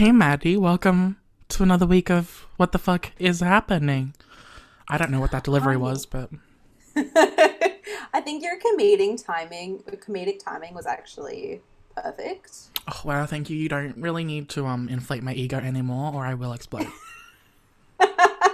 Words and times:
Hey, 0.00 0.12
Maddie, 0.12 0.56
welcome 0.56 1.18
to 1.50 1.62
another 1.62 1.84
week 1.84 2.08
of 2.08 2.46
What 2.56 2.72
the 2.72 2.78
Fuck 2.78 3.12
is 3.18 3.40
Happening. 3.40 4.14
I 4.88 4.96
don't 4.96 5.10
know 5.10 5.20
what 5.20 5.30
that 5.32 5.44
delivery 5.44 5.76
was, 5.76 6.06
but 6.06 6.30
I 6.96 8.22
think 8.24 8.42
your 8.42 8.58
comedic 8.58 9.22
timing, 9.22 9.80
comedic 9.80 10.42
timing 10.42 10.72
was 10.72 10.86
actually 10.86 11.60
perfect. 11.94 12.50
oh, 12.88 13.02
wow, 13.04 13.26
thank 13.26 13.50
you. 13.50 13.58
You 13.58 13.68
don't 13.68 13.94
really 13.98 14.24
need 14.24 14.48
to 14.48 14.64
um 14.64 14.88
inflate 14.88 15.22
my 15.22 15.34
ego 15.34 15.58
anymore, 15.58 16.14
or 16.14 16.24
I 16.24 16.32
will 16.32 16.54
explode. 16.54 16.88
I 18.00 18.46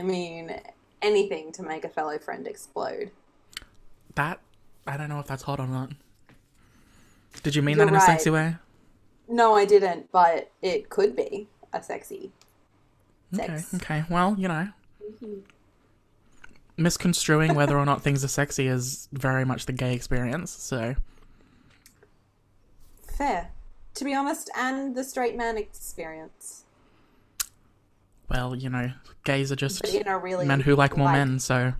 mean, 0.00 0.60
anything 1.02 1.50
to 1.54 1.64
make 1.64 1.84
a 1.84 1.88
fellow 1.88 2.18
friend 2.18 2.46
explode. 2.46 3.10
that, 4.14 4.38
I 4.86 4.96
don't 4.96 5.08
know 5.08 5.18
if 5.18 5.26
that's 5.26 5.42
hot 5.42 5.58
or 5.58 5.66
not. 5.66 5.90
Did 7.42 7.56
you 7.56 7.62
mean 7.62 7.78
You're 7.78 7.86
that 7.86 7.92
in 7.92 7.98
a 7.98 8.00
sexy 8.00 8.30
way? 8.30 8.54
No, 9.28 9.54
I 9.54 9.64
didn't, 9.64 10.10
but 10.10 10.50
it 10.62 10.88
could 10.88 11.14
be 11.14 11.48
a 11.72 11.82
sexy 11.82 12.32
Okay, 13.34 13.46
sex. 13.58 13.74
okay. 13.74 14.04
Well, 14.08 14.34
you 14.38 14.48
know. 14.48 14.68
Mm-hmm. 15.04 15.40
Misconstruing 16.76 17.54
whether 17.54 17.76
or 17.78 17.84
not 17.84 18.02
things 18.04 18.24
are 18.24 18.28
sexy 18.28 18.68
is 18.68 19.08
very 19.12 19.44
much 19.44 19.66
the 19.66 19.72
gay 19.72 19.94
experience, 19.94 20.50
so. 20.50 20.94
Fair. 23.16 23.50
To 23.94 24.04
be 24.04 24.14
honest, 24.14 24.48
and 24.56 24.94
the 24.94 25.02
straight 25.02 25.36
man 25.36 25.58
experience. 25.58 26.64
Well, 28.30 28.54
you 28.54 28.70
know, 28.70 28.92
gays 29.24 29.50
are 29.50 29.56
just 29.56 29.82
really 30.06 30.46
men 30.46 30.60
who 30.60 30.76
like 30.76 30.96
more 30.96 31.06
like- 31.06 31.16
men, 31.16 31.38
so. 31.38 31.74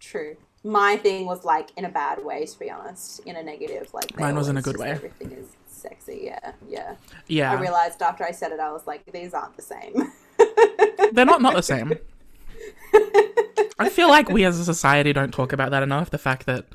True. 0.00 0.36
My 0.64 0.96
thing 0.96 1.26
was 1.26 1.44
like 1.44 1.70
in 1.76 1.84
a 1.84 1.88
bad 1.88 2.24
way, 2.24 2.44
to 2.46 2.58
be 2.58 2.70
honest, 2.70 3.20
in 3.20 3.36
a 3.36 3.42
negative. 3.42 3.92
Like 3.94 4.18
Mine 4.18 4.34
was 4.34 4.48
in 4.48 4.56
a 4.56 4.62
good 4.62 4.78
way. 4.78 4.90
Everything 4.90 5.30
is 5.32 5.46
sexy. 5.88 6.20
Yeah, 6.24 6.52
yeah. 6.68 6.96
Yeah. 7.28 7.52
I 7.52 7.60
realized 7.60 8.02
after 8.02 8.24
I 8.24 8.30
said 8.30 8.52
it, 8.52 8.60
I 8.60 8.72
was 8.72 8.86
like, 8.86 9.04
these 9.12 9.34
aren't 9.34 9.56
the 9.56 9.62
same. 9.62 10.12
They're 11.12 11.24
not 11.24 11.42
not 11.42 11.54
the 11.54 11.62
same. 11.62 11.94
I 13.78 13.88
feel 13.88 14.08
like 14.08 14.28
we 14.28 14.44
as 14.44 14.58
a 14.58 14.64
society 14.64 15.12
don't 15.12 15.32
talk 15.32 15.52
about 15.52 15.70
that 15.70 15.82
enough. 15.82 16.10
The 16.10 16.18
fact 16.18 16.46
that 16.46 16.66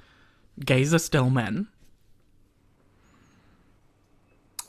gays 0.63 0.93
are 0.93 0.99
still 0.99 1.29
men. 1.29 1.67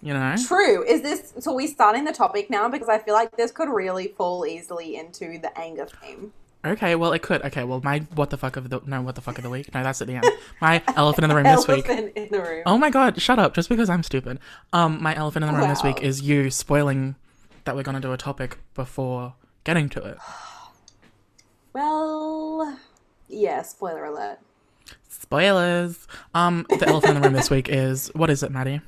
You 0.01 0.15
know? 0.15 0.35
True. 0.49 0.85
Is 0.85 1.03
this 1.03 1.33
so? 1.39 1.55
We 1.55 1.69
starting 1.69 2.05
the 2.05 2.13
topic 2.13 2.51
now 2.51 2.69
because 2.69 2.89
I 2.89 2.99
feel 2.99 3.15
like 3.15 3.37
this 3.37 3.53
could 3.53 3.69
really 3.69 4.09
fall 4.09 4.45
easily 4.45 4.97
into 4.97 5.39
the 5.39 5.57
anger 5.57 5.87
theme. 5.87 6.33
Okay, 6.65 6.95
well 6.95 7.13
it 7.13 7.23
could. 7.23 7.43
Okay, 7.43 7.65
well 7.65 7.81
my 7.83 8.01
what 8.15 8.31
the 8.31 8.37
fuck 8.37 8.57
of 8.57 8.71
the 8.71 8.81
no 8.87 9.03
what 9.03 9.17
the 9.17 9.21
fuck 9.21 9.37
of 9.37 9.43
the 9.43 9.51
week? 9.51 9.73
No, 9.75 9.83
that's 9.83 10.01
at 10.01 10.07
the 10.07 10.15
end. 10.15 10.25
My 10.61 10.83
elephant 10.97 11.25
in 11.25 11.29
the 11.31 11.35
room 11.35 11.45
this 11.45 11.67
week. 11.67 11.89
Elephant 11.89 12.13
in 12.17 12.29
the 12.31 12.41
room. 12.41 12.63
Oh 12.67 12.79
my 12.79 12.91
god, 12.91 13.21
shut 13.21 13.39
up! 13.39 13.55
Just 13.55 13.69
because 13.69 13.91
I'm 13.91 14.03
stupid. 14.05 14.39
Um, 14.73 15.03
my 15.03 15.15
elephant 15.17 15.45
in 15.45 15.53
the 15.53 15.59
room 15.59 15.69
this 15.69 15.83
week 15.83 16.01
is 16.03 16.23
you 16.23 16.51
spoiling 16.51 17.17
that 17.65 17.75
we're 17.75 17.83
gonna 17.83 18.01
do 18.01 18.13
a 18.13 18.17
topic 18.17 18.59
before 18.75 19.35
getting 19.65 19.89
to 19.91 20.03
it. 20.05 20.19
Well, 21.75 22.79
yeah. 23.29 23.63
Spoiler 23.63 24.05
alert. 24.05 24.39
Spoilers. 25.09 26.07
Um, 26.35 26.67
the 26.69 26.87
elephant 26.87 27.17
in 27.17 27.23
the 27.23 27.27
room 27.27 27.33
this 27.33 27.49
week 27.49 27.71
is 27.71 28.11
what 28.15 28.29
is 28.29 28.43
it, 28.43 28.53
Maddie? 28.53 28.83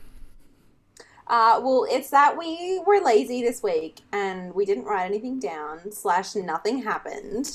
Uh, 1.26 1.58
well, 1.62 1.86
it's 1.90 2.10
that 2.10 2.36
we 2.36 2.80
were 2.86 3.00
lazy 3.00 3.42
this 3.42 3.62
week 3.62 4.00
and 4.12 4.54
we 4.54 4.64
didn't 4.64 4.84
write 4.84 5.06
anything 5.06 5.38
down. 5.38 5.90
Slash, 5.90 6.34
nothing 6.34 6.82
happened. 6.82 7.50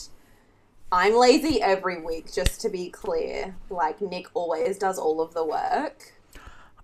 I'm 0.91 1.13
lazy 1.15 1.61
every 1.61 2.01
week, 2.01 2.33
just 2.33 2.61
to 2.61 2.69
be 2.69 2.89
clear. 2.89 3.55
Like 3.69 4.01
Nick 4.01 4.25
always 4.33 4.77
does 4.79 4.97
all 4.97 5.21
of 5.21 5.33
the 5.35 5.45
work. 5.45 6.13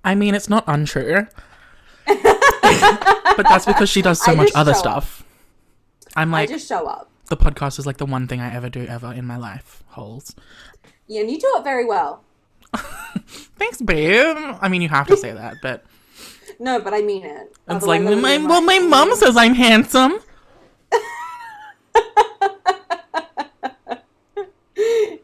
I 0.04 0.14
mean, 0.14 0.36
it's 0.36 0.48
not 0.48 0.64
untrue, 0.68 1.26
but 2.06 3.46
that's 3.50 3.66
because 3.66 3.90
she 3.90 4.04
does 4.04 4.24
so 4.24 4.34
I 4.34 4.36
much 4.36 4.52
other 4.54 4.74
show 4.74 4.78
up. 4.78 4.84
stuff. 5.04 5.26
I'm 6.16 6.30
like, 6.30 6.50
I 6.50 6.54
just 6.54 6.68
show 6.68 6.86
up. 6.86 7.10
the 7.30 7.36
podcast 7.38 7.80
is 7.80 7.88
like 7.88 7.98
the 7.98 8.06
one 8.06 8.28
thing 8.28 8.40
I 8.40 8.54
ever 8.54 8.70
do 8.70 8.86
ever 8.86 9.12
in 9.12 9.26
my 9.26 9.38
life. 9.38 9.82
Holes. 9.88 10.36
Yeah, 11.08 11.22
and 11.22 11.32
you 11.32 11.40
do 11.40 11.52
it 11.58 11.64
very 11.64 11.86
well. 11.86 12.24
Thanks, 12.78 13.82
babe. 13.82 14.38
I 14.62 14.70
mean, 14.70 14.84
you 14.84 14.90
have 14.90 15.08
to 15.08 15.18
say 15.18 15.32
that, 15.32 15.56
but 15.64 15.84
No, 16.60 16.80
but 16.80 16.94
I 16.94 17.02
mean 17.02 17.24
it. 17.24 17.48
it's 17.50 17.60
Otherwise 17.68 18.02
like, 18.04 18.18
my, 18.20 18.38
well, 18.38 18.62
my 18.62 18.80
mom 18.80 19.16
says 19.16 19.36
I'm 19.38 19.56
handsome. 19.56 20.20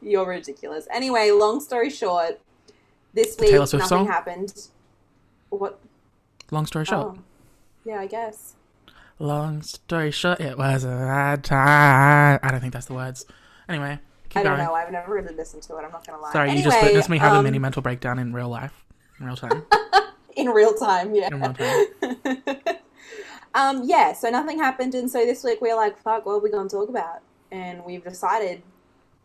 You're 0.01 0.27
ridiculous. 0.27 0.87
Anyway, 0.91 1.31
long 1.31 1.61
story 1.61 1.89
short, 1.89 2.41
this 3.13 3.37
week 3.39 3.53
nothing 3.53 3.81
song? 3.81 4.07
happened. 4.07 4.67
What? 5.49 5.79
Long 6.51 6.65
story 6.65 6.85
short. 6.85 7.17
Oh, 7.17 7.19
yeah, 7.85 7.99
I 7.99 8.07
guess. 8.07 8.55
Long 9.19 9.61
story 9.61 10.11
short, 10.11 10.39
it 10.39 10.57
was 10.57 10.83
a 10.83 10.87
bad 10.87 11.43
time. 11.43 12.39
I 12.41 12.51
don't 12.51 12.59
think 12.59 12.73
that's 12.73 12.87
the 12.87 12.93
words. 12.93 13.25
Anyway, 13.69 13.99
I 14.35 14.43
don't 14.43 14.55
going. 14.55 14.65
know. 14.65 14.73
I've 14.73 14.91
never 14.91 15.13
really 15.13 15.33
listened 15.35 15.63
to 15.63 15.77
it. 15.77 15.83
I'm 15.85 15.91
not 15.91 16.05
gonna 16.05 16.21
lie. 16.21 16.33
Sorry, 16.33 16.49
you 16.49 16.57
Anyway, 16.57 16.71
just 16.71 16.83
witnessed 16.83 17.09
me 17.09 17.17
have 17.19 17.33
a 17.33 17.37
um, 17.37 17.43
mini 17.43 17.59
mental 17.59 17.81
breakdown 17.81 18.19
in 18.19 18.33
real 18.33 18.49
life, 18.49 18.73
in 19.19 19.25
real 19.25 19.37
time, 19.37 19.63
in 20.35 20.47
real 20.49 20.73
time. 20.73 21.13
Yeah. 21.15 21.27
in 21.31 21.39
real 21.41 21.53
time. 21.53 22.43
um. 23.55 23.81
Yeah. 23.85 24.13
So 24.13 24.29
nothing 24.29 24.57
happened, 24.59 24.95
and 24.95 25.09
so 25.09 25.25
this 25.25 25.43
week 25.43 25.61
we 25.61 25.69
are 25.71 25.77
like, 25.77 25.97
"Fuck, 26.01 26.25
what 26.25 26.33
are 26.33 26.39
we 26.39 26.49
gonna 26.49 26.69
talk 26.69 26.89
about?" 26.89 27.21
And 27.51 27.83
we've 27.85 28.03
decided, 28.03 28.61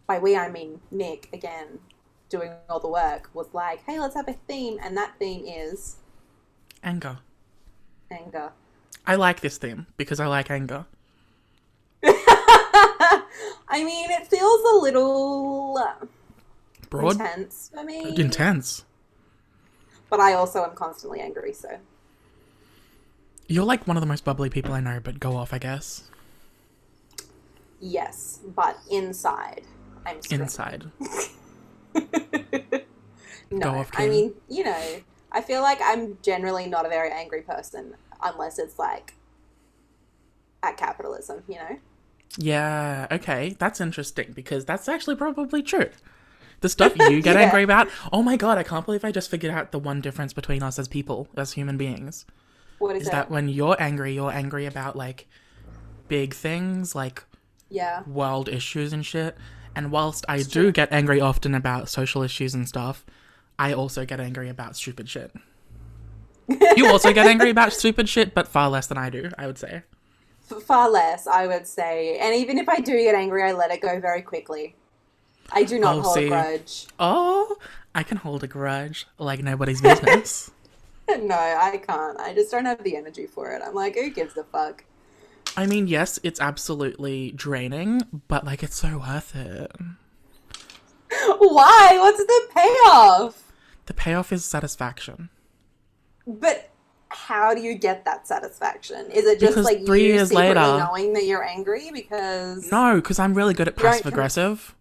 by 0.06 0.18
we 0.18 0.36
I 0.36 0.50
mean 0.50 0.80
Nick 0.90 1.28
again, 1.32 1.78
doing 2.28 2.52
all 2.68 2.80
the 2.80 2.88
work, 2.88 3.30
was 3.34 3.48
like, 3.52 3.82
"Hey, 3.84 3.98
let's 4.00 4.14
have 4.14 4.28
a 4.28 4.34
theme," 4.48 4.78
and 4.82 4.96
that 4.96 5.12
theme 5.18 5.44
is 5.46 5.96
Anger. 6.82 7.18
anger. 8.10 8.52
I 9.06 9.14
like 9.16 9.40
this 9.40 9.58
theme 9.58 9.86
because 9.96 10.18
I 10.20 10.26
like 10.26 10.50
anger. 10.50 10.86
I 13.68 13.82
mean, 13.84 14.10
it 14.10 14.26
feels 14.28 14.60
a 14.74 14.76
little 14.78 15.78
Broad, 16.90 17.12
intense 17.12 17.70
for 17.74 17.82
me. 17.84 18.14
intense. 18.16 18.84
But 20.10 20.20
I 20.20 20.34
also 20.34 20.64
am 20.64 20.74
constantly 20.74 21.20
angry, 21.20 21.52
so 21.52 21.78
You're 23.48 23.64
like 23.64 23.86
one 23.86 23.96
of 23.96 24.00
the 24.00 24.06
most 24.06 24.24
bubbly 24.24 24.50
people 24.50 24.72
I 24.72 24.80
know, 24.80 25.00
but 25.02 25.20
go 25.20 25.36
off, 25.36 25.52
I 25.52 25.58
guess. 25.58 26.10
yes. 27.80 28.40
But 28.54 28.78
inside, 28.90 29.62
I'm. 30.06 30.18
Inside. 30.30 30.90
No, 33.50 33.60
Go 33.60 33.78
off, 33.78 33.90
I 33.94 34.08
mean, 34.08 34.34
you 34.48 34.64
know, 34.64 35.02
I 35.30 35.40
feel 35.40 35.62
like 35.62 35.78
I'm 35.80 36.18
generally 36.20 36.66
not 36.66 36.84
a 36.84 36.88
very 36.88 37.10
angry 37.12 37.42
person 37.42 37.94
unless 38.20 38.58
it's 38.58 38.76
like 38.78 39.14
at 40.64 40.76
capitalism, 40.76 41.44
you 41.48 41.54
know? 41.54 41.78
Yeah, 42.36 43.06
okay, 43.10 43.54
that's 43.58 43.80
interesting 43.80 44.32
because 44.34 44.64
that's 44.64 44.88
actually 44.88 45.14
probably 45.16 45.62
true. 45.62 45.90
The 46.60 46.68
stuff 46.68 46.96
you 46.96 47.20
get 47.22 47.36
Yeah. 47.36 47.42
angry 47.42 47.62
about. 47.62 47.88
Oh 48.12 48.22
my 48.22 48.36
god, 48.36 48.58
I 48.58 48.62
can't 48.62 48.84
believe 48.86 49.04
I 49.04 49.12
just 49.12 49.30
figured 49.30 49.52
out 49.52 49.72
the 49.72 49.78
one 49.78 50.00
difference 50.00 50.32
between 50.32 50.62
us 50.62 50.78
as 50.78 50.88
people, 50.88 51.28
as 51.36 51.52
human 51.52 51.76
beings. 51.76 52.24
What 52.78 52.96
is, 52.96 53.02
Is 53.02 53.08
it? 53.08 53.12
that 53.12 53.30
when 53.30 53.48
you're 53.48 53.76
angry, 53.80 54.14
you're 54.14 54.32
angry 54.32 54.66
about 54.66 54.96
like 54.96 55.26
big 56.08 56.34
things, 56.34 56.94
like 56.94 57.24
yeah. 57.68 58.02
world 58.06 58.48
issues 58.48 58.92
and 58.92 59.04
shit. 59.04 59.36
And 59.74 59.90
whilst 59.90 60.24
I 60.28 60.42
do 60.42 60.72
get 60.72 60.90
angry 60.92 61.20
often 61.20 61.54
about 61.54 61.88
social 61.88 62.22
issues 62.22 62.54
and 62.54 62.66
stuff, 62.68 63.04
I 63.58 63.72
also 63.72 64.04
get 64.06 64.20
angry 64.20 64.48
about 64.48 64.76
stupid 64.76 65.08
shit. 65.08 65.32
you 66.48 66.86
also 66.86 67.12
get 67.12 67.26
angry 67.26 67.50
about 67.50 67.72
stupid 67.74 68.08
shit, 68.08 68.34
but 68.34 68.46
far 68.48 68.70
less 68.70 68.86
than 68.86 68.96
I 68.98 69.10
do, 69.10 69.30
I 69.36 69.46
would 69.46 69.58
say. 69.58 69.82
F- 70.50 70.62
far 70.62 70.88
less, 70.90 71.26
I 71.26 71.46
would 71.46 71.66
say. 71.66 72.18
And 72.18 72.34
even 72.34 72.56
if 72.58 72.68
I 72.68 72.76
do 72.76 72.92
get 72.96 73.14
angry, 73.14 73.42
I 73.42 73.52
let 73.52 73.70
it 73.70 73.80
go 73.82 74.00
very 74.00 74.22
quickly. 74.22 74.76
I 75.52 75.64
do 75.64 75.78
not 75.78 75.96
Oh, 75.96 76.00
hold 76.02 76.14
see. 76.14 76.26
a 76.26 76.28
grudge. 76.28 76.86
Oh, 76.98 77.56
I 77.94 78.02
can 78.02 78.16
hold 78.18 78.42
a 78.44 78.46
grudge 78.46 79.06
like 79.18 79.42
nobody's 79.42 79.80
business. 79.80 80.50
no, 81.08 81.34
I 81.36 81.76
can't. 81.86 82.18
I 82.20 82.34
just 82.34 82.50
don't 82.50 82.64
have 82.64 82.82
the 82.82 82.96
energy 82.96 83.26
for 83.26 83.52
it. 83.52 83.62
I'm 83.64 83.74
like, 83.74 83.94
who 83.94 84.10
gives 84.10 84.36
a 84.36 84.42
fuck? 84.44 84.84
I 85.56 85.64
mean, 85.66 85.86
yes, 85.86 86.18
it's 86.22 86.40
absolutely 86.40 87.30
draining, 87.32 88.02
but 88.28 88.44
like 88.44 88.62
it's 88.62 88.76
so 88.76 88.98
worth 88.98 89.34
it. 89.36 89.70
Why? 91.38 91.96
What's 91.98 92.18
the 92.18 92.48
payoff? 92.54 93.52
The 93.86 93.94
payoff 93.94 94.32
is 94.32 94.44
satisfaction. 94.44 95.30
But 96.26 96.70
how 97.08 97.54
do 97.54 97.60
you 97.62 97.74
get 97.74 98.04
that 98.04 98.26
satisfaction? 98.26 99.10
Is 99.12 99.24
it 99.26 99.38
just 99.38 99.52
Because 99.52 99.64
like 99.64 99.86
three 99.86 100.06
you 100.08 100.14
years 100.14 100.32
later- 100.32 100.54
knowing 100.54 101.12
that 101.14 101.24
you're 101.24 101.44
angry 101.44 101.90
because 101.92 102.70
No, 102.70 102.96
because 102.96 103.18
I'm 103.18 103.32
really 103.34 103.54
good 103.54 103.68
at 103.68 103.76
passive 103.76 104.06
aggressive. 104.06 104.74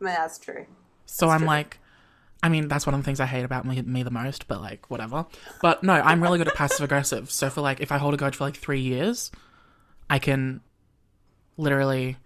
That's 0.00 0.38
true. 0.38 0.66
So 1.06 1.28
I'm 1.28 1.44
like, 1.44 1.78
I 2.42 2.48
mean, 2.48 2.68
that's 2.68 2.86
one 2.86 2.94
of 2.94 3.00
the 3.00 3.04
things 3.04 3.20
I 3.20 3.26
hate 3.26 3.44
about 3.44 3.64
me, 3.64 3.80
me 3.82 4.02
the 4.02 4.10
most, 4.10 4.48
but 4.48 4.60
like, 4.60 4.90
whatever. 4.90 5.26
But 5.62 5.82
no, 5.82 5.94
I'm 5.94 6.22
really 6.22 6.38
good 6.38 6.48
at 6.48 6.54
passive 6.54 6.84
aggressive. 6.84 7.30
So 7.30 7.48
for 7.50 7.60
like, 7.60 7.80
if 7.80 7.90
I 7.90 7.98
hold 7.98 8.14
a 8.14 8.16
grudge 8.16 8.36
for 8.36 8.44
like 8.44 8.56
three 8.56 8.80
years, 8.80 9.30
I 10.10 10.18
can 10.18 10.60
literally 11.56 12.16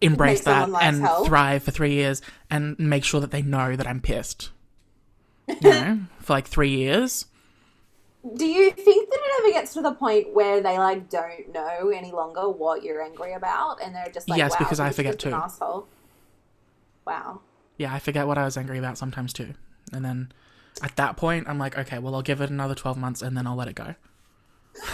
embrace 0.00 0.44
that 0.44 0.68
and 0.80 1.02
hell. 1.02 1.24
thrive 1.24 1.62
for 1.62 1.70
three 1.70 1.92
years 1.92 2.22
and 2.50 2.78
make 2.78 3.04
sure 3.04 3.20
that 3.20 3.30
they 3.30 3.42
know 3.42 3.76
that 3.76 3.86
I'm 3.86 4.00
pissed. 4.00 4.50
You 5.48 5.56
know, 5.62 5.98
for 6.20 6.32
like 6.32 6.46
three 6.46 6.70
years. 6.70 7.26
Do 8.36 8.44
you 8.44 8.70
think 8.70 9.08
that 9.10 9.18
it 9.18 9.30
ever 9.40 9.52
gets 9.52 9.72
to 9.74 9.80
the 9.80 9.92
point 9.92 10.34
where 10.34 10.60
they 10.60 10.78
like 10.78 11.08
don't 11.08 11.52
know 11.54 11.88
any 11.88 12.12
longer 12.12 12.48
what 12.50 12.82
you're 12.82 13.02
angry 13.02 13.32
about, 13.32 13.82
and 13.82 13.94
they're 13.94 14.10
just 14.12 14.28
like, 14.28 14.38
Yes, 14.38 14.52
wow, 14.52 14.56
because 14.58 14.78
I 14.80 14.90
forget 14.90 15.18
too. 15.18 15.32
Asshole. 15.32 15.86
Wow. 17.06 17.40
Yeah, 17.78 17.94
I 17.94 17.98
forget 17.98 18.26
what 18.26 18.36
I 18.36 18.44
was 18.44 18.58
angry 18.58 18.78
about 18.78 18.98
sometimes 18.98 19.32
too. 19.32 19.54
And 19.92 20.04
then 20.04 20.32
at 20.82 20.96
that 20.96 21.16
point, 21.16 21.48
I'm 21.48 21.58
like, 21.58 21.78
okay, 21.78 21.98
well, 21.98 22.14
I'll 22.14 22.22
give 22.22 22.42
it 22.42 22.50
another 22.50 22.74
12 22.74 22.98
months 22.98 23.22
and 23.22 23.36
then 23.36 23.46
I'll 23.46 23.56
let 23.56 23.68
it 23.68 23.74
go. 23.74 23.94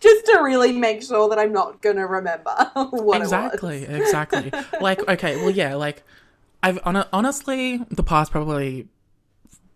Just 0.00 0.26
to 0.26 0.40
really 0.42 0.72
make 0.72 1.02
sure 1.02 1.28
that 1.28 1.38
I'm 1.38 1.52
not 1.52 1.82
gonna 1.82 2.06
remember 2.06 2.50
what 2.90 3.20
exactly 3.20 3.84
exactly 3.88 4.50
like 4.80 5.06
okay 5.08 5.36
well 5.36 5.50
yeah 5.50 5.74
like 5.74 6.02
i've 6.62 6.78
on- 6.84 7.06
honestly 7.12 7.78
the 7.90 8.02
past 8.02 8.32
probably 8.32 8.88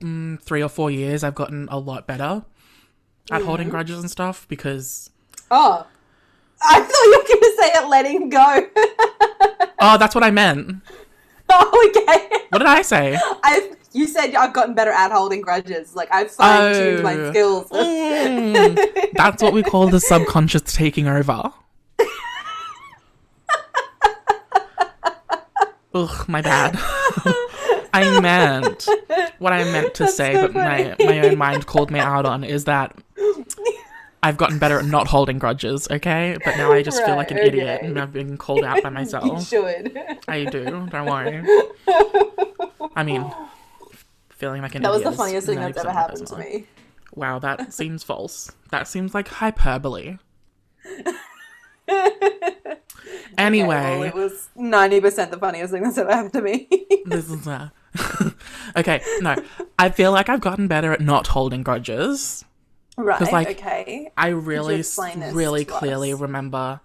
mm, 0.01 0.41
three 0.43 0.63
or 0.63 0.69
four 0.69 0.91
years 0.91 1.23
i've 1.25 1.35
gotten 1.35 1.69
a 1.71 1.79
lot 1.79 2.07
better 2.07 2.45
at 3.31 3.43
holding 3.43 3.69
grudges 3.69 3.99
and 4.01 4.11
stuff 4.11 4.47
because 4.49 5.11
Oh, 5.51 5.87
I 6.63 6.81
thought 6.81 7.05
you 7.05 7.19
were 7.19 7.27
gonna 7.29 7.53
say 7.61 7.71
it 7.75 7.89
letting 7.89 8.29
go. 8.31 8.67
oh 9.81 9.99
that's 9.99 10.15
what 10.15 10.25
i 10.25 10.31
meant 10.31 10.77
oh, 11.51 11.93
okay. 11.97 12.29
what 12.51 12.59
did 12.59 12.67
i 12.69 12.83
say 12.83 13.19
I've 13.45 13.77
you 13.93 14.07
said 14.09 14.35
I've 14.35 14.53
gotten 14.53 14.75
better 14.75 14.91
at 14.91 15.13
holding 15.13 15.41
grudges. 15.41 15.95
Like 15.95 16.09
I've 16.13 16.29
fine 16.31 16.75
tuned 16.75 17.03
my 17.05 17.15
Oh. 17.15 17.31
skills. 17.31 17.69
Mm, 17.71 19.13
that's 19.15 19.41
what 19.41 19.53
we 19.53 19.63
call 19.63 19.87
the 19.89 20.01
subconscious 20.01 20.63
taking 20.63 21.07
over 21.07 21.53
ugh 25.95 26.29
my 26.29 26.43
bad 26.43 26.77
i 27.95 28.21
meant 28.21 28.87
what 29.39 29.53
i 29.53 29.65
meant 29.65 29.95
to 29.95 30.07
say 30.09 30.35
so 30.35 30.43
but 30.43 30.55
my 30.55 30.95
my 30.99 31.21
own 31.21 31.39
mind 31.39 31.67
called 31.67 31.91
me 31.91 31.99
out 31.99 32.27
on 32.27 32.45
is 32.45 32.65
that 32.65 32.95
I've 34.23 34.39
gotten 34.39 34.59
better 34.59 34.79
at 34.79 34.87
not 34.87 35.07
holding 35.07 35.39
grudges, 35.39 35.87
okay? 35.91 36.39
But 36.43 36.57
now 36.57 36.73
I 36.73 36.83
just 36.83 37.05
feel 37.05 37.15
like 37.15 37.31
an 37.31 37.37
Right, 37.37 37.47
idiot 37.47 37.83
and 37.83 37.99
I've 38.01 38.11
been 38.11 38.39
called 38.39 38.65
out 38.65 38.83
by 38.83 38.89
you 38.89 38.95
myself. 38.95 39.47
should. 39.47 39.95
I 40.27 40.45
do, 40.47 40.65
don't 40.65 41.05
worry. 41.05 41.45
I 42.97 43.03
mean, 43.05 43.31
feeling 44.31 44.63
like 44.63 44.75
an 44.77 44.83
idiot. 44.83 44.83
That 44.83 44.93
was 44.93 45.03
the 45.03 45.13
funniest 45.13 45.47
thing 45.47 45.59
that's 45.59 45.77
90% 45.77 45.81
ever 45.81 45.93
happened 45.93 46.27
to 46.29 46.37
me. 46.39 46.67
Wow, 47.15 47.39
that 47.41 47.75
seems 47.75 48.03
false. 48.03 48.51
That 48.71 48.89
seems 48.89 49.13
like 49.13 49.29
hyperbole. 49.29 50.17
Anyway, 53.37 53.67
Well, 53.69 54.03
it 54.05 54.15
was 54.15 54.49
ninety 54.55 55.01
percent 55.01 55.31
the 55.33 55.39
funniest 55.39 55.73
thing 55.73 55.83
that's 55.83 55.99
ever 55.99 56.11
happened 56.13 56.33
to 56.35 56.41
me. 56.43 56.69
this 57.05 57.29
is 57.29 57.47
uh 57.49 57.69
Okay, 58.77 59.03
no. 59.21 59.37
I 59.79 59.89
feel 59.91 60.11
like 60.11 60.29
I've 60.29 60.41
gotten 60.41 60.67
better 60.67 60.93
at 60.93 61.01
not 61.01 61.29
holding 61.29 61.63
grudges. 61.63 62.45
right. 62.97 63.33
like, 63.33 63.51
okay. 63.51 64.11
I 64.17 64.29
really, 64.29 64.81
s- 64.81 64.89
explain 64.89 65.21
this 65.21 65.33
really 65.35 65.65
to 65.65 65.73
us? 65.73 65.79
clearly 65.79 66.13
remember 66.15 66.81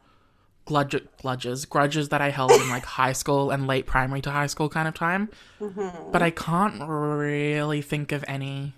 gludge- 0.66 1.08
grudges, 1.22 1.66
grudges 1.66 2.10
that 2.10 2.22
I 2.22 2.30
held 2.30 2.52
in 2.52 2.70
like 2.70 2.86
high 2.86 3.14
school 3.14 3.50
and 3.50 3.66
late 3.66 3.88
primary 3.88 4.22
to 4.22 4.32
high 4.32 4.48
school 4.48 4.70
kind 4.70 4.88
of 4.88 4.94
time. 4.94 5.30
Mm-hmm. 5.60 6.12
But 6.12 6.22
I 6.22 6.30
can't 6.30 6.82
really 6.88 7.82
think 7.82 8.12
of 8.12 8.24
any 8.28 8.74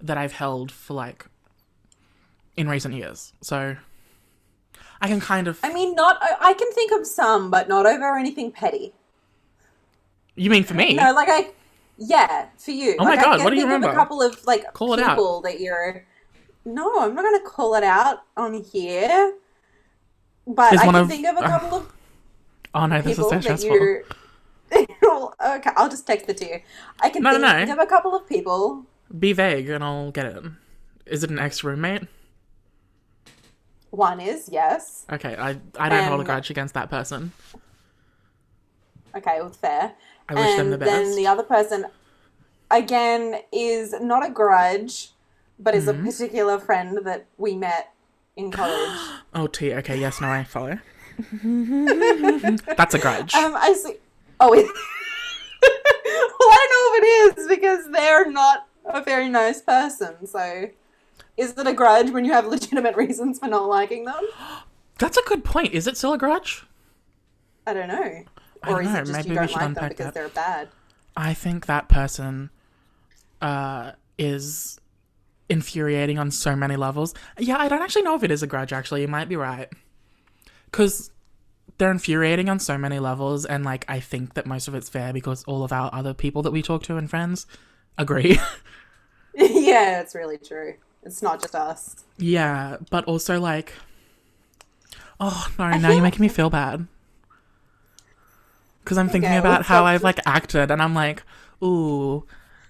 that 0.00 0.16
I've 0.16 0.32
held 0.32 0.70
for 0.70 0.94
like 0.94 1.26
in 2.56 2.68
recent 2.68 2.94
years. 2.94 3.32
So 3.40 3.76
I 5.00 5.08
can 5.08 5.20
kind 5.20 5.48
of. 5.48 5.58
I 5.64 5.72
mean, 5.72 5.94
not. 5.96 6.18
I 6.20 6.54
can 6.54 6.70
think 6.72 6.92
of 6.92 7.06
some, 7.06 7.50
but 7.50 7.68
not 7.68 7.86
over 7.86 8.16
anything 8.16 8.52
petty. 8.52 8.92
You 10.38 10.50
mean 10.50 10.64
for 10.64 10.74
me? 10.74 10.94
No, 10.94 11.12
like 11.12 11.28
I. 11.30 11.50
Yeah, 11.96 12.46
for 12.56 12.70
you. 12.70 12.94
Oh 12.98 13.04
my 13.04 13.10
Like, 13.16 13.24
God, 13.24 13.42
what 13.44 13.50
do 13.50 13.56
you 13.56 13.64
remember? 13.64 13.88
A 13.88 13.94
couple 13.94 14.22
of 14.22 14.44
like 14.46 14.72
Call 14.72 14.94
it 14.94 15.00
out. 15.00 15.16
people 15.16 15.40
that 15.42 15.60
you're. 15.60 16.06
No, 16.64 17.00
I'm 17.00 17.14
not 17.14 17.22
going 17.24 17.40
to 17.40 17.44
call 17.48 17.74
it 17.74 17.82
out 17.82 18.18
on 18.36 18.54
here. 18.62 19.34
But 20.46 20.74
Is 20.74 20.80
I 20.80 20.84
can 20.84 20.94
of- 20.94 21.08
think 21.08 21.26
of 21.26 21.36
a 21.36 21.40
couple 21.52 21.78
of 21.78 21.92
oh 22.74 22.86
no, 22.86 23.02
this 23.02 23.18
is 23.18 23.28
so 23.28 23.40
stressful. 23.40 24.02
okay, 24.72 25.70
I'll 25.76 25.88
just 25.88 26.06
text 26.06 26.28
it 26.28 26.36
to 26.38 26.46
you. 26.46 26.60
I 27.00 27.08
can 27.10 27.22
No, 27.22 27.30
think 27.32 27.42
no, 27.42 27.64
no. 27.64 27.72
of 27.72 27.78
a 27.80 27.86
couple 27.86 28.14
of 28.14 28.28
people. 28.28 28.84
Be 29.18 29.32
vague 29.32 29.68
and 29.70 29.82
I'll 29.82 30.10
get 30.12 30.26
it. 30.26 30.44
Is 31.06 31.24
it 31.24 31.30
an 31.30 31.38
ex 31.38 31.64
roommate? 31.64 32.02
One 33.90 34.20
is 34.20 34.48
yes. 34.52 35.04
Okay, 35.10 35.34
I 35.36 35.58
I 35.78 35.88
don't 35.88 36.04
hold 36.04 36.20
a 36.20 36.22
Um, 36.22 36.24
grudge 36.26 36.50
against 36.50 36.74
that 36.74 36.90
person. 36.90 37.32
Okay, 39.16 39.38
well, 39.40 39.50
fair. 39.50 39.94
I 40.28 40.34
wish 40.34 40.56
them 40.56 40.72
and 40.72 40.72
the 40.74 40.76
then 40.84 41.16
the 41.16 41.26
other 41.26 41.42
person, 41.42 41.86
again, 42.70 43.40
is 43.52 43.94
not 44.00 44.26
a 44.26 44.30
grudge, 44.30 45.10
but 45.58 45.74
is 45.74 45.86
Mm-hmm. 45.86 46.02
a 46.06 46.10
particular 46.10 46.58
friend 46.58 46.98
that 47.04 47.26
we 47.38 47.56
met 47.56 47.92
in 48.36 48.50
college. 48.52 48.98
Oh, 49.34 49.46
T. 49.46 49.72
Okay, 49.74 49.98
yes, 49.98 50.20
no, 50.20 50.28
I 50.28 50.44
follow. 50.44 50.78
That's 51.32 52.94
a 52.94 52.98
grudge. 52.98 53.34
um, 53.34 53.56
I 53.56 53.72
see. 53.72 53.96
Oh, 54.40 54.52
it... 54.52 54.66
well, 55.62 56.48
I 56.50 56.66
don't 56.68 56.72
know 56.72 57.08
if 57.08 57.34
it 57.36 57.40
is 57.40 57.48
because 57.48 57.90
they're 57.90 58.30
not 58.30 58.66
a 58.84 59.02
very 59.02 59.28
nice 59.28 59.60
person. 59.60 60.26
So, 60.26 60.68
is 61.36 61.52
it 61.56 61.66
a 61.66 61.72
grudge 61.72 62.10
when 62.10 62.24
you 62.24 62.32
have 62.32 62.46
legitimate 62.56 62.96
reasons 62.96 63.38
for 63.38 63.48
not 63.48 63.66
liking 63.68 64.04
them? 64.04 64.22
That's 64.98 65.16
a 65.16 65.22
good 65.26 65.44
point. 65.44 65.72
Is 65.74 65.86
it 65.86 65.96
still 65.96 66.12
a 66.12 66.18
grudge? 66.18 66.64
I 67.66 67.72
don't 67.74 67.88
know. 67.88 68.24
I 68.62 68.70
Or 68.70 68.76
don't 68.76 68.86
is 68.86 68.92
know, 68.92 68.98
it 69.00 69.04
just 69.06 69.12
maybe 69.12 69.28
you 69.30 69.34
don't 69.34 69.52
like 69.52 69.74
them 69.74 69.88
because 69.88 70.06
that. 70.06 70.14
they're 70.14 70.28
bad? 70.28 70.68
I 71.16 71.34
think 71.34 71.66
that 71.66 71.88
person 71.88 72.50
uh, 73.40 73.92
is 74.18 74.78
infuriating 75.48 76.18
on 76.18 76.30
so 76.30 76.54
many 76.54 76.76
levels. 76.76 77.14
Yeah, 77.38 77.56
I 77.58 77.68
don't 77.68 77.82
actually 77.82 78.02
know 78.02 78.14
if 78.14 78.22
it 78.22 78.30
is 78.30 78.42
a 78.42 78.46
grudge, 78.46 78.72
actually. 78.72 79.00
You 79.02 79.08
might 79.08 79.28
be 79.28 79.36
right. 79.36 79.68
Because 80.66 81.10
they're 81.78 81.90
infuriating 81.90 82.48
on 82.48 82.58
so 82.58 82.76
many 82.78 82.98
levels, 82.98 83.44
and, 83.46 83.64
like, 83.64 83.84
I 83.88 84.00
think 84.00 84.34
that 84.34 84.46
most 84.46 84.68
of 84.68 84.74
it's 84.74 84.88
fair 84.88 85.12
because 85.12 85.44
all 85.44 85.64
of 85.64 85.72
our 85.72 85.90
other 85.92 86.12
people 86.14 86.42
that 86.42 86.50
we 86.50 86.62
talk 86.62 86.82
to 86.84 86.96
and 86.96 87.08
friends 87.08 87.46
agree. 87.96 88.38
yeah, 89.34 90.00
it's 90.00 90.14
really 90.14 90.38
true. 90.38 90.74
It's 91.04 91.22
not 91.22 91.40
just 91.40 91.54
us. 91.54 92.04
yeah, 92.18 92.76
but 92.90 93.04
also, 93.06 93.40
like, 93.40 93.72
oh, 95.20 95.48
no, 95.58 95.70
now 95.78 95.90
you're 95.90 96.02
making 96.02 96.20
me 96.22 96.28
feel 96.28 96.50
bad. 96.50 96.86
Because 98.88 98.96
I'm 98.96 99.10
thinking 99.10 99.28
Okay, 99.28 99.36
about 99.36 99.66
how? 99.66 99.84
I've, 99.84 100.02
like, 100.02 100.18
acted, 100.24 100.70
and 100.70 100.80
I'm 100.80 100.94
like, 100.94 101.22
ooh, 101.62 102.24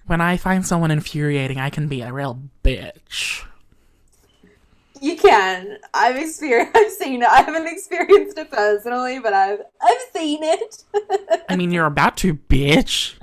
when 0.05 0.19
I 0.19 0.35
find 0.35 0.65
someone 0.67 0.91
infuriating, 0.91 1.57
I 1.61 1.69
can 1.69 1.87
be 1.87 2.01
a 2.01 2.11
real 2.11 2.41
bitch. 2.61 3.45
You 4.99 5.15
can. 5.15 5.77
I've 5.93 6.17
experienced. 6.17 6.73
I've 6.75 6.91
seen 6.91 7.21
it. 7.21 7.29
I 7.29 7.43
haven't 7.43 7.67
experienced 7.67 8.37
it 8.37 8.51
personally, 8.51 9.19
but 9.19 9.31
I've 9.33 9.61
I've 9.81 10.01
seen 10.13 10.43
it. 10.43 10.83
I 11.49 11.55
mean, 11.55 11.71
you're 11.71 11.85
about 11.85 12.17
to, 12.17 12.33
bitch. 12.33 13.15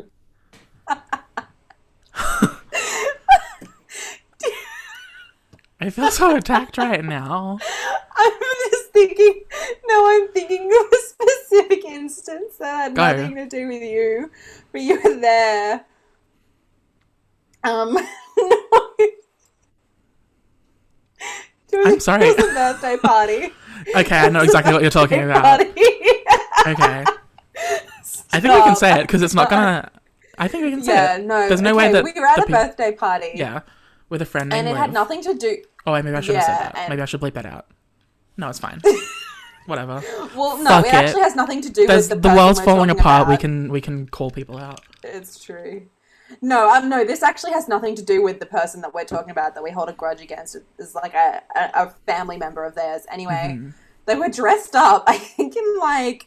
I 5.80 5.90
feel 5.90 6.10
so 6.10 6.36
attacked 6.36 6.78
right 6.78 7.04
now. 7.04 7.58
I'm 8.16 8.32
just 8.70 8.92
thinking. 8.92 9.42
No, 9.86 10.06
I'm 10.08 10.28
thinking 10.32 10.70
of 10.72 10.92
a 10.92 10.96
specific 11.06 11.84
instance 11.84 12.56
that 12.58 12.74
had 12.76 12.94
Go. 12.94 13.02
nothing 13.12 13.36
to 13.36 13.46
do 13.46 13.68
with 13.68 13.82
you, 13.82 14.30
but 14.72 14.80
you 14.80 15.00
were 15.02 15.20
there. 15.20 15.84
Um. 17.64 17.92
no. 21.72 21.82
I'm 21.84 22.00
sorry. 22.00 22.28
It 22.28 22.36
was 22.36 22.46
a 22.50 22.54
birthday 22.54 22.96
party. 22.96 23.52
Okay, 23.94 24.16
I 24.16 24.30
know 24.30 24.40
exactly 24.40 24.72
what 24.72 24.80
you're 24.82 24.90
talking 24.90 25.22
about. 25.22 25.44
Party. 25.44 25.70
Okay. 26.66 27.04
I 28.32 28.40
think 28.40 28.54
we 28.54 28.62
can 28.62 28.74
say 28.74 28.98
it 28.98 29.02
because 29.02 29.22
it's 29.22 29.34
not 29.34 29.48
gonna. 29.50 29.88
I 30.38 30.48
think 30.48 30.64
we 30.64 30.70
can 30.70 30.82
say 30.82 30.94
Yeah, 30.94 31.16
it. 31.18 31.24
no. 31.24 31.46
There's 31.46 31.60
no 31.60 31.70
okay, 31.70 31.86
way 31.86 31.92
that 31.92 32.02
we 32.02 32.12
were 32.18 32.26
at 32.26 32.38
a 32.38 32.42
peop- 32.42 32.50
birthday 32.56 32.92
party. 32.92 33.32
Yeah, 33.34 33.60
with 34.08 34.22
a 34.22 34.26
friend 34.26 34.48
named 34.50 34.66
and 34.68 34.76
it 34.76 34.78
had 34.78 34.92
nothing 34.92 35.22
to 35.22 35.34
do. 35.34 35.58
Oh, 35.86 35.92
wait, 35.92 36.04
maybe 36.04 36.16
I 36.16 36.20
should 36.20 36.34
have 36.36 36.42
Yeah, 36.48 36.58
said 36.58 36.64
that. 36.74 36.78
and- 36.78 36.90
Maybe 36.90 37.02
I 37.02 37.04
should 37.04 37.20
bleep 37.20 37.34
that 37.34 37.46
out. 37.46 37.66
No, 38.36 38.48
it's 38.48 38.58
fine. 38.58 38.80
Whatever. 39.66 40.00
Well, 40.36 40.58
no, 40.58 40.70
Fuck 40.70 40.84
it, 40.86 40.88
it. 40.88 40.94
actually 40.94 41.22
has 41.22 41.34
nothing 41.34 41.60
to 41.62 41.70
do 41.70 41.86
There's, 41.86 42.08
with 42.08 42.10
the 42.10 42.14
the, 42.16 42.28
person 42.28 42.36
world's 42.36 42.58
we're 42.60 42.64
falling 42.66 42.88
talking 42.88 43.00
apart. 43.00 43.28
We 43.28 43.34
about. 43.34 43.40
can 43.40 43.72
we 43.72 43.80
can 43.80 44.06
call 44.08 44.30
people 44.30 44.58
out. 44.58 44.80
It's 45.02 45.42
true. 45.42 45.86
No, 46.40 46.70
um, 46.72 46.88
no. 46.88 47.04
This 47.04 47.22
actually 47.22 47.52
has 47.52 47.66
nothing 47.66 47.94
to 47.96 48.02
do 48.02 48.22
with 48.22 48.38
the 48.38 48.46
person 48.46 48.80
that 48.82 48.94
we're 48.94 49.04
talking 49.04 49.30
about 49.30 49.54
that 49.54 49.62
we 49.64 49.70
hold 49.72 49.88
a 49.88 49.92
grudge 49.92 50.20
against. 50.20 50.56
Is 50.78 50.94
like 50.94 51.14
a, 51.14 51.42
a, 51.56 51.70
a 51.86 51.90
family 52.06 52.36
member 52.36 52.64
of 52.64 52.74
theirs. 52.76 53.06
Anyway, 53.10 53.56
Mm-hmm. 53.58 53.70
they 54.06 54.14
were 54.14 54.28
dressed 54.28 54.76
up. 54.76 55.02
I 55.08 55.18
think 55.18 55.56
in 55.56 55.78
like, 55.80 56.26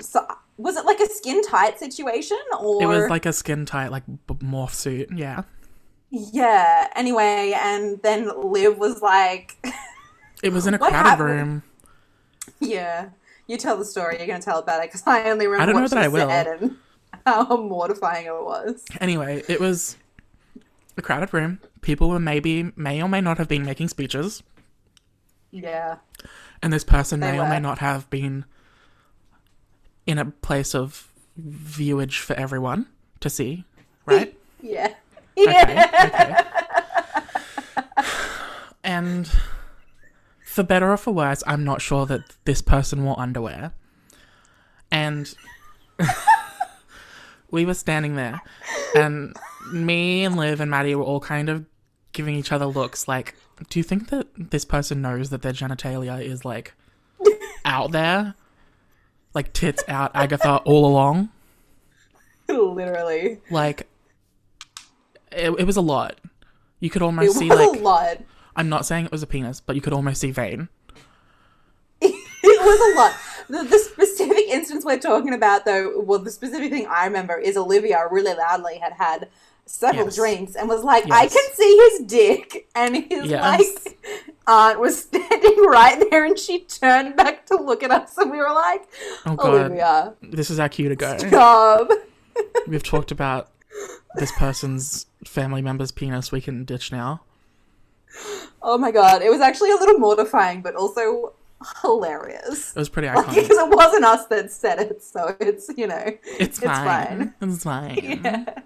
so, 0.00 0.26
was 0.56 0.76
it 0.76 0.84
like 0.84 0.98
a 0.98 1.06
skin 1.08 1.42
tight 1.42 1.78
situation 1.78 2.38
or 2.58 2.82
It 2.82 2.86
was 2.86 3.08
like 3.08 3.24
a 3.26 3.32
skin 3.32 3.66
tight 3.66 3.92
like 3.92 4.04
b- 4.06 4.34
morph 4.42 4.72
suit. 4.74 5.10
Yeah. 5.14 5.42
Yeah. 6.10 6.88
Anyway, 6.94 7.52
and 7.56 8.00
then 8.02 8.30
Liv 8.50 8.78
was 8.78 9.00
like, 9.02 9.56
It 10.42 10.52
was 10.52 10.66
in 10.66 10.74
a 10.74 10.78
crowded 10.80 11.22
room. 11.22 11.62
yeah. 12.60 13.10
You 13.46 13.56
tell 13.56 13.76
the 13.76 13.84
story. 13.84 14.16
You're 14.18 14.28
gonna 14.28 14.40
tell 14.40 14.58
about 14.60 14.82
it 14.84 14.88
because 14.90 15.02
I 15.06 15.28
only 15.28 15.46
remember 15.48 15.62
I 15.62 15.66
don't 15.66 15.74
know 15.74 15.82
what 15.82 15.90
that 15.90 15.98
I 16.04 16.08
will. 16.08 16.30
and 16.30 16.76
how 17.26 17.56
mortifying 17.56 18.26
it 18.26 18.32
was. 18.32 18.84
Anyway, 19.00 19.42
it 19.48 19.58
was 19.60 19.96
a 20.96 21.02
crowded 21.02 21.34
room. 21.34 21.58
People 21.80 22.08
were 22.10 22.20
maybe 22.20 22.70
may 22.76 23.02
or 23.02 23.08
may 23.08 23.20
not 23.20 23.38
have 23.38 23.48
been 23.48 23.64
making 23.64 23.88
speeches, 23.88 24.42
Yeah. 25.50 25.96
and 26.62 26.72
this 26.72 26.84
person 26.84 27.18
They 27.20 27.32
may 27.32 27.40
or 27.40 27.48
may 27.48 27.58
not 27.58 27.78
have 27.78 28.08
been 28.10 28.44
in 30.06 30.18
a 30.18 30.26
place 30.26 30.72
of 30.74 31.08
viewage 31.36 32.18
for 32.20 32.34
everyone 32.34 32.86
to 33.20 33.28
see. 33.30 33.64
Right? 34.06 34.36
Yeah. 34.62 34.92
Okay. 35.38 35.84
okay. 36.04 36.36
And 38.82 39.30
for 40.44 40.62
better 40.62 40.90
or 40.90 40.96
for 40.96 41.12
worse, 41.12 41.42
I'm 41.46 41.64
not 41.64 41.82
sure 41.82 42.06
that 42.06 42.22
this 42.44 42.62
person 42.62 43.04
wore 43.04 43.18
underwear. 43.20 43.72
And 44.90 45.32
we 47.50 47.64
were 47.66 47.74
standing 47.74 48.16
there, 48.16 48.40
and 48.94 49.36
me 49.72 50.24
and 50.24 50.36
Liv 50.36 50.60
and 50.60 50.70
Maddie 50.70 50.94
were 50.94 51.04
all 51.04 51.20
kind 51.20 51.48
of 51.48 51.66
giving 52.12 52.34
each 52.34 52.52
other 52.52 52.66
looks 52.66 53.06
like, 53.06 53.36
do 53.68 53.78
you 53.78 53.82
think 53.82 54.08
that 54.08 54.26
this 54.36 54.64
person 54.64 55.00
knows 55.00 55.30
that 55.30 55.42
their 55.42 55.52
genitalia 55.52 56.22
is 56.22 56.44
like 56.44 56.74
out 57.64 57.92
there? 57.92 58.34
Like 59.34 59.52
tits 59.52 59.84
out, 59.86 60.10
Agatha 60.14 60.56
all 60.64 60.86
along? 60.86 61.28
Literally. 62.48 63.38
Like, 63.50 63.86
it, 65.32 65.50
it 65.58 65.64
was 65.66 65.76
a 65.76 65.80
lot. 65.80 66.18
You 66.80 66.90
could 66.90 67.02
It 67.02 67.04
almost 67.04 67.28
was 67.28 67.36
see, 67.38 67.48
like, 67.48 67.78
a 67.78 67.82
lot. 67.82 68.18
I'm 68.56 68.68
not 68.68 68.86
saying 68.86 69.04
it 69.06 69.12
was 69.12 69.22
a 69.22 69.26
penis, 69.26 69.60
but 69.60 69.76
you 69.76 69.82
could 69.82 69.92
almost 69.92 70.20
see 70.20 70.30
vein. 70.30 70.68
It 72.02 72.58
was 72.62 72.94
a 72.94 72.98
lot. 72.98 73.14
The, 73.48 73.68
the 73.68 73.78
specific 73.78 74.46
instance 74.48 74.84
we're 74.84 74.98
talking 74.98 75.34
about, 75.34 75.64
though, 75.66 76.00
well, 76.00 76.18
the 76.18 76.30
specific 76.30 76.70
thing 76.70 76.86
I 76.86 77.04
remember 77.04 77.36
is 77.38 77.56
Olivia 77.56 78.06
really 78.10 78.34
loudly 78.34 78.78
had 78.78 78.94
had 78.94 79.28
several 79.66 80.06
Yes. 80.06 80.16
drinks 80.16 80.54
and 80.56 80.68
was 80.68 80.82
like, 80.82 81.04
"I 81.10 81.26
can 81.26 81.52
see 81.54 81.76
his 81.90 82.06
dick," 82.06 82.68
and 82.74 82.96
his 82.96 83.30
Yes. 83.30 83.42
like 83.86 83.98
aunt 84.46 84.80
was 84.80 85.02
standing 85.02 85.56
right 85.66 86.02
there, 86.10 86.24
and 86.24 86.38
she 86.38 86.60
turned 86.60 87.14
back 87.16 87.44
to 87.46 87.56
look 87.56 87.82
at 87.82 87.90
us, 87.90 88.16
and 88.18 88.30
we 88.30 88.38
were 88.38 88.52
like, 88.52 88.88
Oh 89.26 89.36
god, 89.36 89.46
"Olivia, 89.46 90.14
this 90.22 90.48
is 90.50 90.58
our 90.58 90.68
cue 90.70 90.88
to 90.88 90.96
go. 90.96 91.18
stop." 91.18 91.90
We've 92.66 92.82
talked 92.82 93.10
about 93.10 93.50
this 94.16 94.32
person's 94.32 95.06
family 95.24 95.62
member's 95.62 95.90
penis. 95.92 96.32
We 96.32 96.40
can 96.40 96.64
ditch 96.64 96.90
now. 96.92 97.22
Oh 98.62 98.76
my 98.76 98.90
god, 98.90 99.22
it 99.22 99.30
was 99.30 99.40
actually 99.40 99.70
a 99.70 99.76
little 99.76 99.98
mortifying, 99.98 100.62
but 100.62 100.74
also 100.74 101.32
hilarious. 101.82 102.70
It 102.74 102.78
was 102.78 102.88
pretty 102.88 103.08
iconic. 103.08 103.34
because 103.34 103.50
it 103.58 103.68
wasn't 103.68 104.04
us 104.04 104.26
that 104.26 104.50
said 104.50 104.80
it, 104.80 105.02
so 105.02 105.36
it's 105.40 105.70
you 105.76 105.86
know, 105.86 106.12
It's 106.24 106.58
fine. 106.58 106.84
fine. 106.86 107.34
It's 107.50 107.64
fine. 107.64 108.20
Yeah. 108.24 108.60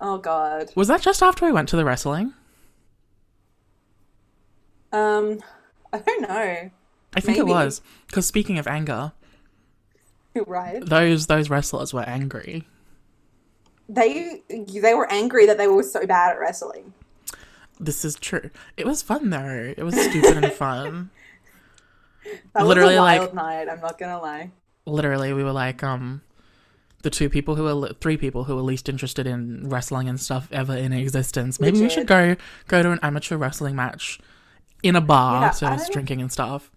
Oh 0.00 0.18
god. 0.18 0.70
Was 0.76 0.88
that 0.88 1.02
just 1.02 1.22
after 1.22 1.44
we 1.44 1.52
went 1.52 1.68
to 1.70 1.76
the 1.76 1.84
wrestling? 1.84 2.32
Um, 4.92 5.40
I 5.92 5.98
don't 5.98 6.22
know. 6.22 6.70
I 7.14 7.20
think 7.20 7.36
it 7.38 7.46
was. 7.46 7.80
Because 8.06 8.26
speaking 8.26 8.58
of 8.58 8.66
anger, 8.66 9.12
Right? 10.46 10.84
those 10.84 11.26
those 11.26 11.50
wrestlers 11.50 11.92
were 11.92 12.02
angry. 12.08 12.64
They 13.88 14.42
they 14.48 14.94
were 14.94 15.10
angry 15.10 15.46
that 15.46 15.56
they 15.58 15.66
were 15.68 15.82
so 15.82 16.06
bad 16.06 16.32
at 16.32 16.38
wrestling. 16.40 16.92
This 17.80 18.04
is 18.04 18.16
true. 18.16 18.50
It 18.76 18.86
was 18.86 19.02
fun 19.02 19.30
though. 19.30 19.72
It 19.76 19.82
was 19.82 19.94
stupid 19.98 20.44
and 20.44 20.52
fun. 20.52 21.10
That 22.54 22.66
Literally, 22.66 22.94
was 22.94 22.98
a 22.98 23.02
like- 23.02 23.20
wild 23.20 23.34
night. 23.34 23.68
I'm 23.70 23.80
not 23.80 23.98
gonna 23.98 24.20
lie. 24.20 24.50
Literally, 24.84 25.32
we 25.32 25.42
were 25.42 25.52
like 25.52 25.82
um 25.82 26.20
the 27.02 27.08
two 27.10 27.30
people 27.30 27.54
who 27.54 27.62
were 27.62 27.92
three 28.00 28.16
people 28.18 28.44
who 28.44 28.56
were 28.56 28.60
least 28.62 28.88
interested 28.88 29.26
in 29.26 29.66
wrestling 29.68 30.08
and 30.08 30.20
stuff 30.20 30.48
ever 30.52 30.76
in 30.76 30.92
existence. 30.92 31.58
Maybe 31.60 31.80
we 31.80 31.88
should 31.88 32.06
go 32.06 32.36
go 32.66 32.82
to 32.82 32.90
an 32.90 32.98
amateur 33.02 33.36
wrestling 33.36 33.76
match 33.76 34.18
in 34.82 34.94
a 34.96 35.00
bar, 35.00 35.42
Yeah, 35.42 35.50
so 35.52 35.66
I 35.68 35.74
it's 35.76 35.88
drinking 35.88 36.20
and 36.20 36.30
stuff. 36.30 36.70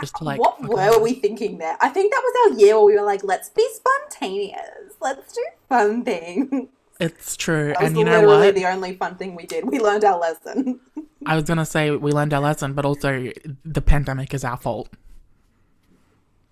Just 0.00 0.16
to, 0.16 0.24
like, 0.24 0.40
what 0.40 0.60
were 0.62 1.00
we 1.00 1.14
thinking 1.14 1.58
there? 1.58 1.76
I 1.80 1.88
think 1.90 2.12
that 2.12 2.22
was 2.24 2.52
our 2.52 2.58
year 2.58 2.74
where 2.76 2.84
we 2.86 2.94
were 2.98 3.06
like, 3.06 3.22
let's 3.22 3.48
be 3.50 3.66
spontaneous. 3.72 4.94
Let's 5.00 5.32
do 5.32 5.44
fun 5.68 6.04
things. 6.04 6.68
It's 6.98 7.36
true, 7.36 7.68
That 7.68 7.80
was 7.82 7.88
and 7.90 7.98
you 7.98 8.04
know 8.04 8.26
what? 8.26 8.54
the 8.54 8.64
only 8.66 8.94
fun 8.96 9.16
thing 9.16 9.34
we 9.34 9.44
did. 9.46 9.64
We 9.66 9.78
learned 9.78 10.02
our 10.04 10.18
lesson. 10.18 10.80
I 11.26 11.34
was 11.36 11.44
gonna 11.44 11.66
say 11.66 11.90
we 11.90 12.10
learned 12.10 12.32
our 12.32 12.40
lesson, 12.40 12.72
but 12.72 12.84
also 12.86 13.30
the 13.64 13.82
pandemic 13.82 14.32
is 14.32 14.44
our 14.44 14.56
fault. 14.56 14.88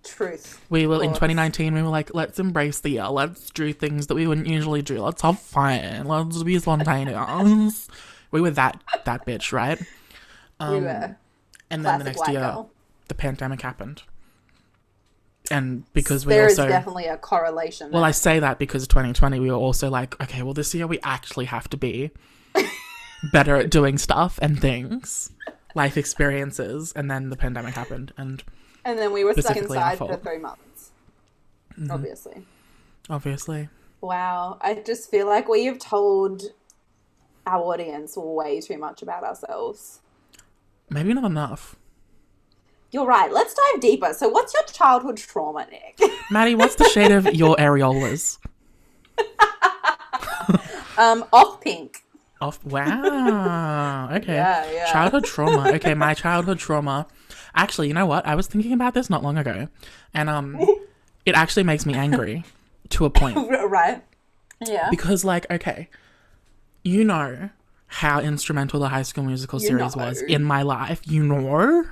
Truth. 0.04 0.60
We 0.68 0.86
were 0.86 1.02
in 1.02 1.10
2019. 1.10 1.72
We 1.72 1.80
were 1.82 1.88
like, 1.88 2.14
let's 2.14 2.38
embrace 2.38 2.78
the 2.80 2.90
year. 2.90 3.06
Let's 3.06 3.48
do 3.50 3.72
things 3.72 4.06
that 4.08 4.14
we 4.14 4.26
wouldn't 4.26 4.46
usually 4.46 4.82
do. 4.82 5.00
Let's 5.00 5.22
have 5.22 5.38
fun. 5.38 6.06
Let's 6.06 6.42
be 6.42 6.58
spontaneous. 6.58 7.88
we 8.30 8.42
were 8.42 8.50
that 8.50 8.82
that 9.06 9.24
bitch, 9.26 9.50
right? 9.50 9.78
we 9.80 9.86
Um, 10.60 10.84
were 10.84 11.16
and 11.70 11.84
then 11.86 11.98
the 12.00 12.04
next 12.04 12.28
year, 12.28 12.40
girl. 12.40 12.70
The 13.08 13.14
pandemic 13.14 13.60
happened, 13.62 14.02
and 15.50 15.84
because 15.92 16.24
we 16.26 16.32
There 16.34 16.46
is 16.46 16.58
also 16.58 16.68
definitely 16.70 17.06
a 17.06 17.16
correlation. 17.16 17.90
well. 17.90 18.04
I 18.04 18.10
say 18.12 18.38
that 18.38 18.58
because 18.58 18.86
2020 18.88 19.40
we 19.40 19.50
were 19.50 19.56
also 19.56 19.90
like, 19.90 20.20
okay, 20.22 20.42
well 20.42 20.54
this 20.54 20.74
year 20.74 20.86
we 20.86 20.98
actually 21.02 21.44
have 21.46 21.68
to 21.70 21.76
be 21.76 22.10
better 23.32 23.56
at 23.56 23.70
doing 23.70 23.98
stuff 23.98 24.38
and 24.42 24.60
things, 24.60 25.30
life 25.74 25.96
experiences, 25.96 26.92
and 26.96 27.10
then 27.10 27.30
the 27.30 27.36
pandemic 27.36 27.74
happened, 27.74 28.12
and 28.16 28.42
and 28.84 28.98
then 28.98 29.12
we 29.12 29.24
were 29.24 29.34
stuck 29.34 29.56
inside 29.56 29.98
for 29.98 30.16
three 30.16 30.38
months. 30.38 30.90
Mm-hmm. 31.78 31.90
Obviously. 31.90 32.44
obviously, 33.10 33.68
Wow. 34.00 34.58
I 34.60 34.74
just 34.74 35.10
feel 35.10 35.26
like 35.26 35.48
we 35.48 35.64
have 35.64 35.78
told 35.80 36.42
our 37.46 37.60
audience 37.62 38.16
way 38.16 38.60
too 38.60 38.78
much 38.78 39.02
about 39.02 39.24
ourselves. 39.24 40.00
maybe 40.88 41.12
not 41.14 41.24
enough. 41.24 41.74
You're 42.94 43.06
right. 43.06 43.32
Let's 43.32 43.54
dive 43.54 43.80
deeper. 43.80 44.12
So, 44.12 44.28
what's 44.28 44.54
your 44.54 44.62
childhood 44.66 45.16
trauma, 45.16 45.66
Nick? 45.68 45.98
Maddie, 46.30 46.54
what's 46.54 46.76
the 46.76 46.88
shade 46.90 47.10
of 47.10 47.26
your 47.34 47.56
areolas? 47.56 48.38
um, 50.96 51.24
off 51.32 51.60
pink. 51.60 52.04
Off. 52.40 52.64
Wow. 52.64 54.10
Okay. 54.14 54.34
Yeah, 54.34 54.70
yeah. 54.70 54.92
Childhood 54.92 55.24
trauma. 55.24 55.72
Okay, 55.72 55.94
my 55.94 56.14
childhood 56.14 56.60
trauma. 56.60 57.08
Actually, 57.56 57.88
you 57.88 57.94
know 57.94 58.06
what? 58.06 58.24
I 58.26 58.36
was 58.36 58.46
thinking 58.46 58.72
about 58.72 58.94
this 58.94 59.10
not 59.10 59.24
long 59.24 59.38
ago, 59.38 59.66
and 60.12 60.30
um, 60.30 60.56
it 61.26 61.34
actually 61.34 61.64
makes 61.64 61.84
me 61.84 61.94
angry 61.94 62.44
to 62.90 63.06
a 63.06 63.10
point 63.10 63.36
right. 63.36 64.04
Yeah. 64.64 64.88
because, 64.90 65.24
like, 65.24 65.50
okay, 65.50 65.88
you 66.84 67.02
know 67.02 67.50
how 67.88 68.20
instrumental 68.20 68.78
the 68.78 68.88
High 68.88 69.02
School 69.02 69.24
Musical 69.24 69.60
You 69.60 69.66
series 69.66 69.96
was 69.96 70.22
in 70.22 70.44
my 70.44 70.62
life. 70.62 71.00
You 71.06 71.24
know 71.24 71.86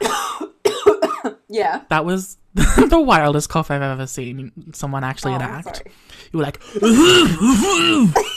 Yeah. 1.53 1.83
that 1.91 2.05
was 2.05 2.39
the 2.55 3.01
wildest 3.01 3.49
cough 3.51 3.71
I've 3.71 3.83
ever 3.83 4.07
seen 4.07 4.53
someone 4.73 5.05
actually 5.05 5.33
Oh, 5.33 5.37
enact. 5.37 5.77
sorry. 5.77 5.93
You 6.33 6.39
were 6.39 6.45
like. 6.45 6.61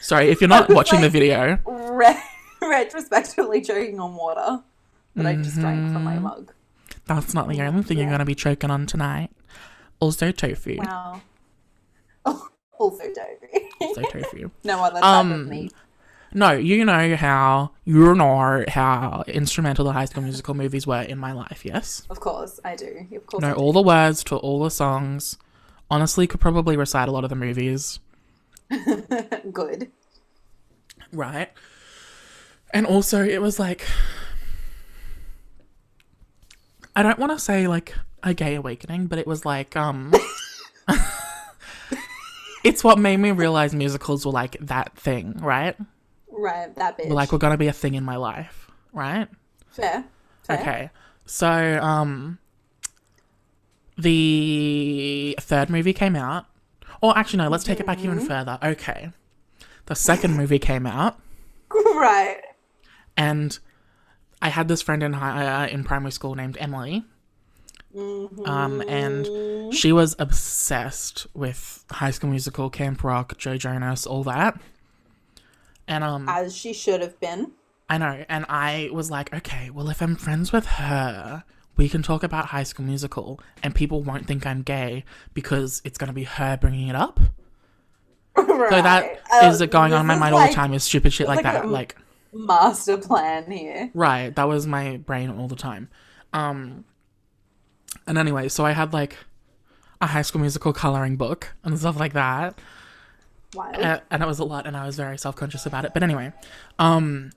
Sorry, 0.00 0.28
if 0.28 0.40
you're 0.42 0.48
not 0.48 0.68
watching 0.68 1.00
the 1.00 1.08
video, 1.08 1.58
Re- 1.64 2.22
retrospectively 2.62 3.62
choking 3.62 3.98
on 3.98 4.14
water 4.14 4.62
that 5.16 5.24
I 5.26 5.36
just 5.36 5.54
drank 5.58 5.80
from 5.92 5.94
Mm-hmm. 5.94 6.04
my 6.04 6.18
mug. 6.18 6.52
That's 7.06 7.32
not 7.32 7.48
the 7.48 7.60
only 7.62 7.82
thing 7.82 7.96
you're 7.98 8.08
going 8.08 8.18
to 8.18 8.24
be 8.26 8.34
choking 8.34 8.70
on 8.70 8.84
tonight. 8.86 9.30
Also 10.00 10.30
tofu. 10.30 10.76
Wow. 10.78 11.22
Oh, 12.26 12.48
also 12.78 13.04
tofu. 13.04 13.64
Also 13.80 14.02
tofu. 14.02 14.50
no 14.62 14.84
other 14.84 15.00
type 15.00 15.04
Um, 15.04 15.32
of 15.32 15.46
meat. 15.48 15.72
No, 16.36 16.50
you 16.50 16.84
know 16.84 17.14
how 17.16 17.70
you 17.84 18.12
know 18.14 18.64
how 18.68 19.22
instrumental 19.28 19.84
the 19.84 19.92
High 19.92 20.06
School 20.06 20.24
Musical 20.24 20.54
movies 20.54 20.84
were 20.84 21.02
in 21.02 21.16
my 21.18 21.30
life. 21.32 21.64
Yes, 21.64 22.02
Of 22.10 22.18
course, 22.18 22.58
I 22.64 22.74
do. 22.74 23.06
Of 23.14 23.26
course, 23.26 23.40
know 23.40 23.50
I 23.50 23.54
do. 23.54 23.60
all 23.60 23.72
the 23.72 23.80
words 23.82 24.24
to 24.24 24.36
all 24.36 24.62
the 24.64 24.70
songs. 24.70 25.38
Honestly, 25.90 26.26
could 26.26 26.40
probably 26.40 26.76
recite 26.76 27.08
a 27.08 27.12
lot 27.12 27.22
of 27.22 27.30
the 27.30 27.36
movies. 27.36 28.00
good. 29.52 29.92
Right. 31.12 31.52
And 32.72 32.84
also, 32.86 33.22
it 33.22 33.40
was 33.40 33.60
like, 33.60 33.86
I 36.96 37.02
don't 37.04 37.18
want 37.18 37.30
to 37.32 37.38
say 37.38 37.68
like 37.68 37.94
a 38.24 38.34
gay 38.34 38.56
awakening, 38.56 39.06
but 39.06 39.20
it 39.20 39.26
was 39.26 39.44
like, 39.44 39.76
um, 39.76 40.12
it's 42.64 42.82
what 42.82 42.98
made 42.98 43.18
me 43.18 43.30
realize 43.30 43.72
musicals 43.74 44.26
were 44.26 44.32
like 44.32 44.56
that 44.60 44.96
thing, 44.96 45.38
right? 45.40 45.76
Right, 46.36 46.74
that 46.76 46.98
bitch. 46.98 47.10
Like, 47.10 47.32
we're 47.32 47.38
gonna 47.38 47.56
be 47.56 47.68
a 47.68 47.72
thing 47.72 47.94
in 47.94 48.04
my 48.04 48.16
life, 48.16 48.70
right? 48.92 49.28
fair. 49.70 50.04
fair. 50.42 50.60
Okay. 50.60 50.90
So, 51.26 51.48
um, 51.80 52.38
the 53.96 55.36
third 55.40 55.70
movie 55.70 55.92
came 55.92 56.16
out. 56.16 56.46
Or 57.00 57.16
actually, 57.16 57.38
no, 57.38 57.48
let's 57.48 57.64
take 57.64 57.80
it 57.80 57.86
back 57.86 57.98
even 58.00 58.20
further. 58.20 58.58
Okay. 58.62 59.10
The 59.86 59.94
second 59.94 60.36
movie 60.36 60.58
came 60.58 60.86
out, 60.86 61.18
Right. 61.70 62.40
and 63.16 63.58
I 64.40 64.48
had 64.48 64.68
this 64.68 64.80
friend 64.82 65.02
in 65.02 65.14
high, 65.14 65.64
uh, 65.64 65.66
in 65.68 65.84
primary 65.84 66.12
school 66.12 66.34
named 66.34 66.56
Emily. 66.60 67.04
Um, 67.96 68.82
and 68.88 69.72
she 69.72 69.92
was 69.92 70.16
obsessed 70.18 71.26
with 71.32 71.84
High 71.92 72.10
School 72.10 72.30
Musical, 72.30 72.68
Camp 72.68 73.04
Rock, 73.04 73.36
Joe 73.38 73.56
Jonas, 73.56 74.04
all 74.06 74.24
that. 74.24 74.60
And 75.86 76.02
um, 76.04 76.28
As 76.28 76.56
she 76.56 76.72
should 76.72 77.00
have 77.00 77.18
been. 77.20 77.52
I 77.88 77.98
know, 77.98 78.24
and 78.30 78.46
I 78.48 78.88
was 78.92 79.10
like, 79.10 79.32
okay, 79.34 79.68
well, 79.70 79.90
if 79.90 80.00
I'm 80.00 80.16
friends 80.16 80.52
with 80.52 80.64
her, 80.66 81.44
we 81.76 81.88
can 81.88 82.02
talk 82.02 82.22
about 82.22 82.46
High 82.46 82.62
School 82.62 82.86
Musical, 82.86 83.40
and 83.62 83.74
people 83.74 84.02
won't 84.02 84.26
think 84.26 84.46
I'm 84.46 84.62
gay 84.62 85.04
because 85.34 85.82
it's 85.84 85.98
going 85.98 86.08
to 86.08 86.14
be 86.14 86.24
her 86.24 86.56
bringing 86.56 86.88
it 86.88 86.96
up. 86.96 87.20
right. 88.36 88.70
So 88.70 88.80
that 88.82 89.20
is 89.44 89.60
Uh, 89.60 89.64
it 89.64 89.70
going 89.70 89.92
on 89.92 90.00
in 90.00 90.06
my 90.06 90.16
mind 90.16 90.34
is 90.34 90.40
all 90.40 90.46
the 90.48 90.54
time 90.54 90.72
is 90.72 90.82
stupid 90.84 91.12
shit 91.12 91.26
like, 91.28 91.44
like 91.44 91.54
that. 91.54 91.68
like, 91.68 91.96
Master 92.32 92.96
plan 92.96 93.50
here. 93.50 93.90
right, 93.94 94.34
that 94.34 94.48
was 94.48 94.66
my 94.66 94.96
brain 94.96 95.30
all 95.30 95.46
the 95.46 95.54
time. 95.54 95.88
Um, 96.32 96.84
and 98.06 98.16
anyway, 98.18 98.48
so 98.48 98.64
I 98.64 98.72
had 98.72 98.92
like 98.92 99.16
a 100.00 100.06
High 100.06 100.22
School 100.22 100.40
Musical 100.40 100.72
coloring 100.72 101.16
book 101.16 101.54
and 101.62 101.78
stuff 101.78 101.98
like 102.00 102.12
that. 102.14 102.58
Wild. 103.54 103.76
Uh, 103.76 104.00
and 104.10 104.22
it 104.22 104.26
was 104.26 104.38
a 104.38 104.44
lot 104.44 104.66
and 104.66 104.76
i 104.76 104.84
was 104.86 104.96
very 104.96 105.16
self-conscious 105.18 105.64
about 105.66 105.84
it 105.84 105.92
but 105.94 106.02
anyway 106.02 106.32
um 106.78 107.30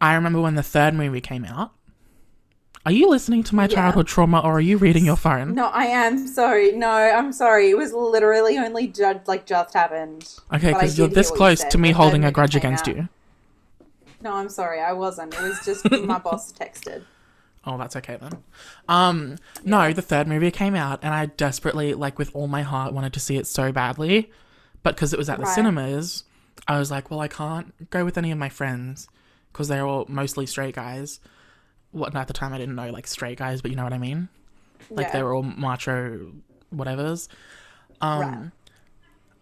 i 0.00 0.14
remember 0.14 0.40
when 0.40 0.54
the 0.56 0.62
third 0.62 0.94
movie 0.94 1.20
came 1.20 1.44
out 1.44 1.72
are 2.86 2.92
you 2.92 3.08
listening 3.10 3.42
to 3.44 3.54
my 3.54 3.64
Yeah. 3.64 3.74
childhood 3.74 4.06
trauma 4.06 4.40
or 4.40 4.52
are 4.54 4.60
you 4.60 4.78
reading 4.78 5.04
your 5.04 5.16
phone 5.16 5.54
no, 5.54 5.66
I 5.66 5.84
am 5.84 6.26
sorry. 6.26 6.72
No, 6.72 6.88
I'm 6.90 7.30
sorry. 7.32 7.68
It 7.68 7.76
was 7.76 7.92
literally 7.92 8.56
only 8.56 8.86
just 8.88 9.28
like 9.28 9.44
just 9.44 9.74
happened. 9.74 10.26
okay 10.54 10.72
because 10.72 10.96
you're 10.98 11.06
this 11.08 11.28
what 11.30 11.34
you 11.34 11.38
close 11.38 11.64
to 11.64 11.76
me 11.78 11.90
holding 11.92 12.24
a 12.24 12.32
grudge 12.32 12.56
against 12.56 12.88
out. 12.88 12.96
you 12.96 13.08
No, 14.22 14.32
I'm 14.32 14.48
sorry. 14.48 14.80
I 14.80 14.92
wasn't. 14.94 15.34
It 15.34 15.42
was 15.42 15.60
just 15.64 15.90
my 16.06 16.18
boss 16.18 16.52
texted. 16.52 17.02
oh 17.66 17.76
that's 17.76 17.96
okay 17.96 18.16
then 18.18 18.32
um 18.88 19.36
no 19.62 19.92
the 19.92 20.00
third 20.02 20.26
movie 20.26 20.50
came 20.50 20.74
out 20.74 20.98
and 21.02 21.12
i 21.12 21.26
desperately 21.26 21.92
like 21.92 22.18
with 22.18 22.30
all 22.34 22.48
my 22.48 22.62
heart 22.62 22.94
wanted 22.94 23.12
to 23.12 23.20
see 23.20 23.36
it 23.36 23.46
so 23.46 23.70
badly 23.70 24.30
but 24.82 24.94
because 24.94 25.12
it 25.12 25.18
was 25.18 25.28
at 25.28 25.38
the 25.38 25.44
Right. 25.44 25.54
cinemas 25.54 26.24
i 26.68 26.78
was 26.78 26.90
like 26.90 27.10
well 27.10 27.20
i 27.20 27.28
can't 27.28 27.90
go 27.90 28.04
with 28.04 28.16
any 28.18 28.30
of 28.30 28.38
my 28.38 28.48
friends 28.48 29.08
because 29.52 29.68
they're 29.68 29.86
all 29.86 30.04
mostly 30.08 30.46
straight 30.46 30.74
guys 30.74 31.20
what 31.92 32.14
at 32.14 32.26
the 32.28 32.32
time 32.32 32.52
i 32.52 32.58
didn't 32.58 32.74
know 32.74 32.90
like 32.90 33.06
straight 33.06 33.38
guys 33.38 33.60
but 33.62 33.70
you 33.70 33.76
know 33.76 33.84
what 33.84 33.92
i 33.92 33.98
mean 33.98 34.28
like 34.90 35.06
Yeah. 35.08 35.12
they 35.12 35.22
were 35.22 35.34
all 35.34 35.42
macho 35.42 36.32
whatevers 36.74 37.28
um 38.00 38.20
Right. 38.20 38.50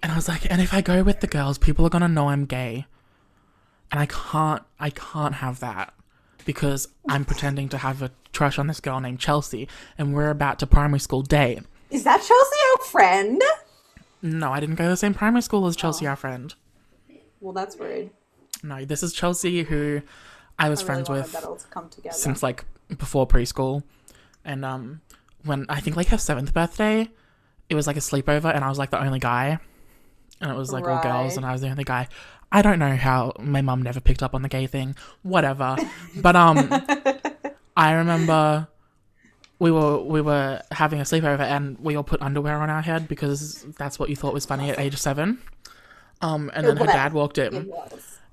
and 0.02 0.12
i 0.12 0.16
was 0.16 0.28
like 0.28 0.50
and 0.50 0.60
if 0.62 0.72
i 0.72 0.80
go 0.80 1.02
with 1.02 1.20
the 1.20 1.26
girls 1.26 1.58
people 1.58 1.84
are 1.86 1.90
gonna 1.90 2.08
know 2.08 2.28
i'm 2.28 2.44
gay 2.44 2.86
and 3.90 4.00
i 4.00 4.06
can't 4.06 4.62
i 4.80 4.90
can't 4.90 5.34
have 5.36 5.60
that 5.60 5.92
because 6.44 6.88
i'm 7.08 7.24
pretending 7.24 7.68
to 7.70 7.78
have 7.78 8.00
a 8.02 8.10
crush 8.32 8.58
on 8.58 8.66
this 8.68 8.80
girl 8.80 9.00
named 9.00 9.18
chelsea 9.18 9.66
and 9.98 10.14
we're 10.14 10.30
about 10.30 10.58
to 10.60 10.66
primary 10.66 11.00
school 11.00 11.22
date 11.22 11.60
Is 11.90 12.04
that 12.04 12.18
Chelsea, 12.18 12.56
our 12.78 12.84
friend? 12.84 13.42
No 14.22 14.52
i 14.52 14.60
didn't 14.60 14.74
go 14.76 14.84
to 14.84 14.90
the 14.90 14.96
same 14.96 15.14
primary 15.14 15.42
school 15.42 15.66
as 15.66 15.76
chelsea 15.76 16.06
Oh. 16.06 16.10
our 16.10 16.16
friend 16.16 16.54
Well, 17.40 17.52
that's 17.52 17.76
rude. 17.78 18.10
no 18.62 18.84
this 18.84 19.02
is 19.02 19.12
chelsea 19.12 19.62
who 19.64 20.02
i 20.58 20.68
was 20.68 20.80
I 20.80 20.82
really 20.82 20.86
friends 21.04 21.10
with 21.10 21.32
that 21.32 21.44
all 21.44 21.56
to 21.56 21.66
come 21.68 21.88
together. 21.88 22.14
since 22.14 22.42
like 22.42 22.64
before 22.96 23.26
preschool 23.26 23.82
and 24.44 24.64
um 24.64 25.00
when 25.44 25.66
i 25.68 25.80
think 25.80 25.96
like 25.96 26.08
her 26.08 26.18
seventh 26.18 26.52
birthday 26.54 27.08
it 27.68 27.74
was 27.74 27.86
like 27.86 27.96
a 27.96 28.00
sleepover 28.00 28.52
and 28.54 28.64
i 28.64 28.68
was 28.68 28.78
like 28.78 28.90
the 28.90 29.00
only 29.02 29.18
guy 29.20 29.58
and 30.40 30.50
it 30.50 30.56
was 30.56 30.72
like 30.72 30.84
all 30.86 31.02
girls 31.02 31.36
and 31.36 31.44
i 31.46 31.52
was 31.52 31.60
the 31.60 31.68
only 31.68 31.84
guy 31.84 32.08
i 32.50 32.62
don't 32.62 32.78
know 32.78 32.96
how 32.96 33.32
my 33.38 33.60
mum 33.60 33.82
never 33.82 34.00
picked 34.00 34.22
up 34.22 34.34
on 34.34 34.42
the 34.42 34.48
gay 34.48 34.66
thing 34.66 34.96
whatever 35.22 35.76
but 36.16 36.34
um 36.34 36.56
i 37.76 37.92
remember 37.92 38.66
we 39.58 39.70
were 39.70 39.98
we 39.98 40.20
were 40.20 40.62
having 40.70 41.00
a 41.00 41.04
sleepover 41.04 41.40
and 41.40 41.78
we 41.80 41.96
all 41.96 42.04
put 42.04 42.22
underwear 42.22 42.58
on 42.60 42.70
our 42.70 42.82
head 42.82 43.08
because 43.08 43.62
that's 43.76 43.98
what 43.98 44.08
you 44.08 44.16
thought 44.16 44.32
was 44.32 44.46
funny 44.46 44.70
at 44.70 44.78
age 44.78 44.96
seven 44.96 45.38
um 46.20 46.50
and 46.54 46.66
then 46.66 46.76
her 46.76 46.86
dad 46.86 47.12
walked 47.12 47.38
in 47.38 47.72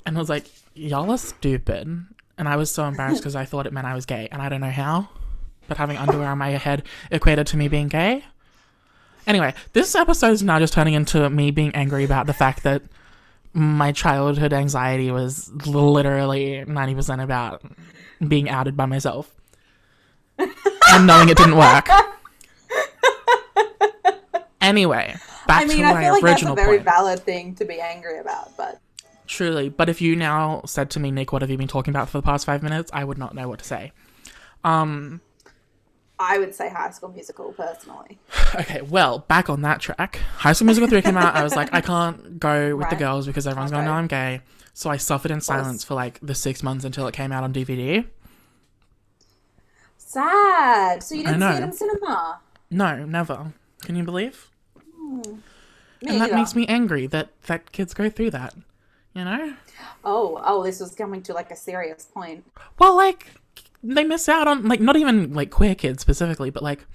and 0.06 0.18
was 0.18 0.30
like, 0.30 0.46
"Y'all 0.74 1.12
are 1.12 1.18
stupid." 1.18 2.06
And 2.38 2.50
I 2.50 2.56
was 2.56 2.70
so 2.72 2.86
embarrassed 2.86 3.22
because 3.22 3.36
I 3.36 3.46
thought 3.46 3.66
it 3.66 3.74
meant 3.74 3.88
I 3.88 3.96
was 3.96 4.06
gay, 4.06 4.28
and 4.32 4.42
I 4.42 4.50
don't 4.50 4.62
know 4.62 4.70
how. 4.70 5.10
But 5.68 5.78
having 5.78 5.98
underwear 5.98 6.28
on 6.28 6.38
my 6.38 6.52
head 6.52 6.84
equated 7.10 7.48
to 7.48 7.58
me 7.58 7.68
being 7.68 7.88
gay. 7.88 8.24
Anyway, 9.26 9.56
this 9.74 9.96
episode 9.96 10.32
is 10.32 10.44
now 10.44 10.60
just 10.60 10.74
turning 10.74 10.94
into 10.94 11.28
me 11.32 11.50
being 11.50 11.74
angry 11.74 12.04
about 12.04 12.28
the 12.28 12.34
fact 12.34 12.62
that 12.64 12.84
my 13.54 13.92
childhood 13.92 14.54
anxiety 14.54 15.10
was 15.10 15.52
literally 15.66 16.64
ninety 16.66 16.94
percent 16.94 17.22
about 17.22 17.64
being 18.26 18.50
outed 18.50 18.78
by 18.78 18.86
myself 18.86 19.34
and 20.40 21.08
knowing 21.08 21.30
it 21.30 21.38
didn't 21.38 21.58
work. 21.58 21.88
Anyway, 24.62 25.16
back 25.48 25.62
I 25.62 25.66
mean, 25.66 25.78
to 25.78 25.84
I 25.86 25.94
my 25.94 26.02
feel 26.04 26.12
like 26.14 26.22
that's 26.24 26.24
a 26.24 26.26
original 26.26 26.56
very 26.56 26.78
point. 26.78 26.86
valid 26.86 27.20
thing 27.20 27.56
to 27.56 27.66
be 27.66 27.80
angry 27.80 28.18
about, 28.20 28.56
but 28.58 28.80
Truly, 29.28 29.70
but 29.70 29.90
if 29.90 30.02
you 30.02 30.16
now 30.16 30.62
said 30.66 30.90
to 30.92 31.00
me, 31.00 31.12
Nick, 31.12 31.32
what 31.34 31.42
have 31.42 31.50
you 31.52 31.58
been 31.58 31.68
talking 31.68 31.92
about 31.92 32.10
for 32.10 32.18
the 32.20 32.22
past 32.24 32.46
five 32.46 32.62
minutes? 32.64 32.90
I 32.94 33.04
would 33.04 33.18
not 33.18 33.34
know 33.36 33.48
what 33.48 33.60
to 33.60 33.66
say. 33.66 33.92
Um, 34.64 35.22
I 36.20 36.38
would 36.40 36.54
say 36.56 36.70
High 36.70 36.92
School 36.92 37.10
Musical 37.10 37.52
personally. 37.54 38.18
okay, 38.56 38.82
well, 38.82 39.20
back 39.20 39.50
on 39.50 39.62
that 39.62 39.82
track. 39.82 40.18
High 40.38 40.54
School 40.54 40.66
Musical 40.66 40.88
3 40.90 41.02
came 41.02 41.18
out. 41.18 41.36
I 41.36 41.44
was 41.44 41.56
like, 41.56 41.70
I 41.74 41.82
can't 41.82 42.40
go 42.40 42.76
with 42.76 42.90
the 42.90 42.96
Right. 42.96 43.00
girls 43.00 43.26
because 43.28 43.46
everyone's 43.48 43.72
going 43.72 43.84
to 43.86 43.90
Okay. 43.92 43.94
know 43.96 44.00
I'm 44.00 44.08
gay. 44.08 44.42
So 44.74 44.90
I 44.90 44.98
suffered 44.98 45.32
in 45.32 45.42
silence 45.42 45.84
for 45.84 45.94
like 45.96 46.20
the 46.22 46.36
six 46.36 46.62
months 46.64 46.86
until 46.86 47.08
it 47.08 47.14
came 47.14 47.32
out 47.32 47.44
on 47.44 47.54
DVD. 47.54 48.06
Sad. 50.16 51.04
So 51.04 51.14
you 51.14 51.26
didn't 51.26 51.42
see 51.42 51.58
it 51.58 51.64
in 51.64 51.74
cinema. 51.74 52.40
No, 52.72 53.06
never. 53.06 53.52
Can 53.82 53.98
you 53.98 54.04
believe? 54.04 54.50
Me 54.96 55.22
and 56.08 56.22
that 56.22 56.28
either. 56.28 56.36
makes 56.36 56.56
me 56.56 56.66
angry 56.68 57.06
that, 57.08 57.30
that 57.48 57.74
kids 57.74 57.94
go 57.94 58.10
through 58.10 58.32
that. 58.32 58.56
You 59.14 59.26
know? 59.26 59.54
Oh, 60.06 60.42
oh, 60.46 60.64
this 60.64 60.80
was 60.80 60.96
coming 60.96 61.22
to 61.24 61.34
like 61.34 61.52
a 61.52 61.56
serious 61.56 62.06
point. 62.06 62.46
Well, 62.80 62.96
like, 62.96 63.32
they 63.84 64.06
miss 64.06 64.30
out 64.30 64.48
on, 64.48 64.68
like, 64.68 64.80
not 64.80 64.96
even 64.96 65.34
like 65.34 65.52
queer 65.52 65.76
kids 65.76 66.02
specifically, 66.02 66.50
but 66.50 66.64
like, 66.64 66.86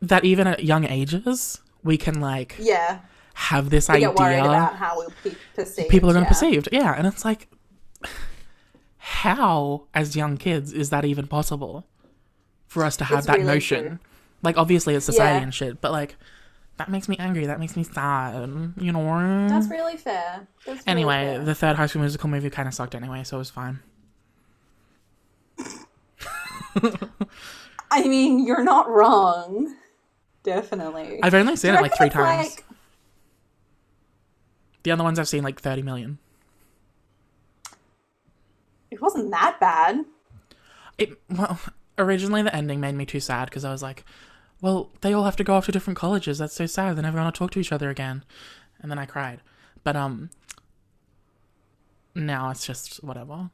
that 0.00 0.24
even 0.24 0.46
at 0.46 0.64
young 0.64 0.84
ages, 0.84 1.60
we 1.82 1.98
can 1.98 2.20
like 2.20 2.56
Yeah, 2.58 3.00
have 3.34 3.68
this 3.68 3.88
we 3.88 3.96
idea 3.96 4.10
about 4.44 4.76
how 4.76 4.96
we'll 4.96 5.12
be 5.22 5.36
perceived. 5.54 5.90
people 5.90 6.08
are 6.08 6.14
going 6.14 6.24
to 6.24 6.28
yeah. 6.28 6.32
perceived. 6.32 6.68
Yeah, 6.72 6.94
and 6.96 7.06
it's 7.06 7.24
like, 7.24 7.48
how 9.08 9.84
as 9.94 10.16
young 10.16 10.36
kids 10.36 10.72
is 10.72 10.90
that 10.90 11.04
even 11.04 11.26
possible 11.28 11.86
for 12.66 12.84
us 12.84 12.96
to 12.96 13.04
have 13.04 13.18
It's 13.18 13.26
that 13.28 13.38
really 13.38 13.46
notion? 13.54 13.84
true. 13.86 13.98
Like, 14.42 14.56
obviously, 14.56 14.94
it's 14.96 15.06
society 15.06 15.36
Yeah. 15.38 15.42
and 15.44 15.54
shit, 15.54 15.80
but 15.80 15.92
like, 15.92 16.16
that 16.76 16.88
makes 16.90 17.08
me 17.08 17.16
angry. 17.18 17.46
That 17.46 17.60
makes 17.60 17.76
me 17.76 17.84
sad. 17.84 18.34
You 18.76 18.92
know. 18.92 19.48
That's 19.48 19.68
really 19.68 19.96
fair. 19.96 20.46
That's 20.66 20.78
really 20.80 20.82
anyway, 20.88 21.36
fair. 21.36 21.44
the 21.44 21.54
third 21.54 21.76
High 21.76 21.86
School 21.86 22.00
Musical 22.02 22.28
movie 22.28 22.50
kind 22.50 22.66
of 22.68 22.74
sucked 22.74 22.94
anyway, 22.94 23.22
so 23.24 23.36
it 23.36 23.38
was 23.38 23.50
fine. 23.50 23.78
I 27.90 28.02
mean, 28.06 28.44
you're 28.46 28.64
not 28.64 28.88
wrong. 28.90 29.74
Definitely. 30.42 31.20
I've 31.22 31.34
only 31.34 31.56
seen 31.56 31.74
it 31.74 31.80
like 31.80 31.96
three 31.96 32.10
times. 32.10 32.50
like- 32.50 32.64
The 34.82 34.90
other 34.90 35.02
ones 35.04 35.18
I've 35.18 35.28
seen 35.28 35.42
like 35.42 35.60
thirty 35.60 35.82
million. 35.82 36.18
It 38.90 39.00
wasn't 39.00 39.30
that 39.30 39.58
bad. 39.60 40.04
It 40.98 41.18
well, 41.30 41.58
originally 41.98 42.42
the 42.42 42.54
ending 42.54 42.80
made 42.80 42.94
me 42.94 43.06
too 43.06 43.20
sad 43.20 43.46
because 43.50 43.64
I 43.64 43.72
was 43.72 43.82
like, 43.82 44.04
well, 44.60 44.90
they 45.02 45.12
all 45.12 45.24
have 45.24 45.36
to 45.36 45.44
go 45.44 45.54
off 45.54 45.66
to 45.66 45.72
different 45.72 45.98
colleges. 45.98 46.38
That's 46.38 46.54
so 46.54 46.66
sad. 46.66 46.96
They're 46.96 47.02
never 47.02 47.18
gonna 47.18 47.32
talk 47.32 47.50
to 47.52 47.60
each 47.60 47.72
other 47.72 47.90
again. 47.90 48.24
And 48.80 48.90
then 48.90 48.98
I 48.98 49.06
cried. 49.06 49.40
But 49.84 49.96
um, 49.96 50.30
now 52.14 52.50
it's 52.50 52.66
just 52.66 53.02
whatever. 53.04 53.50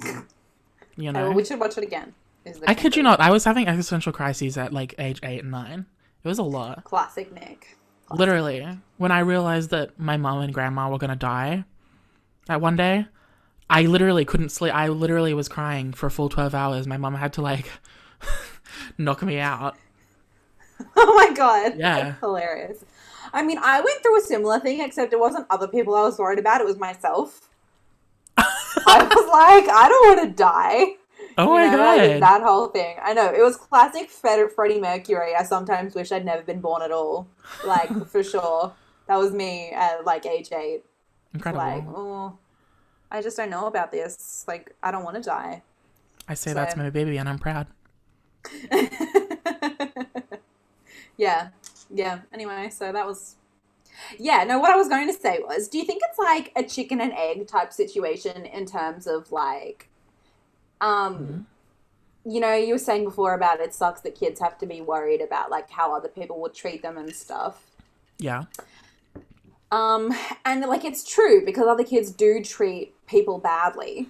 You 0.96 1.10
Oh, 1.10 1.12
know, 1.12 1.30
we 1.30 1.44
should 1.44 1.60
watch 1.60 1.78
it 1.78 1.84
again. 1.84 2.12
I 2.66 2.74
kid 2.74 2.96
you 2.96 3.04
not. 3.04 3.20
I 3.20 3.30
was 3.30 3.44
having 3.44 3.68
existential 3.68 4.12
crises 4.12 4.58
at 4.58 4.72
like 4.72 4.96
age 4.98 5.20
eight 5.22 5.42
and 5.42 5.52
nine. 5.52 5.86
It 6.24 6.28
was 6.28 6.40
a 6.40 6.42
lot. 6.42 6.82
Classic 6.82 7.32
Nick. 7.32 7.76
Literally, 8.10 8.66
when 8.96 9.12
I 9.12 9.20
realized 9.20 9.70
that 9.70 9.96
my 10.00 10.16
mom 10.16 10.40
and 10.40 10.52
grandma 10.52 10.90
were 10.90 10.98
gonna 10.98 11.14
die 11.14 11.62
that 12.46 12.60
one 12.60 12.74
day, 12.74 13.06
I 13.70 13.82
literally 13.82 14.24
couldn't 14.24 14.48
sleep. 14.50 14.74
I 14.74 14.88
literally 14.88 15.34
was 15.34 15.48
crying 15.48 15.92
for 15.92 16.06
a 16.06 16.10
full 16.10 16.28
12 16.28 16.54
hours. 16.54 16.86
My 16.86 16.96
mom 16.96 17.14
had 17.14 17.32
to 17.34 17.42
like 17.42 17.70
knock 18.98 19.22
me 19.22 19.38
out. 19.38 19.76
Oh 20.96 21.12
my 21.16 21.34
god. 21.34 21.74
Yeah. 21.76 22.04
That's 22.04 22.20
hilarious. 22.20 22.84
I 23.32 23.42
mean, 23.42 23.58
I 23.60 23.80
went 23.80 24.00
through 24.00 24.18
a 24.18 24.22
similar 24.22 24.60
thing, 24.60 24.80
except 24.80 25.12
it 25.12 25.18
wasn't 25.18 25.46
other 25.50 25.66
people 25.66 25.92
I 25.96 26.02
was 26.02 26.18
worried 26.18 26.38
about, 26.38 26.60
it 26.60 26.66
was 26.68 26.78
myself. 26.78 27.48
I 28.36 29.02
was 29.02 29.28
like, 29.28 29.68
I 29.74 29.88
don't 29.88 30.18
want 30.18 30.28
to 30.30 30.34
die. 30.40 30.84
Oh 31.36 31.52
my 31.52 31.64
You 31.64 31.70
know, 31.72 31.76
god. 31.78 32.22
that 32.22 32.42
whole 32.42 32.68
thing. 32.68 32.96
I 33.02 33.12
know. 33.12 33.26
It 33.32 33.42
was 33.42 33.56
classic 33.56 34.08
Fred- 34.08 34.52
Freddie 34.52 34.80
Mercury. 34.80 35.34
I 35.36 35.42
sometimes 35.42 35.96
wish 35.96 36.12
I'd 36.12 36.24
never 36.24 36.42
been 36.42 36.60
born 36.60 36.80
at 36.82 36.92
all. 36.92 37.26
Like, 37.66 38.06
for 38.06 38.22
sure. 38.22 38.72
That 39.08 39.16
was 39.16 39.32
me 39.32 39.70
at 39.72 40.04
like 40.04 40.26
age 40.26 40.52
eight. 40.52 40.82
Incredible. 41.34 41.64
Like, 41.64 41.84
oh, 41.88 42.38
I 43.10 43.22
just 43.22 43.36
don't 43.36 43.50
know 43.50 43.66
about 43.66 43.90
this. 43.92 44.44
Like, 44.46 44.74
I 44.82 44.90
don't 44.90 45.04
want 45.04 45.16
to 45.16 45.22
die. 45.22 45.62
I 46.28 46.34
say 46.34 46.52
that's 46.52 46.76
my 46.76 46.90
baby 46.90 47.16
and 47.16 47.28
I'm 47.28 47.38
proud. 47.38 47.66
yeah. 51.16 51.48
Yeah. 51.90 52.20
Anyway, 52.32 52.70
so 52.70 52.92
that 52.92 53.06
was. 53.06 53.36
Yeah, 54.18 54.44
no, 54.44 54.58
what 54.58 54.70
I 54.70 54.76
was 54.76 54.88
going 54.88 55.08
to 55.08 55.18
say 55.18 55.40
was 55.40 55.68
do 55.68 55.78
you 55.78 55.84
think 55.84 56.02
it's 56.08 56.18
like 56.18 56.52
a 56.54 56.62
chicken 56.62 57.00
and 57.00 57.12
egg 57.14 57.46
type 57.48 57.72
situation 57.72 58.46
in 58.46 58.66
terms 58.66 59.06
of 59.06 59.32
like. 59.32 59.88
Um, 60.80 61.46
You 62.24 62.40
know, 62.40 62.54
you 62.54 62.74
were 62.74 62.78
saying 62.78 63.04
before 63.04 63.32
about 63.32 63.60
it 63.60 63.72
sucks 63.72 64.02
that 64.02 64.14
kids 64.14 64.38
have 64.40 64.58
to 64.58 64.66
be 64.66 64.82
worried 64.82 65.22
about 65.22 65.50
like 65.50 65.70
how 65.70 65.96
other 65.96 66.08
people 66.08 66.40
would 66.42 66.52
treat 66.52 66.82
them 66.82 66.98
and 66.98 67.14
stuff. 67.14 67.64
Yeah. 68.18 68.44
Um, 69.70 70.14
and 70.44 70.62
like 70.62 70.84
it's 70.84 71.08
true 71.08 71.44
because 71.44 71.66
other 71.66 71.84
kids 71.84 72.10
do 72.10 72.42
treat 72.42 72.94
people 73.06 73.38
badly. 73.38 74.08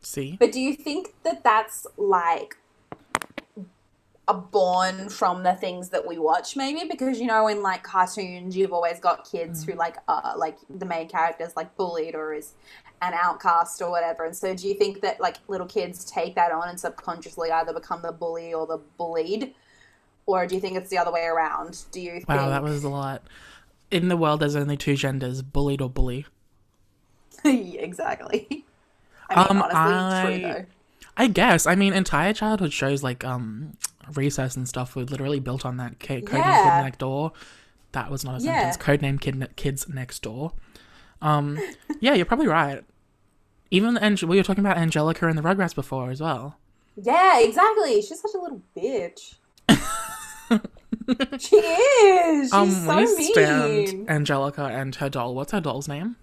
See? 0.00 0.36
But 0.38 0.52
do 0.52 0.60
you 0.60 0.74
think 0.74 1.14
that 1.22 1.44
that's 1.44 1.86
like 1.96 2.56
a 4.28 4.34
born 4.34 5.08
from 5.08 5.42
the 5.42 5.52
things 5.54 5.88
that 5.88 6.06
we 6.06 6.16
watch 6.16 6.56
maybe 6.56 6.88
because 6.88 7.20
you 7.20 7.26
know 7.26 7.48
in 7.48 7.60
like 7.60 7.82
cartoons 7.82 8.56
you've 8.56 8.72
always 8.72 9.00
got 9.00 9.28
kids 9.28 9.64
who 9.64 9.72
like 9.72 9.96
uh 10.06 10.32
like 10.36 10.56
the 10.70 10.86
main 10.86 11.08
character's 11.08 11.56
like 11.56 11.76
bullied 11.76 12.14
or 12.14 12.32
is 12.32 12.52
an 13.02 13.12
outcast 13.14 13.82
or 13.82 13.90
whatever 13.90 14.24
and 14.24 14.36
so 14.36 14.54
do 14.54 14.68
you 14.68 14.74
think 14.74 15.00
that 15.00 15.20
like 15.20 15.38
little 15.48 15.66
kids 15.66 16.04
take 16.04 16.36
that 16.36 16.52
on 16.52 16.68
and 16.68 16.78
subconsciously 16.78 17.50
either 17.50 17.72
become 17.72 18.00
the 18.00 18.12
bully 18.12 18.54
or 18.54 18.64
the 18.64 18.78
bullied 18.96 19.54
or 20.26 20.46
do 20.46 20.54
you 20.54 20.60
think 20.60 20.76
it's 20.76 20.88
the 20.88 20.98
other 20.98 21.12
way 21.12 21.24
around 21.24 21.82
do 21.90 22.00
you 22.00 22.12
think 22.12 22.28
Wow, 22.28 22.48
that 22.48 22.62
was 22.62 22.84
a 22.84 22.88
lot. 22.88 23.22
In 23.92 24.08
the 24.08 24.16
world, 24.16 24.40
there's 24.40 24.56
only 24.56 24.76
two 24.76 24.96
genders 24.96 25.42
bullied 25.42 25.80
or 25.80 25.88
bully. 25.90 26.26
exactly 27.44 28.64
i 29.28 29.36
mean 29.52 29.62
Um, 29.62 29.62
honestly 29.62 30.40
true 30.40 30.48
I- 30.48 30.52
though 30.60 30.64
I 31.14 31.26
guess. 31.26 31.66
I 31.66 31.74
mean, 31.74 31.92
entire 31.92 32.32
childhood 32.32 32.72
shows 32.72 33.02
like 33.02 33.22
um 33.22 33.76
Recess 34.14 34.56
and 34.56 34.66
stuff 34.66 34.96
were 34.96 35.02
literally 35.04 35.40
built 35.40 35.66
on 35.66 35.76
that 35.76 36.00
ca- 36.00 36.22
Codename 36.22 36.38
Yeah. 36.38 36.78
Kid 36.78 36.84
Next 36.84 36.98
Door. 37.00 37.32
That 37.92 38.10
was 38.10 38.24
not 38.24 38.40
a 38.40 38.44
Yeah. 38.44 38.70
sentence. 38.72 38.76
Codename 38.78 39.20
Kid 39.20 39.34
Ne- 39.36 39.46
Kids 39.56 39.86
Next 39.90 40.22
Door. 40.22 40.52
Um, 41.20 41.58
yeah, 42.00 42.14
you're 42.14 42.24
probably 42.24 42.46
right. 42.48 42.82
Even 43.70 43.98
Ang- 43.98 44.16
we 44.26 44.38
were 44.38 44.42
talking 44.42 44.64
about 44.64 44.78
Angelica 44.78 45.28
and 45.28 45.36
the 45.36 45.42
Rugrats 45.42 45.74
before 45.74 46.10
as 46.10 46.22
well. 46.22 46.56
Yeah, 46.96 47.40
exactly. 47.40 48.00
She's 48.00 48.20
such 48.22 48.34
a 48.34 48.38
little 48.40 48.62
bitch. 48.74 49.34
she 51.38 51.56
is. 51.56 52.44
She's 52.44 52.52
um, 52.52 52.70
so 52.70 52.96
we 52.96 53.16
mean. 53.16 53.32
stand 53.32 54.10
Angelica 54.10 54.64
and 54.64 54.94
her 54.96 55.08
doll. 55.08 55.34
What's 55.34 55.52
her 55.52 55.60
doll's 55.60 55.88
name? 55.88 56.16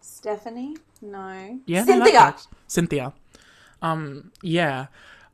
Stephanie? 0.00 0.76
No. 1.02 1.60
Yeah, 1.66 1.84
Cynthia. 1.84 2.36
Cynthia. 2.66 3.12
Um, 3.82 4.32
yeah. 4.42 4.86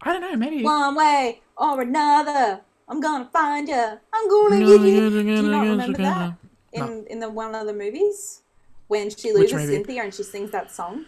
I 0.03 0.13
don't 0.13 0.21
know. 0.21 0.37
Maybe. 0.37 0.63
One 0.63 0.95
way 0.95 1.41
or 1.57 1.81
another, 1.81 2.61
I'm 2.89 3.01
gonna 3.01 3.29
find 3.33 3.69
you. 3.69 3.75
I'm 4.13 4.29
gonna 4.29 4.59
get 4.59 4.69
you. 4.69 5.11
Do 5.11 5.19
you 5.25 5.43
not 5.43 5.63
remember 5.63 5.99
that 5.99 6.35
in 6.73 6.81
No. 6.81 7.05
in 7.09 7.21
the 7.21 7.31
one 7.31 7.55
of 7.55 7.67
the 7.67 7.73
movies 7.73 8.43
when 8.89 9.09
she 9.11 9.33
loses? 9.33 9.69
Cynthia 9.69 10.03
and 10.03 10.13
she 10.13 10.23
sings 10.25 10.51
that 10.51 10.71
song? 10.71 11.07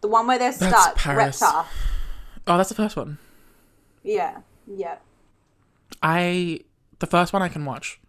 The 0.00 0.08
one 0.08 0.26
where 0.26 0.38
they're 0.38 0.52
stuck. 0.52 0.96
Reptar. 0.98 1.66
Oh, 2.46 2.56
that's 2.56 2.70
the 2.70 2.74
first 2.74 2.96
one. 2.96 3.18
Yeah. 4.02 4.38
Yeah. 4.66 4.96
I 6.02 6.60
the 6.98 7.06
first 7.06 7.32
one 7.32 7.42
I 7.42 7.48
can 7.48 7.64
watch, 7.64 8.00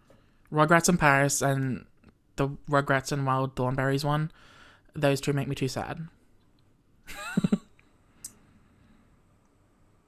Rugrats 0.52 0.88
in 0.88 0.96
Paris 0.98 1.42
and 1.42 1.84
the 2.36 2.48
Rugrats 2.70 3.12
and 3.12 3.26
Wild 3.26 3.54
Thornberrys 3.56 4.04
one. 4.04 4.30
Those 4.94 5.20
two 5.20 5.32
make 5.32 5.48
me 5.48 5.54
too 5.54 5.68
sad. 5.68 6.08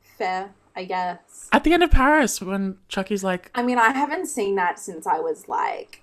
Fair, 0.02 0.50
I 0.74 0.84
guess. 0.84 1.48
At 1.52 1.64
the 1.64 1.72
end 1.74 1.82
of 1.82 1.90
Paris, 1.90 2.40
when 2.40 2.78
Chucky's 2.88 3.22
like, 3.22 3.50
I 3.54 3.62
mean, 3.62 3.78
I 3.78 3.90
haven't 3.90 4.26
seen 4.26 4.54
that 4.56 4.78
since 4.78 5.06
I 5.06 5.18
was 5.18 5.48
like 5.48 6.02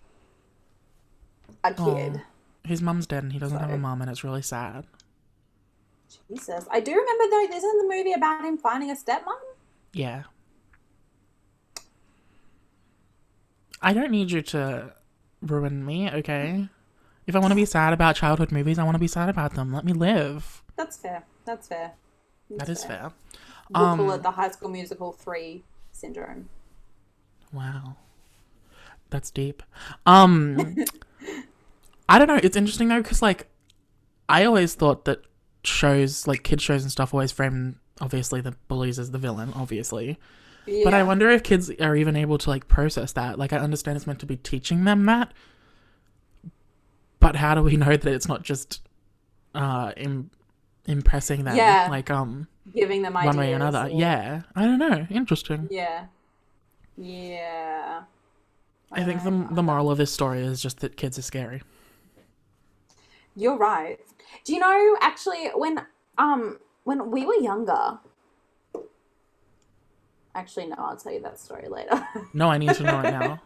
a 1.63 1.73
kid. 1.73 2.21
his 2.63 2.82
mum's 2.82 3.08
dead 3.08 3.23
and 3.23 3.34
he 3.34 3.39
doesn't 3.39 3.58
have 3.58 3.69
a 3.69 3.73
So- 3.73 3.77
mum, 3.79 4.01
and 4.01 4.12
it's 4.12 4.23
really 4.23 4.41
sad. 4.41 4.86
Jesus. 6.29 6.67
I 6.69 6.79
do 6.79 6.91
remember 6.91 7.23
though, 7.29 7.56
isn't 7.58 7.77
the 7.89 7.95
movie 7.95 8.13
about 8.13 8.43
him 8.45 8.58
finding 8.58 8.91
a 8.91 8.95
stepmom? 8.95 9.34
Yeah. 9.93 10.23
I 13.84 13.93
don't 13.93 14.12
need 14.12 14.32
you 14.32 14.41
to 14.41 14.93
ruin 15.41 15.86
me, 15.86 16.10
okay? 16.10 16.69
If 17.28 17.36
I 17.36 17.39
want 17.39 17.52
to 17.52 17.56
be 17.56 17.65
sad 17.65 17.93
about 17.93 18.15
childhood 18.15 18.52
movies, 18.52 18.80
I 18.80 18.84
want 18.84 18.96
to 18.96 19.00
be 19.00 19.08
sad 19.08 19.30
about 19.30 19.54
them. 19.54 19.72
Let 19.74 19.86
me 19.86 19.93
live. 19.93 20.63
That's 20.76 20.98
fair. 20.98 21.24
That's 21.46 21.67
fair. 21.67 21.93
That 22.50 22.69
is 22.69 22.84
fair. 22.84 23.12
We'll 23.69 23.84
Um, 23.84 24.00
call 24.00 24.12
it 24.13 24.24
the 24.24 24.32
High 24.32 24.52
School 24.52 24.69
Musical 24.69 25.12
3 25.12 25.63
syndrome. 25.91 26.50
Wow. 27.52 27.96
That's 29.10 29.30
deep. 29.32 29.62
Um 30.06 30.76
I 32.10 32.17
don't 32.19 32.28
know, 32.28 32.39
it's 32.41 32.58
interesting 32.58 32.88
though 32.89 33.04
cuz 33.04 33.22
like 33.22 33.48
I 34.28 34.43
always 34.46 34.74
thought 34.76 35.06
that 35.06 35.22
shows 35.63 36.28
like 36.28 36.43
kid 36.43 36.62
shows 36.62 36.82
and 36.84 36.91
stuff 36.91 37.13
always 37.13 37.32
frame 37.32 37.80
obviously 38.02 38.41
the 38.41 38.56
bullies 38.67 39.00
as 39.00 39.12
the 39.12 39.17
villain, 39.17 39.54
obviously. 39.56 40.17
Yeah. 40.65 40.84
But 40.86 40.93
I 40.93 41.04
wonder 41.04 41.30
if 41.30 41.43
kids 41.43 41.69
are 41.80 41.95
even 41.95 42.15
able 42.15 42.38
to 42.39 42.49
like 42.49 42.67
process 42.67 43.12
that. 43.13 43.38
Like 43.38 43.52
I 43.54 43.58
understand 43.58 43.97
it's 43.97 44.08
meant 44.08 44.19
to 44.19 44.26
be 44.26 44.38
teaching 44.38 44.86
them 44.86 45.06
that. 45.06 45.34
But 47.19 47.36
how 47.36 47.56
do 47.56 47.62
we 47.63 47.78
know 47.84 47.95
that 47.97 48.06
it's 48.08 48.28
not 48.28 48.43
just 48.43 48.82
uh 49.56 49.91
Im- 49.97 50.32
impressing 50.86 51.43
them 51.43 51.56
Yeah. 51.56 51.88
like 51.89 52.10
um 52.10 52.47
Giving 52.73 53.02
them 53.02 53.15
ideas. 53.17 53.36
one 53.36 53.45
way 53.45 53.52
or 53.54 53.56
another? 53.58 53.84
or- 53.84 53.89
Yeah. 53.89 54.43
I 54.56 54.63
don't 54.65 54.80
know. 54.80 55.06
Interesting. 55.10 55.67
Yeah. 55.71 56.06
Yeah. 56.97 58.04
I 58.91 59.04
think 59.04 59.23
the 59.23 59.47
the 59.52 59.63
moral 59.63 59.89
of 59.91 59.97
this 59.97 60.12
story 60.13 60.41
is 60.45 60.62
just 60.62 60.80
that 60.82 60.95
kids 60.97 61.17
are 61.17 61.23
scary. 61.23 61.62
You're 63.36 63.58
right. 63.58 63.99
Do 64.45 64.54
you 64.54 64.60
know 64.60 64.97
actually 65.02 65.47
when 65.56 65.86
um 66.17 66.60
when 66.84 67.10
we 67.12 67.26
were 67.26 67.36
younger 67.36 67.97
Actually 70.36 70.67
no, 70.67 70.76
I'll 70.78 70.98
tell 70.98 71.13
you 71.13 71.22
that 71.22 71.39
story 71.39 71.67
later. 71.69 72.08
No, 72.34 72.50
I 72.50 72.58
need 72.58 72.74
to 72.76 72.84
know 72.84 73.00
it 73.02 73.04
now. 73.12 73.41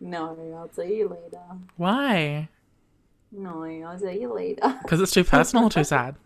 no, 0.00 0.54
I'll 0.56 0.68
tell 0.68 0.84
you 0.86 1.08
later. 1.08 1.42
Why? 1.76 2.48
No, 3.30 3.62
I'll 3.64 3.98
tell 3.98 4.10
you 4.12 4.32
later. 4.32 4.78
Because 4.82 5.00
it's 5.00 5.12
too 5.12 5.24
personal 5.24 5.66
or 5.66 5.70
too 5.70 5.84
sad? 5.96 6.16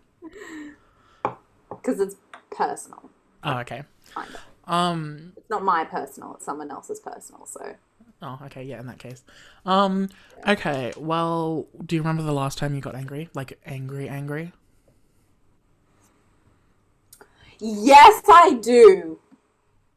Because 1.69 1.99
it's 1.99 2.15
personal. 2.51 3.09
Oh, 3.43 3.57
okay. 3.59 3.83
Kind 4.13 4.29
of. 4.35 4.41
Um. 4.71 5.33
It's 5.35 5.49
not 5.49 5.63
my 5.63 5.83
personal, 5.83 6.35
it's 6.35 6.45
someone 6.45 6.71
else's 6.71 6.99
personal, 6.99 7.45
so 7.45 7.75
Oh, 8.21 8.37
okay. 8.45 8.63
Yeah. 8.63 8.79
In 8.79 8.87
that 8.87 8.99
case. 8.99 9.23
Um. 9.65 10.09
Okay. 10.47 10.93
Well, 10.97 11.67
do 11.85 11.95
you 11.95 12.01
remember 12.01 12.23
the 12.23 12.33
last 12.33 12.57
time 12.57 12.75
you 12.75 12.81
got 12.81 12.95
angry? 12.95 13.29
Like 13.33 13.59
angry, 13.65 14.07
angry? 14.09 14.51
Yes, 17.59 18.21
I 18.27 18.53
do. 18.61 19.19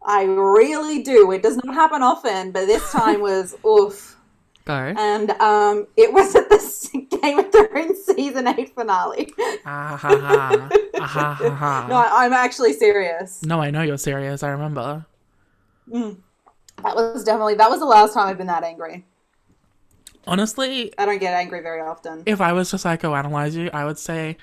I 0.04 0.24
really 0.24 1.02
do. 1.02 1.30
It 1.32 1.42
does 1.42 1.56
not 1.64 1.74
happen 1.74 2.02
often, 2.02 2.50
but 2.52 2.66
this 2.66 2.90
time 2.92 3.20
was 3.20 3.54
oof. 3.66 4.16
Go. 4.64 4.74
And 4.74 5.30
um, 5.32 5.86
it 5.96 6.12
was 6.12 6.34
at 6.36 6.48
the 6.48 6.62
Game 7.22 7.38
of 7.38 7.50
Thrones 7.50 8.04
season 8.04 8.46
eight 8.46 8.72
finale. 8.74 9.32
Ah 9.66 9.96
ha 9.96 10.16
ha. 10.16 10.68
Ah 10.94 11.06
ha 11.06 11.34
ha 11.34 11.50
ha. 11.54 11.86
No, 11.88 11.96
I, 11.96 12.24
I'm 12.24 12.32
actually 12.32 12.72
serious. 12.72 13.42
No, 13.44 13.60
I 13.60 13.70
know 13.70 13.82
you're 13.82 13.98
serious. 13.98 14.42
I 14.44 14.50
remember. 14.50 15.04
That 15.90 16.16
was 16.96 17.24
definitely 17.24 17.54
that 17.56 17.70
was 17.70 17.80
the 17.80 17.86
last 17.86 18.14
time 18.14 18.28
I've 18.28 18.38
been 18.38 18.46
that 18.46 18.62
angry. 18.64 19.04
Honestly, 20.26 20.92
I 20.96 21.06
don't 21.06 21.18
get 21.18 21.34
angry 21.34 21.60
very 21.60 21.80
often. 21.80 22.22
if 22.26 22.40
I 22.40 22.52
was 22.52 22.70
to 22.70 22.76
psychoanalyze 22.76 23.54
you, 23.54 23.68
I 23.72 23.84
would 23.84 23.98
say 23.98 24.36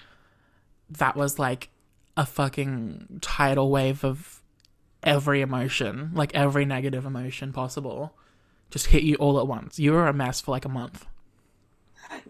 that 0.89 1.15
was 1.15 1.39
like 1.39 1.69
a 2.17 2.25
fucking 2.25 3.19
tidal 3.21 3.71
wave 3.71 4.03
of 4.03 4.38
every 5.03 5.41
emotion, 5.41 6.11
like 6.13 6.33
every 6.35 6.65
negative 6.65 7.05
emotion 7.05 7.53
possible, 7.53 8.13
just 8.69 8.87
hit 8.87 9.03
you 9.03 9.15
all 9.15 9.39
at 9.39 9.47
once. 9.47 9.79
You 9.79 9.93
were 9.93 10.07
a 10.07 10.13
mess 10.13 10.41
for 10.41 10.51
like 10.51 10.65
a 10.65 10.69
month. 10.69 11.05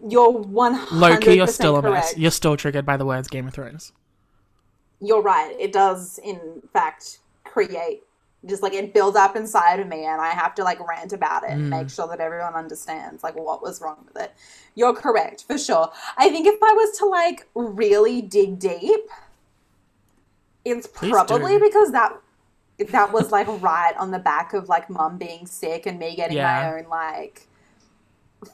You're 0.08 0.30
one 0.30 0.74
hundred. 0.74 0.96
Loki, 1.00 1.34
you're 1.36 1.46
still 1.46 1.76
a 1.76 1.82
mess. 1.82 2.16
You're 2.16 2.30
still 2.30 2.56
triggered 2.56 2.84
by 2.86 2.96
the 2.96 3.06
words 3.06 3.28
Game 3.28 3.46
of 3.48 3.54
Thrones. 3.54 3.92
You're 5.00 5.22
right. 5.22 5.56
It 5.58 5.72
does, 5.72 6.18
in 6.22 6.60
fact, 6.72 7.20
create 7.44 8.02
just 8.46 8.62
like 8.62 8.72
it 8.72 8.94
builds 8.94 9.16
up 9.18 9.36
inside 9.36 9.80
of 9.80 9.86
me, 9.88 10.04
and 10.06 10.18
I 10.20 10.28
have 10.30 10.54
to 10.54 10.64
like 10.64 10.80
rant 10.86 11.12
about 11.12 11.44
it 11.44 11.50
and 11.50 11.64
Mm. 11.70 11.78
make 11.78 11.90
sure 11.90 12.08
that 12.08 12.20
everyone 12.20 12.54
understands 12.54 13.22
like 13.22 13.36
what 13.36 13.60
was 13.62 13.82
wrong 13.82 13.98
with 14.06 14.22
it. 14.22 14.32
You're 14.74 14.94
correct 14.94 15.44
for 15.46 15.58
sure. 15.58 15.90
I 16.16 16.30
think 16.30 16.46
if 16.46 16.58
I 16.62 16.72
was 16.72 16.98
to 16.98 17.06
like 17.06 17.46
really 17.54 18.22
dig 18.22 18.58
deep, 18.58 19.00
it's 20.64 20.86
Please 20.86 21.10
probably 21.10 21.58
do. 21.58 21.64
because 21.64 21.92
that 21.92 22.18
that 22.88 23.12
was 23.12 23.30
like 23.30 23.46
right 23.62 23.94
on 23.98 24.10
the 24.10 24.18
back 24.18 24.52
of 24.54 24.68
like 24.68 24.88
mum 24.90 25.18
being 25.18 25.46
sick 25.46 25.86
and 25.86 25.98
me 25.98 26.16
getting 26.16 26.36
Yeah. 26.36 26.70
my 26.72 26.78
own 26.80 26.88
like 26.88 27.46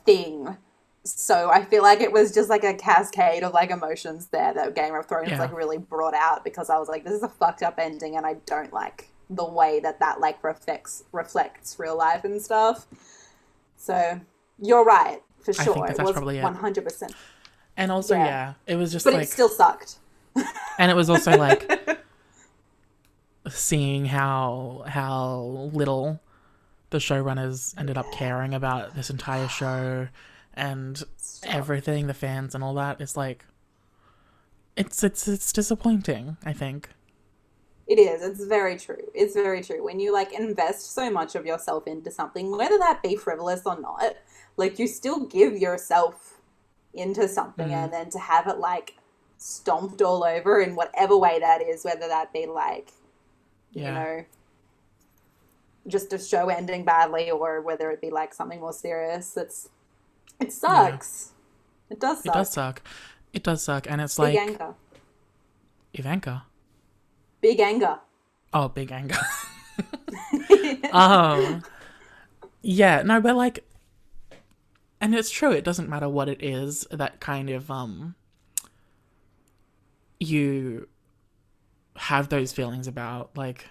thing. 0.04 0.56
So 1.04 1.50
I 1.50 1.64
feel 1.64 1.82
like 1.84 2.00
it 2.00 2.10
was 2.12 2.34
just 2.34 2.50
like 2.50 2.64
a 2.64 2.74
cascade 2.74 3.44
of 3.44 3.52
like 3.54 3.70
emotions 3.70 4.26
there 4.26 4.52
that 4.54 4.74
Game 4.74 4.94
of 4.94 5.06
Thrones 5.06 5.30
Yeah. 5.30 5.38
like 5.38 5.56
really 5.56 5.78
brought 5.78 6.14
out 6.14 6.42
because 6.44 6.68
I 6.68 6.78
was 6.78 6.88
like, 6.88 7.04
this 7.04 7.12
is 7.14 7.22
a 7.22 7.28
fucked 7.28 7.62
up 7.62 7.78
ending, 7.78 8.16
and 8.16 8.26
I 8.26 8.34
don't 8.46 8.72
like 8.72 9.08
the 9.30 9.44
way 9.44 9.80
that 9.80 10.00
that 10.00 10.20
like 10.20 10.42
reflects 10.42 11.04
reflects 11.12 11.76
real 11.78 11.96
life 11.96 12.24
and 12.24 12.42
stuff. 12.42 12.86
So 13.76 14.20
you're 14.60 14.84
right 14.84 15.22
for 15.40 15.52
sure. 15.52 15.74
that 15.74 15.90
It 15.92 15.96
that's 15.98 16.12
was 16.12 16.42
one 16.42 16.54
hundred 16.56 16.82
percent, 16.84 17.12
And 17.76 17.92
also, 17.92 18.14
Yeah. 18.16 18.24
yeah, 18.26 18.54
it 18.66 18.74
was 18.76 18.90
just 18.90 19.04
but 19.04 19.14
like, 19.14 19.24
it 19.24 19.28
still 19.30 19.48
sucked. 19.48 19.98
and 20.78 20.90
it 20.90 20.94
was 20.96 21.08
also 21.08 21.36
like 21.36 21.70
seeing 23.48 24.06
how 24.06 24.84
how 24.86 25.70
little 25.72 26.20
the 26.90 26.98
showrunners 26.98 27.74
ended 27.78 27.98
up 27.98 28.10
caring 28.12 28.54
about 28.54 28.94
this 28.94 29.10
entire 29.10 29.48
show 29.48 30.08
and 30.54 31.02
everything, 31.44 32.06
the 32.06 32.14
fans 32.14 32.54
and 32.54 32.62
all 32.64 32.74
that. 32.74 33.00
It's 33.00 33.16
like, 33.16 33.44
it's 34.76 35.02
it's 35.02 35.26
it's 35.28 35.52
disappointing. 35.52 36.36
I 36.44 36.52
think. 36.52 36.88
It 37.86 38.00
is. 38.00 38.20
It's 38.22 38.44
very 38.44 38.76
true. 38.76 39.10
It's 39.14 39.34
very 39.34 39.62
true. 39.62 39.84
When 39.84 40.00
you 40.00 40.12
like 40.12 40.32
invest 40.32 40.92
so 40.92 41.08
much 41.08 41.36
of 41.36 41.46
yourself 41.46 41.86
into 41.86 42.10
something, 42.10 42.50
whether 42.50 42.78
that 42.78 43.00
be 43.02 43.14
frivolous 43.14 43.62
or 43.64 43.78
not, 43.80 44.16
like 44.56 44.78
you 44.80 44.88
still 44.88 45.26
give 45.26 45.56
yourself 45.56 46.40
into 46.92 47.28
something 47.28 47.68
Mm. 47.68 47.84
and 47.84 47.92
then 47.92 48.10
to 48.10 48.18
have 48.18 48.48
it 48.48 48.58
like 48.58 48.96
stomped 49.38 50.02
all 50.02 50.24
over 50.24 50.60
in 50.60 50.74
whatever 50.74 51.16
way 51.16 51.38
that 51.38 51.62
is, 51.62 51.84
whether 51.84 52.08
that 52.08 52.32
be 52.32 52.46
like, 52.46 52.90
Yeah. 53.76 53.88
you 53.88 53.94
know, 54.18 54.24
just 55.88 56.12
a 56.12 56.18
show 56.18 56.48
ending 56.48 56.84
badly 56.84 57.30
or 57.30 57.60
whether 57.60 57.90
it 57.90 58.00
be 58.00 58.10
like 58.10 58.34
something 58.34 58.60
more 58.60 58.72
serious, 58.72 59.36
it's 59.36 59.68
it 60.40 60.52
sucks. 60.52 61.32
It 61.90 62.00
does 62.00 62.18
It 62.20 62.24
suck. 62.24 62.34
does 62.34 62.52
suck. 62.52 62.82
It 63.32 63.42
does 63.44 63.62
suck, 63.62 63.88
and 63.88 64.00
it's 64.00 64.16
Big 64.16 64.34
like 64.34 64.38
anger. 64.38 64.74
Ivanka. 65.94 66.44
Big 67.40 67.60
anger. 67.60 67.98
Oh, 68.52 68.68
big 68.68 68.90
anger. 68.90 69.18
um, 70.92 71.62
yeah, 72.62 73.02
no, 73.02 73.20
but 73.20 73.36
like, 73.36 73.64
and 75.00 75.14
it's 75.14 75.30
true. 75.30 75.52
It 75.52 75.64
doesn't 75.64 75.88
matter 75.88 76.08
what 76.08 76.28
it 76.28 76.42
is 76.42 76.86
that 76.90 77.20
kind 77.20 77.50
of 77.50 77.70
um, 77.70 78.14
you 80.18 80.88
have 81.98 82.28
those 82.28 82.52
feelings 82.52 82.86
about. 82.86 83.36
Like, 83.36 83.66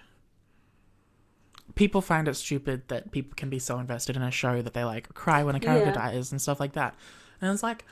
people 1.74 2.00
find 2.00 2.28
it 2.28 2.34
stupid 2.34 2.88
that 2.88 3.10
people 3.12 3.32
can 3.36 3.50
be 3.50 3.58
so 3.58 3.78
invested 3.78 4.16
in 4.16 4.22
a 4.22 4.30
show 4.30 4.62
that 4.62 4.72
they 4.74 4.84
like 4.84 5.12
cry 5.14 5.42
when 5.42 5.54
a 5.54 5.60
character 5.60 5.88
Yeah. 5.90 5.92
dies 6.10 6.30
and 6.32 6.40
stuff 6.40 6.60
like 6.60 6.72
that. 6.72 6.94
And 7.40 7.52
it's 7.52 7.62
like, 7.62 7.84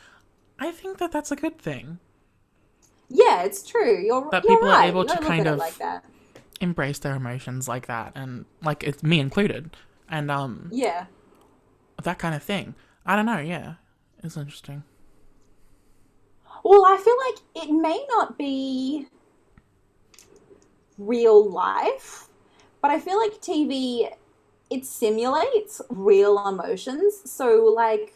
I 0.59 0.71
think 0.71 0.99
that 0.99 1.13
that's 1.13 1.31
a 1.33 1.37
good 1.37 1.59
thing. 1.59 1.99
Yeah, 3.09 3.43
it's 3.43 3.63
true. 3.63 3.99
You're 4.03 4.29
That 4.31 4.45
you're 4.45 4.57
people 4.57 4.69
are 4.71 4.83
able 4.85 5.05
to 5.05 5.19
kind 5.19 5.47
of- 5.47 5.59
like 5.59 5.77
that. 5.77 6.05
Embrace 6.61 6.99
their 7.01 7.15
emotions 7.17 7.67
like 7.69 7.87
that, 7.89 8.13
and 8.15 8.45
like 8.63 8.85
it's 8.85 9.03
me 9.03 9.19
included, 9.21 9.77
and 10.09 10.31
um, 10.31 10.69
Yeah. 10.73 11.07
that 12.03 12.19
kind 12.19 12.35
of 12.35 12.43
thing. 12.43 12.75
I 13.05 13.17
don't 13.17 13.27
know. 13.27 13.39
Yeah, 13.41 13.75
it's 14.23 14.37
interesting. 14.37 14.85
Well, 16.63 16.87
I 16.87 16.97
feel 16.97 17.17
like 17.27 17.67
it 17.67 17.73
may 17.73 18.07
not 18.09 18.39
be 18.39 19.09
real 20.99 21.49
life, 21.51 22.29
but 22.83 22.91
I 22.91 23.01
feel 23.01 23.19
like 23.19 23.41
TV 23.41 24.11
it 24.71 24.87
simulates 24.87 25.83
real 25.91 26.49
emotions. 26.49 27.23
So 27.31 27.65
like 27.77 28.15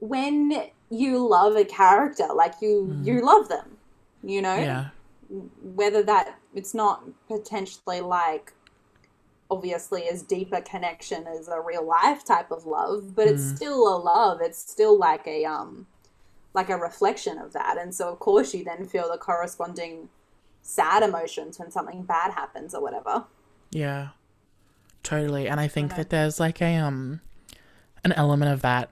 when 0.00 0.70
you 0.90 1.26
love 1.28 1.56
a 1.56 1.64
character, 1.64 2.28
like 2.34 2.54
you 2.60 2.98
you 3.02 3.24
love 3.24 3.48
them, 3.48 3.78
you 4.22 4.42
know? 4.42 4.56
Yeah, 4.60 4.90
Whether 5.62 6.02
that 6.04 6.38
it's 6.54 6.74
not 6.74 7.04
potentially 7.28 8.00
like 8.00 8.52
obviously 9.50 10.08
as 10.08 10.22
deep 10.22 10.52
a 10.52 10.60
connection 10.62 11.26
as 11.26 11.48
a 11.48 11.60
real 11.60 11.86
life 11.86 12.24
type 12.24 12.50
of 12.50 12.66
love, 12.66 13.14
but 13.14 13.28
it's 13.28 13.44
still 13.44 13.88
a 13.88 13.98
love. 13.98 14.40
It's 14.42 14.58
still 14.58 14.98
like 14.98 15.26
a 15.26 15.44
um 15.44 15.86
like 16.54 16.70
a 16.70 16.76
reflection 16.78 17.38
of 17.38 17.52
that. 17.54 17.78
And 17.78 17.94
so 17.94 18.10
of 18.10 18.18
course 18.20 18.54
you 18.54 18.64
then 18.64 18.86
feel 18.86 19.10
the 19.10 19.18
corresponding 19.18 20.08
sad 20.66 21.02
emotions 21.02 21.58
when 21.58 21.70
something 21.70 22.02
bad 22.02 22.32
happens 22.32 22.74
or 22.74 22.80
whatever. 22.82 23.24
yeah, 23.70 24.08
totally. 25.02 25.46
And 25.46 25.60
I 25.60 25.68
think 25.68 25.94
that 25.96 26.08
there's 26.10 26.40
like 26.40 26.60
a 26.62 26.76
um, 26.76 27.20
an 28.02 28.12
element 28.12 28.50
of 28.52 28.62
that 28.62 28.90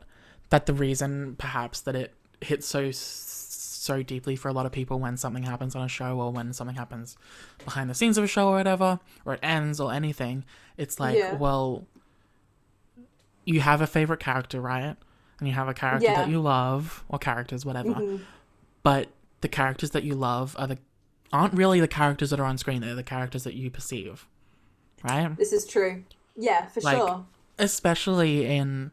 that 0.50 0.66
the 0.66 0.74
reason 0.74 1.34
perhaps 1.38 1.80
that 1.80 1.96
it 1.96 2.12
hits 2.42 2.66
so 2.66 2.90
so 2.92 4.02
deeply 4.02 4.36
for 4.36 4.48
a 4.48 4.52
lot 4.52 4.66
of 4.66 4.70
people 4.72 4.98
when 5.00 5.16
something 5.16 5.42
happens 5.44 5.74
on 5.74 5.82
a 5.82 5.88
show 5.88 6.20
or 6.20 6.30
when 6.30 6.52
something 6.52 6.76
happens 6.76 7.16
behind 7.64 7.88
the 7.90 7.94
scenes 7.94 8.16
of 8.18 8.24
a 8.24 8.28
show 8.28 8.48
or 8.48 8.56
whatever, 8.56 9.00
or 9.24 9.34
it 9.34 9.40
ends 9.42 9.80
or 9.80 9.92
anything. 9.92 10.44
It's 10.76 11.00
like, 11.00 11.16
Yeah. 11.16 11.34
well, 11.36 11.86
you 13.44 13.60
have 13.60 13.80
a 13.80 13.86
favorite 13.86 14.20
character, 14.20 14.60
right? 14.60 14.94
And 15.38 15.48
you 15.48 15.54
have 15.54 15.68
a 15.68 15.74
character 15.74 16.06
Yeah. 16.06 16.16
that 16.22 16.28
you 16.28 16.38
love, 16.40 17.02
or 17.08 17.18
characters, 17.18 17.64
whatever. 17.66 18.20
But 18.84 19.08
the 19.40 19.48
characters 19.48 19.90
that 19.90 20.04
you 20.04 20.14
love 20.14 20.54
are 20.58 20.66
the 20.68 20.78
aren't 21.32 21.54
really 21.54 21.80
the 21.80 21.88
characters 21.88 22.30
that 22.30 22.40
are 22.40 22.44
on 22.44 22.58
screen. 22.58 22.80
They're 22.80 22.94
the 22.94 23.02
characters 23.02 23.44
that 23.44 23.54
you 23.54 23.70
perceive, 23.70 24.26
right? 25.02 25.36
This 25.36 25.52
is 25.52 25.66
true. 25.66 26.04
Yeah, 26.36 26.66
for 26.66 26.80
Like, 26.80 26.96
sure. 26.96 27.26
Especially 27.58 28.46
in 28.46 28.90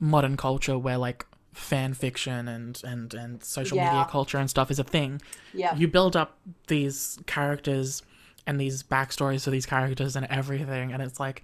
modern 0.00 0.36
culture, 0.36 0.78
where 0.78 0.98
like 0.98 1.26
fan 1.52 1.92
fiction 1.94 2.46
and 2.48 2.80
and 2.84 3.14
and 3.14 3.42
social 3.42 3.76
Yeah. 3.76 3.86
media 3.92 4.06
culture 4.10 4.38
and 4.38 4.48
stuff 4.48 4.70
is 4.70 4.78
a 4.78 4.84
thing. 4.84 5.20
Yeah. 5.52 5.74
You 5.74 5.88
build 5.88 6.16
up 6.16 6.38
these 6.68 7.18
characters 7.26 8.02
and 8.46 8.60
these 8.60 8.82
backstories 8.82 9.44
for 9.44 9.50
these 9.50 9.66
characters 9.66 10.14
and 10.16 10.26
everything, 10.30 10.92
and 10.92 11.02
it's 11.02 11.18
like 11.20 11.42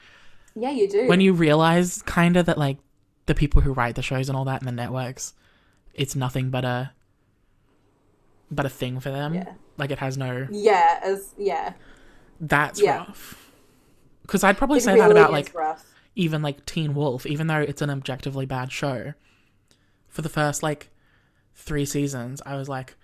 yeah, 0.55 0.71
you 0.71 0.89
do. 0.89 1.09
when 1.09 1.21
you 1.21 1.33
realize 1.33 2.01
kind 2.03 2.37
of 2.37 2.47
that 2.47 2.57
like 2.59 2.79
the 3.27 3.35
people 3.35 3.61
who 3.63 3.73
write 3.73 3.97
the 3.97 4.03
shows 4.03 4.29
and 4.29 4.37
all 4.37 4.45
that 4.45 4.61
and 4.61 4.69
the 4.69 4.73
networks 4.73 5.35
it's 5.95 6.15
nothing 6.15 6.51
but 6.51 6.65
a 6.65 6.93
but 8.51 8.65
a 8.67 8.69
thing 8.69 9.01
for 9.01 9.11
them 9.11 9.35
Yeah. 9.35 9.53
Like 9.77 9.91
it 9.91 9.99
has 9.99 10.17
no 10.17 10.47
yeah, 10.51 11.01
as 11.03 11.35
yeah. 11.39 11.73
that's 12.41 12.81
Yeah. 12.81 12.99
rough 12.99 13.51
because 14.23 14.43
i'd 14.45 14.57
probably 14.57 14.79
It 14.79 14.83
say 14.83 14.95
really 14.95 15.09
that 15.09 15.11
about 15.19 15.33
like 15.33 15.55
rough. 15.55 15.85
even 16.15 16.43
like 16.43 16.65
teen 16.67 16.95
wolf 16.95 17.27
even 17.27 17.47
though 17.49 17.61
it's 17.61 17.83
an 17.83 17.91
objectively 17.91 18.47
bad 18.47 18.71
show 18.73 19.15
for 20.09 20.23
the 20.23 20.29
first 20.29 20.63
like 20.63 20.91
three 21.55 21.85
seasons 21.85 22.41
i 22.47 22.57
was 22.57 22.69
like 22.69 22.95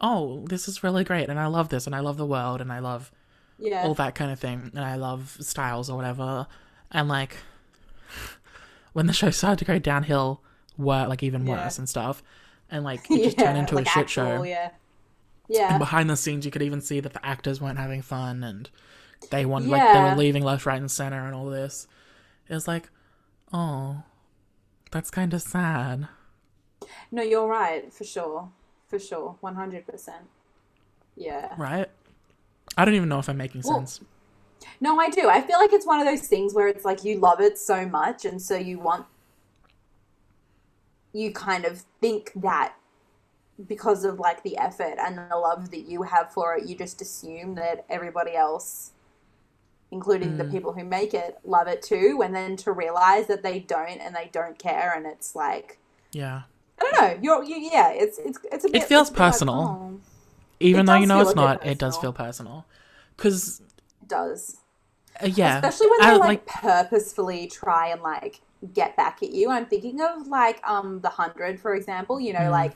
oh 0.00 0.44
this 0.48 0.68
is 0.68 0.82
really 0.82 1.04
great 1.04 1.28
and 1.28 1.38
i 1.40 1.46
love 1.46 1.68
this 1.70 1.86
and 1.86 1.94
i 1.94 2.00
love 2.00 2.16
the 2.16 2.26
world 2.26 2.60
and 2.60 2.72
i 2.72 2.78
love 2.80 3.10
Yeah. 3.58 3.84
all 3.84 3.94
that 3.94 4.14
kind 4.14 4.30
of 4.30 4.38
thing 4.38 4.70
and 4.74 4.84
i 4.84 4.96
love 4.96 5.36
Stiles 5.40 5.88
or 5.88 5.96
whatever 5.96 6.46
and 6.90 7.08
like 7.08 7.36
when 8.92 9.06
the 9.06 9.12
show 9.12 9.30
started 9.30 9.58
to 9.60 9.64
go 9.64 9.78
downhill 9.78 10.42
were 10.76 11.06
like 11.06 11.22
even 11.22 11.46
Yeah. 11.46 11.64
worse 11.64 11.78
and 11.78 11.88
stuff 11.88 12.22
and 12.70 12.84
like 12.84 13.10
it 13.10 13.22
just 13.24 13.38
turned 13.44 13.56
into 13.58 13.74
like 13.74 13.86
a 13.86 13.90
shit 13.90 14.02
actual, 14.02 14.24
show 14.38 14.42
Yeah. 14.42 14.70
And 15.50 15.78
behind 15.78 16.10
the 16.10 16.16
scenes 16.16 16.44
you 16.44 16.50
could 16.50 16.62
even 16.62 16.80
see 16.80 17.00
that 17.00 17.12
the 17.12 17.24
actors 17.26 17.60
weren't 17.60 17.78
having 17.78 18.02
fun 18.02 18.42
and 18.44 18.68
they 19.30 19.44
wanted 19.46 19.68
like 19.68 19.92
they 19.92 20.00
were 20.00 20.14
leaving 20.16 20.42
left 20.42 20.66
right 20.66 20.80
and 20.80 20.90
center 20.90 21.24
and 21.24 21.34
all 21.34 21.46
this 21.46 21.86
it 22.48 22.54
was 22.54 22.66
like 22.68 22.90
oh 23.52 24.02
that's 24.90 25.10
kind 25.10 25.32
of 25.34 25.42
sad 25.42 26.08
No, 27.10 27.22
you're 27.22 27.46
right, 27.46 27.92
for 27.92 28.04
sure. 28.04 28.48
For 28.86 28.98
sure. 28.98 29.36
100%. 29.42 30.08
Yeah. 31.16 31.54
right 31.56 31.88
i 32.76 32.84
don't 32.84 32.94
even 32.94 33.08
know 33.08 33.18
if 33.18 33.28
i'm 33.28 33.36
making 33.38 33.62
Well, 33.64 33.78
sense 33.86 34.00
No, 34.80 34.98
I 34.98 35.08
do. 35.10 35.28
I 35.28 35.40
feel 35.40 35.58
like 35.58 35.72
it's 35.72 35.86
one 35.86 36.00
of 36.00 36.06
those 36.06 36.26
things 36.28 36.52
where 36.54 36.68
it's 36.68 36.84
like 36.84 37.04
you 37.04 37.18
love 37.18 37.40
it 37.40 37.56
so 37.58 37.86
much, 37.86 38.24
and 38.24 38.40
so 38.40 38.56
you 38.56 38.78
want, 38.78 39.06
you 41.12 41.30
kind 41.32 41.64
of 41.64 41.84
think 42.00 42.32
that 42.36 42.74
because 43.68 44.04
of 44.04 44.18
like 44.18 44.42
the 44.42 44.56
effort 44.58 44.96
and 44.98 45.18
the 45.18 45.36
love 45.36 45.70
that 45.70 45.88
you 45.88 46.02
have 46.02 46.32
for 46.32 46.56
it, 46.56 46.66
you 46.66 46.76
just 46.76 47.00
assume 47.00 47.54
that 47.54 47.84
everybody 47.88 48.34
else, 48.34 48.92
including 49.90 50.36
the 50.36 50.44
people 50.44 50.72
who 50.72 50.84
make 50.84 51.14
it, 51.14 51.38
love 51.44 51.66
it 51.68 51.80
too. 51.82 52.20
And 52.24 52.34
then 52.34 52.56
to 52.58 52.72
realize 52.72 53.26
that 53.28 53.42
they 53.42 53.60
don't 53.60 53.98
and 54.00 54.14
they 54.14 54.28
don't 54.32 54.58
care, 54.58 54.92
and 54.94 55.06
it's 55.06 55.34
like, 55.34 55.78
yeah 56.12 56.42
I 56.80 56.90
don't 56.92 57.00
know. 57.00 57.18
You're, 57.22 57.42
you, 57.44 57.56
yeah, 57.72 57.90
it's 57.92 58.18
it's 58.18 58.38
it's 58.52 58.64
a 58.66 58.68
bit. 58.68 58.82
it 58.82 58.88
feels 58.88 59.08
bit 59.10 59.18
like, 59.18 59.32
personal. 59.32 59.54
oh, 59.94 60.00
Even 60.60 60.80
It 60.82 60.86
though 60.86 60.94
you 60.96 61.06
know 61.06 61.20
it's 61.20 61.34
not, 61.34 61.64
it 61.66 61.78
does 61.78 61.96
feel 61.96 62.12
personal. 62.12 62.66
Because 63.16 63.60
it 64.02 64.08
does. 64.08 64.58
uh, 65.22 65.26
yeah, 65.26 65.56
especially 65.56 65.88
when 65.90 66.02
I- 66.02 66.10
they 66.12 66.18
like, 66.18 66.46
purposefully 66.46 67.46
try 67.46 67.88
and 67.88 68.02
like 68.02 68.42
get 68.74 68.94
back 68.96 69.22
at 69.22 69.30
you. 69.32 69.50
I'm 69.50 69.64
thinking 69.66 70.02
of 70.02 70.26
like 70.26 70.60
um 70.68 71.00
the 71.00 71.08
hundred, 71.08 71.58
for 71.58 71.74
example. 71.74 72.20
You 72.20 72.34
know, 72.34 72.40
Mm. 72.40 72.50
like 72.50 72.72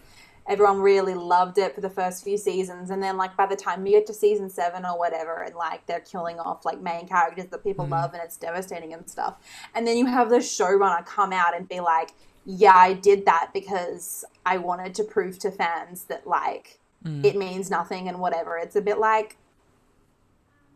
everyone 0.51 0.81
really 0.81 1.15
loved 1.15 1.57
it 1.59 1.75
for 1.75 1.81
the 1.81 1.89
first 1.89 2.23
few 2.25 2.37
seasons, 2.37 2.91
and 2.91 3.03
then 3.03 3.17
like 3.17 3.37
by 3.37 3.47
the 3.47 3.57
time 3.57 3.87
you 3.87 3.93
get 3.93 4.07
to 4.09 4.13
season 4.15 4.51
seven 4.51 4.85
or 4.85 4.99
whatever, 4.99 5.43
and 5.43 5.55
like 5.55 5.87
they're 5.87 6.01
killing 6.01 6.39
off 6.41 6.65
like 6.65 6.81
main 6.81 7.07
characters 7.09 7.47
that 7.47 7.63
people 7.65 7.87
Mm. 7.87 7.91
love, 7.93 8.13
and 8.13 8.23
it's 8.23 8.37
devastating 8.37 8.93
and 8.93 9.09
stuff. 9.09 9.37
And 9.75 9.87
then 9.87 9.97
you 9.97 10.07
have 10.07 10.29
the 10.29 10.37
showrunner 10.39 11.07
come 11.07 11.33
out 11.33 11.57
and 11.57 11.69
be 11.69 11.81
like, 11.81 12.11
"Yeah, 12.45 12.75
I 12.77 12.93
did 12.93 13.25
that 13.27 13.51
because 13.55 14.25
I 14.45 14.59
wanted 14.59 14.95
to 14.97 15.05
prove 15.05 15.39
to 15.41 15.51
fans 15.51 16.05
that 16.05 16.27
like." 16.27 16.79
Mm. 17.05 17.25
It 17.25 17.37
means 17.37 17.71
nothing 17.71 18.09
and 18.09 18.19
whatever. 18.21 18.59
It's 18.59 18.77
a 18.77 18.83
bit 18.83 18.99
like, 18.99 19.37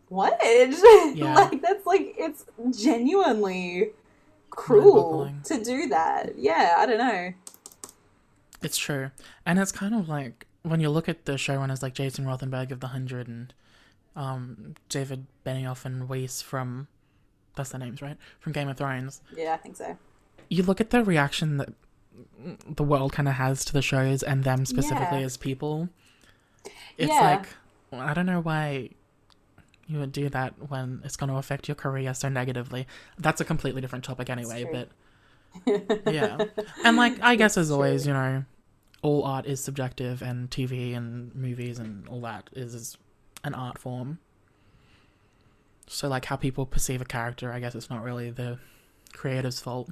what? 0.09 0.39
Yeah. 0.43 1.35
like 1.35 1.61
that's 1.63 1.85
like 1.87 2.15
it's 2.19 2.47
genuinely 2.71 3.91
cruel 4.51 5.33
to 5.45 5.63
do 5.63 5.89
that. 5.89 6.39
Yeah, 6.39 6.77
I 6.79 6.87
don't 6.87 6.99
know. 6.99 7.33
It's 8.65 8.79
true. 8.79 9.11
And 9.47 9.59
it's 9.59 9.73
kind 9.73 9.95
of 9.95 10.09
like 10.09 10.47
when 10.63 10.81
you 10.81 10.89
look 10.91 11.09
at 11.09 11.27
the 11.27 11.33
showrunners 11.33 11.83
like 11.83 11.95
Jason 11.95 12.25
Rothenberg 12.25 12.71
of 12.71 12.81
The 12.81 12.89
Hundred 12.89 13.29
and 13.29 13.53
um, 14.17 14.75
David 14.89 15.27
Benioff 15.45 15.85
and 15.85 16.09
Weiss 16.09 16.41
from 16.43 16.89
that's 17.57 17.71
their 17.71 17.79
names, 17.81 18.03
right? 18.03 18.17
From 18.41 18.53
Game 18.53 18.69
of 18.69 18.77
Thrones. 18.77 19.21
Yeah, 19.37 19.55
I 19.55 19.59
think 19.59 19.77
so. 19.77 19.97
You 20.49 20.63
look 20.65 20.81
at 20.81 20.91
the 20.91 21.05
reaction 21.05 21.59
that 21.59 21.73
the 22.69 22.83
world 22.83 23.13
kind 23.13 23.29
of 23.29 23.35
has 23.35 23.65
to 23.67 23.73
the 23.73 23.83
shows 23.83 24.23
and 24.23 24.45
them 24.45 24.65
specifically 24.67 25.21
Yeah. 25.21 25.27
as 25.27 25.37
people. 25.37 25.89
It's 26.97 27.13
Yeah. 27.13 27.21
like 27.21 27.47
I 27.93 28.13
don't 28.15 28.27
know 28.27 28.41
why 28.41 28.91
you 29.87 29.99
would 29.99 30.13
do 30.13 30.29
that 30.31 30.55
when 30.71 31.01
it's 31.05 31.17
going 31.17 31.31
to 31.31 31.37
affect 31.37 31.69
your 31.69 31.75
career 31.75 32.15
so 32.15 32.29
negatively. 32.29 32.87
That's 33.19 33.41
a 33.41 33.45
completely 33.45 33.81
different 33.83 34.05
topic 34.05 34.31
anyway, 34.31 34.65
but 34.73 34.89
yeah. 36.13 36.39
And 36.85 36.97
like 36.97 37.21
I 37.23 37.37
guess 37.37 37.57
as 37.57 37.71
always, 37.71 38.07
you 38.07 38.13
know, 38.13 38.45
all 39.05 39.23
art 39.23 39.45
is 39.45 39.63
subjective 39.63 40.23
and 40.23 40.51
TV 40.51 40.97
and 40.97 41.33
movies 41.35 41.79
and 41.79 42.09
all 42.09 42.23
that 42.23 42.49
is 42.55 42.97
an 43.45 43.55
art 43.55 43.79
form. 43.79 44.19
So 45.87 46.09
like 46.09 46.25
how 46.25 46.37
people 46.37 46.65
perceive 46.65 47.03
a 47.03 47.05
character, 47.05 47.53
I 47.53 47.61
guess 47.61 47.75
it's 47.75 47.91
not 47.91 48.03
really 48.03 48.31
the 48.31 48.59
creator's 49.13 49.61
fault 49.61 49.91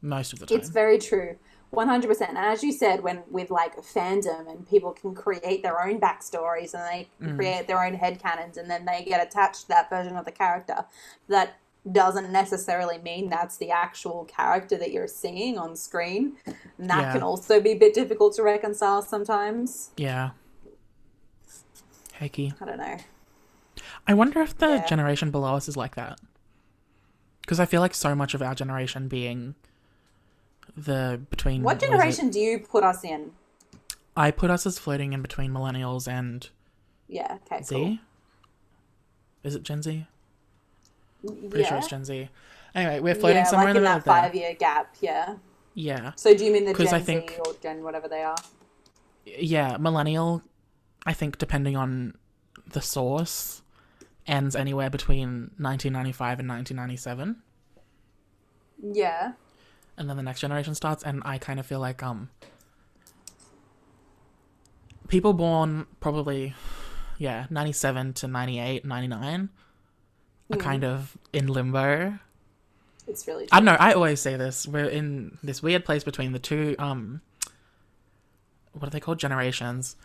most 0.00 0.32
of 0.32 0.38
the 0.38 0.46
time. 0.46 0.58
It's 0.58 0.70
very 0.70 0.98
true. 0.98 1.36
100%. 1.74 2.28
And 2.30 2.38
as 2.38 2.64
you 2.64 2.72
said, 2.72 3.02
when 3.02 3.22
with 3.30 3.50
like 3.50 3.76
fandom 3.76 4.50
and 4.50 4.66
people 4.66 4.92
can 4.92 5.14
create 5.14 5.62
their 5.62 5.80
own 5.80 6.00
backstories 6.00 6.72
and 6.72 6.82
they 6.90 7.08
Mm. 7.20 7.36
create 7.36 7.66
their 7.68 7.84
own 7.84 7.96
headcanons 7.98 8.56
and 8.56 8.68
then 8.70 8.86
they 8.86 9.04
get 9.04 9.24
attached 9.24 9.62
to 9.62 9.68
that 9.68 9.90
version 9.90 10.16
of 10.16 10.24
the 10.24 10.32
character, 10.32 10.86
that 11.28 11.59
doesn't 11.90 12.30
necessarily 12.30 12.98
mean 12.98 13.28
that's 13.30 13.56
the 13.56 13.70
actual 13.70 14.24
character 14.26 14.76
that 14.76 14.90
you're 14.92 15.06
seeing 15.08 15.58
on 15.58 15.74
screen. 15.76 16.36
And 16.78 16.90
that 16.90 17.00
Yeah. 17.00 17.12
can 17.12 17.22
also 17.22 17.60
be 17.60 17.70
a 17.70 17.76
bit 17.78 17.94
difficult 17.94 18.34
to 18.36 18.42
reconcile 18.42 19.02
sometimes. 19.02 19.90
yeah. 19.96 20.30
Hecky. 22.20 22.52
I 22.60 22.64
don't 22.66 22.76
know. 22.78 22.96
I 24.06 24.12
wonder 24.12 24.40
if 24.42 24.56
the 24.58 24.68
Yeah. 24.68 24.86
generation 24.86 25.30
below 25.30 25.54
us 25.54 25.68
is 25.68 25.76
like 25.76 25.94
that. 25.94 26.20
Because 27.40 27.58
I 27.58 27.64
feel 27.64 27.80
like 27.80 27.94
so 27.94 28.14
much 28.14 28.34
of 28.34 28.42
our 28.42 28.54
generation 28.54 29.08
being 29.08 29.54
the 30.76 31.20
between 31.30 31.62
What 31.62 31.78
generation 31.80 32.28
do 32.30 32.38
you 32.38 32.58
put 32.58 32.84
us 32.84 33.02
in? 33.04 33.32
I 34.16 34.30
put 34.30 34.50
us 34.50 34.66
as 34.66 34.78
floating 34.78 35.12
in 35.14 35.22
between 35.22 35.50
millennials 35.50 36.06
and 36.06 36.48
Yeah, 37.08 37.38
okay, 37.46 37.62
Z. 37.62 37.74
cool. 37.74 37.98
Is 39.42 39.54
it 39.54 39.62
Gen 39.62 39.82
Z? 39.82 40.06
Yeah. 41.22 41.48
Pretty 41.50 41.64
sure 41.64 41.78
it's 41.78 41.88
Gen 41.88 42.04
Z. 42.04 42.28
Anyway, 42.74 43.00
we're 43.00 43.14
floating 43.14 43.38
yeah, 43.38 43.44
somewhere 43.44 43.68
like 43.68 43.76
in 43.76 43.82
the 43.82 43.88
middle 43.88 43.98
that 44.00 44.04
five 44.04 44.34
year 44.34 44.54
gap, 44.54 44.94
yeah. 45.00 45.36
Yeah, 45.74 46.12
So 46.16 46.34
do 46.34 46.44
you 46.44 46.52
mean 46.52 46.64
the 46.64 46.74
Gen 46.74 46.88
I 46.94 47.00
think- 47.00 47.30
Z 47.30 47.36
or 47.46 47.54
Gen 47.62 47.82
whatever 47.82 48.08
they 48.08 48.22
are? 48.22 48.36
yeah. 49.24 49.76
Millennial, 49.78 50.42
I 51.06 51.12
think, 51.12 51.38
depending 51.38 51.76
on 51.76 52.14
the 52.72 52.80
source, 52.82 53.62
ends 54.26 54.54
anywhere 54.56 54.90
between 54.90 55.50
1995 55.58 56.40
and 56.40 56.48
1997, 56.48 57.42
Yeah. 58.82 59.32
and 59.96 60.08
then 60.08 60.16
the 60.16 60.22
next 60.22 60.40
generation 60.40 60.74
starts. 60.74 61.02
And 61.04 61.22
I 61.24 61.38
kind 61.38 61.58
of 61.60 61.66
feel 61.66 61.80
like 61.80 62.02
um, 62.02 62.30
people 65.08 65.32
born 65.32 65.86
probably, 66.00 66.54
yeah, 67.18 67.46
97 67.50 68.12
to 68.14 68.28
98, 68.28 68.84
99 68.84 69.48
Hmm. 70.56 70.60
kind 70.62 70.84
of 70.84 71.16
in 71.32 71.46
limbo. 71.46 72.18
It's 73.06 73.26
really 73.26 73.48
I 73.50 73.56
don't 73.58 73.64
know. 73.66 73.76
I 73.78 73.92
always 73.92 74.20
say 74.20 74.36
this. 74.36 74.66
We're 74.68 74.86
in 74.88 75.38
this 75.42 75.62
weird 75.62 75.84
place 75.84 76.04
between 76.04 76.32
the 76.32 76.38
two. 76.38 76.76
Um, 76.78 77.20
what 78.72 78.86
are 78.86 78.90
they 78.90 79.00
called? 79.00 79.18
Generations. 79.18 79.96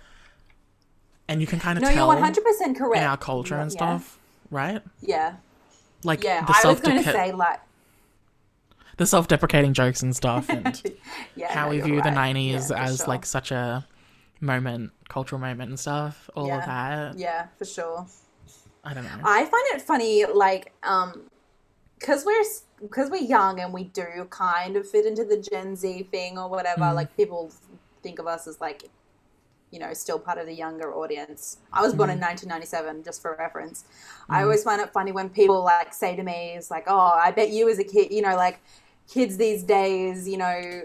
And 1.27 1.41
you 1.41 1.47
can 1.47 1.60
kind 1.60 1.77
of 1.77 1.81
No, 1.84 1.88
tell 1.89 1.97
you're 1.97 2.08
one 2.08 2.17
hundred 2.19 2.43
percent 2.43 2.77
correct. 2.77 2.97
in 3.01 3.03
our 3.08 3.17
culture 3.17 3.55
and 3.58 3.71
Yeah. 3.71 3.77
stuff, 3.77 4.19
right? 4.51 4.81
Yeah, 5.01 5.36
Like 6.03 6.23
yeah. 6.23 6.45
the 6.45 6.53
I 6.63 6.67
was 6.67 6.79
going 6.79 6.97
to 6.97 7.03
say 7.03 7.31
like, 7.31 7.60
the 8.97 9.05
self-deprecating 9.05 9.73
jokes 9.73 10.01
and 10.03 10.15
stuff, 10.15 10.49
and 10.49 10.81
yeah, 11.36 11.51
how 11.53 11.65
no, 11.65 11.69
we 11.71 11.77
you're 11.77 11.86
view 11.86 12.01
the 12.01 12.10
'90s 12.10 12.69
Yeah, 12.69 12.84
as 12.86 12.97
sure. 12.97 13.08
like 13.08 13.25
such 13.25 13.51
a 13.51 13.86
moment, 14.39 14.91
cultural 15.10 15.41
moment 15.41 15.69
and 15.69 15.79
stuff. 15.79 16.29
All 16.36 16.47
Yeah. 16.47 16.60
of 16.60 16.65
that. 16.65 17.17
yeah, 17.19 17.47
for 17.58 17.65
sure. 17.65 18.05
I 18.86 18.93
don't 18.93 19.04
know. 19.04 19.19
I 19.24 19.45
find 19.45 19.63
it 19.74 19.82
funny, 19.82 20.26
like, 20.26 20.74
um, 20.84 21.24
because 22.00 22.26
we're 22.26 22.43
because 22.82 23.10
we're 23.10 23.24
young 23.24 23.60
and 23.62 23.74
we 23.74 23.86
do 23.86 24.28
kind 24.30 24.76
of 24.76 24.88
fit 24.88 25.06
into 25.06 25.24
the 25.24 25.38
Gen 25.38 25.76
Z 25.76 26.08
thing 26.12 26.38
or 26.38 26.50
whatever. 26.50 26.82
Mm. 26.82 26.95
Like 26.95 27.15
people 27.17 27.52
think 28.04 28.19
of 28.19 28.28
us 28.28 28.48
as 28.48 28.60
like, 28.60 28.84
you 29.71 29.80
know, 29.80 29.93
still 29.93 30.19
part 30.19 30.38
of 30.38 30.45
the 30.45 30.54
younger 30.54 30.93
audience. 30.93 31.58
I 31.74 31.82
was 31.82 31.93
born 31.93 32.10
in 32.10 32.17
Mm. 32.19 32.28
1997, 32.28 33.04
just 33.04 33.21
for 33.21 33.36
reference. 33.39 33.86
I 34.30 34.43
always 34.43 34.63
find 34.63 34.82
it 34.82 34.91
funny 34.91 35.12
when 35.13 35.30
people 35.30 35.63
like 35.63 35.93
say 35.93 36.15
to 36.15 36.21
me, 36.24 36.54
"It's 36.58 36.69
like, 36.69 36.84
oh, 36.88 37.13
I 37.26 37.32
bet 37.32 37.50
you 37.50 37.69
as 37.69 37.80
a 37.80 37.84
kid, 37.84 38.12
you 38.12 38.21
know, 38.21 38.36
like." 38.36 38.60
Kids 39.08 39.38
these 39.38 39.62
days, 39.62 40.28
you 40.28 40.36
know, 40.36 40.82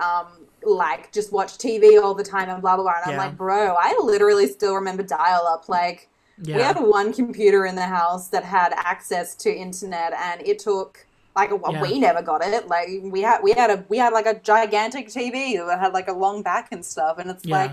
um, 0.00 0.46
like 0.62 1.10
just 1.10 1.32
watch 1.32 1.58
TV 1.58 2.00
all 2.00 2.14
the 2.14 2.22
time 2.22 2.48
and 2.48 2.62
blah 2.62 2.76
blah 2.76 2.84
blah. 2.84 2.92
And 3.04 3.10
I'm 3.10 3.18
like, 3.18 3.36
bro, 3.36 3.74
I 3.76 3.98
literally 4.00 4.46
still 4.46 4.76
remember 4.76 5.02
dial 5.02 5.44
up. 5.48 5.68
Like, 5.68 6.08
yeah. 6.42 6.56
we 6.56 6.62
had 6.62 6.78
one 6.80 7.12
computer 7.12 7.66
in 7.66 7.74
the 7.74 7.86
house 7.86 8.28
that 8.28 8.44
had 8.44 8.72
access 8.76 9.34
to 9.36 9.54
internet, 9.54 10.12
and 10.12 10.40
it 10.46 10.58
took 10.58 11.06
like 11.36 11.50
Yeah. 11.50 11.82
we 11.82 11.98
never 11.98 12.22
got 12.22 12.44
it. 12.44 12.68
Like 12.68 12.88
we 13.02 13.22
had 13.22 13.40
we 13.42 13.52
had 13.52 13.70
a 13.70 13.84
we 13.88 13.98
had 13.98 14.12
like 14.12 14.26
a 14.26 14.34
gigantic 14.34 15.08
TV 15.08 15.56
that 15.66 15.80
had 15.80 15.92
like 15.92 16.08
a 16.08 16.12
long 16.12 16.42
back 16.42 16.68
and 16.72 16.84
stuff, 16.84 17.18
and 17.18 17.30
it's 17.30 17.44
Yeah. 17.44 17.56
like 17.56 17.72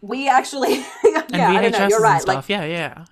we 0.00 0.28
actually 0.28 0.74
yeah 1.04 1.24
and 1.32 1.42
I 1.42 1.62
don't 1.62 1.72
know. 1.72 1.88
You're 1.88 2.00
right. 2.00 2.26
Like 2.26 2.48
yeah, 2.48 2.64
yeah. 2.64 3.04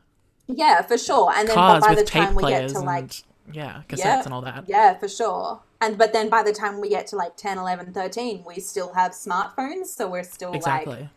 yeah, 0.47 0.83
for 0.83 0.97
sure. 0.99 1.33
And 1.35 1.49
then 1.49 1.55
Cars 1.57 1.81
but 1.81 1.89
by 1.89 1.95
the 1.95 2.05
time 2.05 2.35
we 2.35 2.45
get 2.45 2.69
to 2.71 2.79
like 2.81 3.03
and 3.03 3.23
yeah, 3.53 3.83
cassettes 3.89 3.99
Yeah. 3.99 4.23
and 4.25 4.35
all 4.35 4.43
that. 4.43 4.65
yeah, 4.69 4.97
for 4.99 5.09
sure. 5.09 5.61
And 5.81 5.99
but 5.99 6.13
then 6.13 6.29
by 6.29 6.43
the 6.43 6.53
time 6.53 6.81
we 6.81 6.89
get 6.89 7.07
to 7.09 7.17
like 7.17 7.37
10, 7.37 7.59
11, 7.59 7.93
13, 7.93 8.45
we 8.47 8.61
still 8.61 8.93
have 8.95 9.13
smartphones, 9.13 9.87
so 9.87 10.09
we're 10.09 10.23
still 10.23 10.53
Exactly. 10.53 10.97
like 11.01 11.09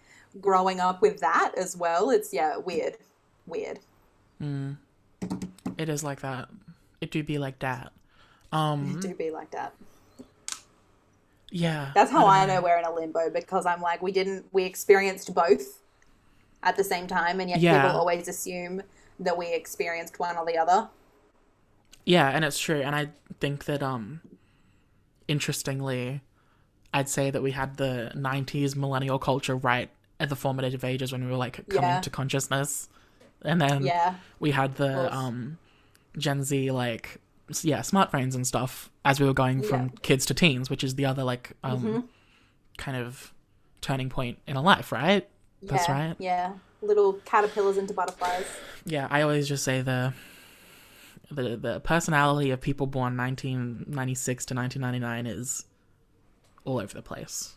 growing 0.41 0.79
up 0.79 1.01
with 1.01 1.19
that 1.21 1.53
as 1.57 1.75
well. 1.75 2.09
It's 2.09 2.33
yeah, 2.33 2.57
weird. 2.57 2.97
Weird. 3.45 3.79
It 5.77 5.89
is 5.89 6.03
like 6.03 6.21
that. 6.21 6.49
It 7.01 7.11
do 7.11 7.23
be 7.23 7.37
like 7.37 7.59
that. 7.59 7.91
Um, 8.51 8.95
It 8.97 9.01
do 9.01 9.13
be 9.15 9.31
like 9.31 9.51
that. 9.51 9.73
yeah. 11.51 11.91
That's 11.95 12.11
how 12.11 12.25
I 12.25 12.45
don't 12.45 12.55
know 12.55 12.61
we're 12.61 12.77
in 12.77 12.85
a 12.85 12.93
limbo 12.93 13.29
because 13.29 13.65
I'm 13.65 13.81
like, 13.81 14.01
we 14.01 14.11
didn't, 14.11 14.45
we 14.51 14.63
experienced 14.63 15.33
both 15.33 15.81
at 16.63 16.75
the 16.75 16.83
same 16.83 17.07
time, 17.07 17.39
and 17.39 17.49
yet 17.49 17.59
Yeah. 17.59 17.81
people 17.81 17.97
always 17.99 18.27
assume 18.27 18.81
that 19.19 19.37
we 19.37 19.53
experienced 19.53 20.19
one 20.19 20.35
or 20.37 20.45
the 20.45 20.57
other. 20.57 20.89
Yeah, 22.05 22.29
and 22.29 22.43
it's 22.43 22.59
true. 22.59 22.81
And 22.81 22.95
I 22.95 23.09
think 23.39 23.65
that, 23.65 23.81
um, 23.83 24.21
interestingly, 25.27 26.21
I'd 26.93 27.07
say 27.09 27.29
that 27.31 27.41
we 27.41 27.51
had 27.51 27.77
the 27.77 28.11
90s 28.15 28.75
millennial 28.75 29.19
culture 29.19 29.55
right 29.55 29.89
at 30.19 30.29
the 30.29 30.35
formative 30.35 30.83
ages 30.83 31.11
when 31.11 31.23
we 31.25 31.31
were 31.31 31.37
like 31.37 31.67
coming 31.69 31.89
Yeah. 31.89 32.01
to 32.01 32.09
consciousness. 32.09 32.89
And 33.43 33.61
then 33.61 33.83
Yeah, 33.85 34.15
we 34.39 34.51
had 34.51 34.75
the, 34.75 35.13
um, 35.15 35.57
Gen 36.17 36.43
Z, 36.43 36.71
like, 36.71 37.21
yeah, 37.61 37.79
smartphones 37.79 38.35
and 38.35 38.45
stuff 38.45 38.89
as 39.05 39.19
we 39.19 39.25
were 39.25 39.33
going 39.33 39.61
from 39.63 39.79
Yeah. 39.81 39.85
Mm-hmm. 39.87 39.95
kids 40.01 40.25
to 40.25 40.33
teens, 40.33 40.69
which 40.69 40.83
is 40.83 40.95
the 40.95 41.05
other, 41.05 41.23
like, 41.23 41.53
um, 41.63 42.09
kind 42.77 42.97
of 42.97 43.33
turning 43.81 44.09
point 44.09 44.39
in 44.45 44.55
a 44.57 44.61
life, 44.61 44.91
right? 44.91 45.27
That's 45.61 45.87
right. 45.87 46.15
Yeah, 46.19 46.53
little 46.81 47.13
caterpillars 47.25 47.77
into 47.77 47.93
butterflies. 47.93 48.45
Yeah, 48.85 49.07
I 49.09 49.21
always 49.21 49.47
just 49.47 49.63
say 49.63 49.81
the 49.81 50.13
the 51.31 51.55
the 51.57 51.79
personality 51.81 52.49
of 52.51 52.59
people 52.59 52.87
born 52.87 53.15
1996 53.15 54.45
to 54.47 54.53
1999 54.55 55.27
is 55.27 55.65
all 56.65 56.79
over 56.79 56.93
the 56.93 57.01
place. 57.03 57.55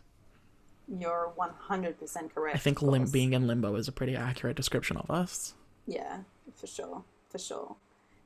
You're 0.89 1.33
100% 1.39 2.35
correct. 2.35 2.57
I 2.57 2.59
think 2.59 2.83
lim- 2.83 3.11
being 3.11 3.33
in 3.33 3.47
limbo 3.47 3.75
is 3.77 3.89
a 3.89 3.93
pretty 3.93 4.15
accurate 4.17 4.57
description 4.57 4.97
of 4.97 5.11
us. 5.11 5.55
Yeah, 5.87 6.19
for 6.57 6.67
sure. 6.67 7.05
For 7.31 7.39
sure. 7.39 7.77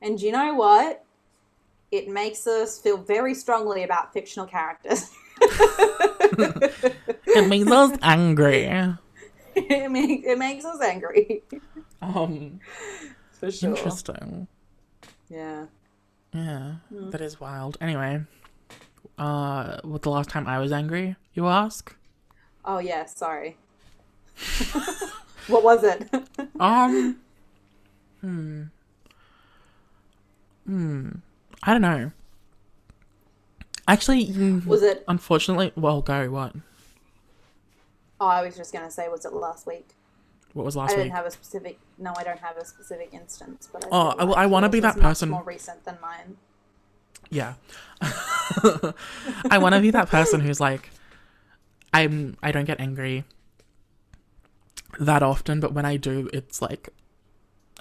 And 0.01 0.21
you 0.21 0.31
know 0.31 0.53
what? 0.55 1.03
It 1.91 2.09
makes 2.09 2.45
us 2.47 2.79
feel 2.79 2.97
very 2.97 3.33
strongly 3.33 3.83
about 3.83 4.13
fictional 4.13 4.47
characters. 4.47 5.09
It 7.27 7.47
makes 7.47 7.69
us 7.71 7.97
angry. 8.01 8.63
it, 9.55 9.91
make, 9.91 10.23
it 10.25 10.37
makes 10.37 10.65
us 10.65 10.81
angry. 10.81 11.43
Um, 12.01 12.59
For 13.31 13.51
sure. 13.51 13.69
interesting. 13.69 14.47
Yeah. 15.29 15.65
Yeah, 16.33 16.75
Hmm. 16.89 17.09
that 17.11 17.21
is 17.21 17.39
wild. 17.39 17.77
Anyway, 17.81 18.23
uh, 19.17 19.77
what 19.83 20.01
the 20.01 20.09
last 20.09 20.29
time 20.29 20.47
I 20.47 20.59
was 20.59 20.71
angry? 20.71 21.15
You 21.33 21.47
ask. 21.47 21.95
Oh, 22.67 22.79
yeah, 22.79 23.05
sorry. 23.05 23.57
what 25.47 25.63
was 25.63 25.83
it? 25.83 26.07
Um. 26.59 27.17
hmm. 28.21 28.63
Hmm. 30.65 31.09
I 31.63 31.71
don't 31.71 31.81
know. 31.81 32.11
Actually, 33.87 34.59
Was 34.65 34.83
it- 34.83 35.03
Unfortunately, 35.07 35.71
well, 35.75 36.01
go. 36.01 36.29
What? 36.29 36.53
oh, 38.19 38.27
I 38.27 38.41
was 38.43 38.57
just 38.57 38.73
going 38.73 38.83
to 38.83 38.91
say, 38.91 39.07
was 39.07 39.23
it 39.25 39.33
last 39.33 39.65
week? 39.67 39.89
What 40.53 40.65
was 40.65 40.75
last 40.75 40.89
week? 40.91 40.99
I 40.99 41.03
didn't 41.03 41.15
have 41.15 41.25
a 41.27 41.31
specific. 41.31 41.77
No, 41.99 42.11
I 42.17 42.23
don't 42.23 42.39
have 42.39 42.57
a 42.57 42.65
specific 42.65 43.09
instance. 43.13 43.69
But 43.71 43.85
I 43.85 43.87
Oh, 43.91 44.07
I- 44.17 44.23
like 44.23 44.37
I 44.37 44.45
wanna 44.47 44.69
be 44.69 44.79
that 44.81 44.97
person- 44.99 45.29
More 45.29 45.43
recent 45.43 45.83
than 45.85 45.97
mine. 46.01 46.37
Yeah. 47.29 47.53
I 48.01 49.57
want 49.59 49.75
to 49.75 49.81
be 49.81 49.91
that 49.91 50.07
person 50.09 50.39
who's 50.39 50.59
like, 50.59 50.89
I'm. 51.97 52.37
I 52.41 52.51
don't 52.51 52.65
get 52.65 52.79
angry 52.79 53.23
that 54.99 55.23
often, 55.23 55.59
but 55.59 55.73
when 55.73 55.85
I 55.85 55.97
do, 55.97 56.29
it's 56.33 56.61
like 56.61 56.89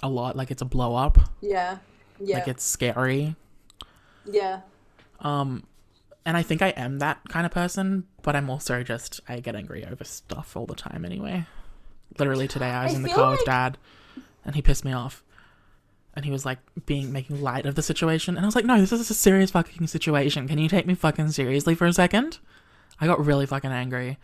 a 0.03 0.09
lot. 0.09 0.37
Like 0.37 0.51
it's 0.51 0.63
a 0.63 0.67
blow 0.67 0.95
up. 0.95 1.19
Yeah. 1.41 1.79
Yeah. 2.21 2.39
Like 2.39 2.49
it's 2.49 2.65
scary. 2.65 3.37
yeah. 4.25 4.61
Um, 5.21 5.65
and 6.25 6.37
I 6.37 6.43
think 6.43 6.61
I 6.63 6.69
am 6.71 6.99
that 6.99 7.21
kind 7.29 7.47
of 7.47 7.53
person, 7.53 8.05
but 8.23 8.35
I'm 8.37 8.51
also 8.51 8.83
just 8.83 9.21
I 9.29 9.41
get 9.41 9.55
angry 9.55 9.85
over 9.87 10.05
stuff 10.05 10.57
all 10.57 10.67
the 10.67 10.75
time 10.75 11.05
anyway. 11.05 11.47
Literally 12.19 12.49
today, 12.49 12.71
I 12.71 12.85
was 12.85 12.95
I 12.95 12.97
in 12.97 13.03
the 13.03 13.09
car 13.11 13.31
with 13.33 13.45
dad, 13.45 13.79
and 14.45 14.55
he 14.55 14.63
pissed 14.63 14.85
me 14.85 14.93
off, 14.93 15.23
and 16.15 16.25
he 16.25 16.31
was 16.31 16.45
like 16.45 16.59
being 16.87 17.13
making 17.13 17.41
light 17.43 17.67
of 17.67 17.75
the 17.77 17.83
situation, 17.83 18.37
and 18.37 18.45
I 18.45 18.49
was 18.49 18.57
like, 18.57 18.65
no, 18.65 18.81
this 18.81 18.93
is 18.93 19.11
a 19.11 19.15
serious 19.15 19.51
fucking 19.51 19.87
situation. 19.87 20.49
Can 20.49 20.59
you 20.59 20.69
take 20.69 20.87
me 20.87 20.95
fucking 20.95 21.31
seriously 21.31 21.75
for 21.75 21.87
a 21.87 21.93
second? 21.93 22.39
I 23.01 23.07
got 23.07 23.25
really 23.25 23.47
fucking 23.47 23.71
angry. 23.71 24.19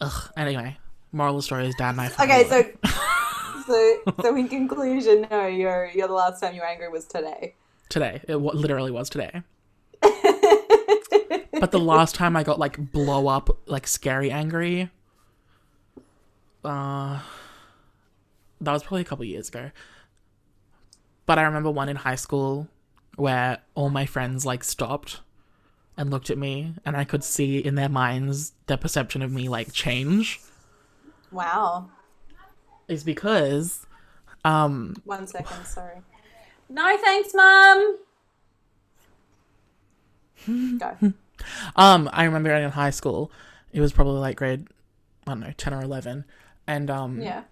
Ugh. 0.00 0.32
Anyway, 0.36 0.76
moral 1.12 1.36
of 1.36 1.38
the 1.38 1.42
story 1.42 1.66
is 1.66 1.74
dad 1.76 1.90
and 1.90 2.00
I. 2.00 2.06
Okay, 2.20 2.48
so 2.48 2.64
so 3.66 4.12
so 4.22 4.36
in 4.36 4.48
conclusion, 4.48 5.26
no, 5.30 5.46
you're 5.46 5.90
you're 5.94 6.08
the 6.08 6.14
last 6.14 6.40
time 6.40 6.54
you 6.54 6.60
were 6.60 6.66
angry 6.66 6.88
was 6.88 7.06
today. 7.06 7.54
today, 7.88 8.20
it 8.28 8.40
wa- 8.40 8.52
literally 8.52 8.90
was 8.90 9.08
today. 9.08 9.42
but 10.00 11.70
the 11.70 11.80
last 11.80 12.14
time 12.14 12.36
I 12.36 12.42
got 12.44 12.58
like 12.58 12.92
blow 12.92 13.28
up, 13.28 13.50
like 13.66 13.86
scary 13.86 14.30
angry, 14.30 14.90
uh, 16.64 17.20
that 18.60 18.72
was 18.72 18.82
probably 18.82 19.02
a 19.02 19.04
couple 19.04 19.24
years 19.24 19.48
ago. 19.48 19.70
But 21.26 21.38
I 21.38 21.42
remember 21.42 21.70
one 21.70 21.88
in 21.88 21.96
high 21.96 22.14
school 22.14 22.68
where 23.16 23.58
all 23.74 23.90
my 23.90 24.06
friends 24.06 24.46
like 24.46 24.62
stopped 24.64 25.20
and 25.98 26.10
looked 26.10 26.30
at 26.30 26.38
me, 26.38 26.72
and 26.86 26.96
I 26.96 27.04
could 27.04 27.22
see 27.22 27.58
in 27.58 27.74
their 27.74 27.88
minds 27.90 28.52
their 28.66 28.76
perception 28.78 29.20
of 29.20 29.30
me 29.32 29.48
like 29.50 29.72
change. 29.72 30.40
Wow. 31.30 31.90
Is 32.86 33.04
because, 33.04 33.84
um, 34.44 34.94
One 35.04 35.26
second, 35.26 35.66
sorry. 35.66 35.98
No 36.70 36.96
thanks, 36.98 37.34
mum. 37.34 37.98
Go. 40.78 41.12
Um, 41.76 42.08
I 42.12 42.24
remember 42.24 42.50
in 42.50 42.70
high 42.70 42.90
school, 42.90 43.30
it 43.72 43.80
was 43.80 43.92
probably 43.92 44.20
like 44.20 44.36
grade, 44.36 44.66
I 45.26 45.32
don't 45.32 45.40
know, 45.40 45.52
ten 45.56 45.74
or 45.74 45.82
eleven, 45.82 46.24
and 46.66 46.90
um, 46.90 47.20
Yeah. 47.20 47.42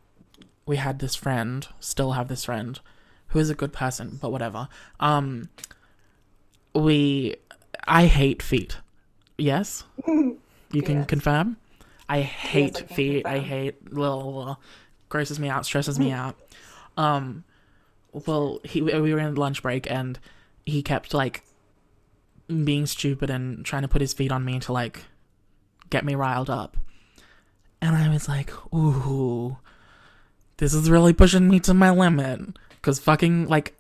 we 0.67 0.77
had 0.77 0.99
this 1.01 1.15
friend, 1.15 1.67
still 1.81 2.13
have 2.13 2.29
this 2.29 2.45
friend, 2.45 2.79
who 3.29 3.39
is 3.39 3.51
a 3.51 3.55
good 3.55 3.73
person, 3.73 4.19
but 4.21 4.31
whatever. 4.33 4.69
Um, 5.01 5.49
we, 6.75 7.37
I 7.87 8.07
hate 8.07 8.43
feet. 8.43 8.79
Yes, 9.39 9.85
you 10.07 10.83
can 10.83 10.99
Yes. 10.99 11.07
confirm. 11.07 11.57
I 12.09 12.21
hate 12.23 12.77
I 12.77 12.81
can 12.81 12.97
feet. 12.97 13.27
I 13.27 13.35
confirm. 13.35 13.49
hate 13.51 13.93
little 13.93 14.61
grosses 15.09 15.39
me 15.39 15.49
out, 15.49 15.65
stresses 15.67 15.99
me 15.99 16.11
out. 16.13 16.37
Um, 16.97 17.45
well, 18.13 18.61
he 18.65 18.81
we 18.83 19.13
were 19.13 19.21
in 19.21 19.35
lunch 19.35 19.63
break 19.63 19.91
and 19.91 20.19
he 20.65 20.83
kept 20.83 21.13
like 21.15 21.43
being 22.49 22.87
stupid 22.87 23.29
and 23.31 23.65
trying 23.65 23.83
to 23.83 23.89
put 23.89 24.01
his 24.01 24.13
feet 24.15 24.33
on 24.33 24.45
me 24.45 24.59
to 24.61 24.73
like 24.73 25.05
get 25.91 26.05
me 26.05 26.15
riled 26.15 26.49
up. 26.51 26.77
And 27.83 27.95
I 27.95 28.09
was 28.09 28.29
like, 28.29 28.51
ooh, 28.75 29.59
this 30.57 30.73
is 30.73 30.89
really 30.91 31.13
pushing 31.13 31.49
me 31.49 31.61
to 31.61 31.75
my 31.75 31.91
limit. 31.91 32.41
Because 32.71 32.99
fucking, 32.99 33.49
like, 33.49 33.77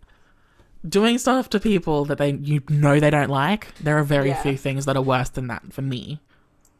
doing 0.89 1.18
stuff 1.18 1.49
to 1.51 1.61
people 1.61 2.05
that 2.07 2.18
they 2.18 2.32
you 2.32 2.62
know 2.68 2.99
they 3.01 3.11
don't 3.11 3.30
like, 3.30 3.68
there 3.80 3.99
are 3.99 4.05
very 4.05 4.28
Yeah. 4.28 4.43
few 4.43 4.57
things 4.57 4.84
that 4.87 4.97
are 4.97 5.03
worse 5.03 5.28
than 5.30 5.47
that 5.49 5.72
for 5.72 5.82
me 5.82 6.20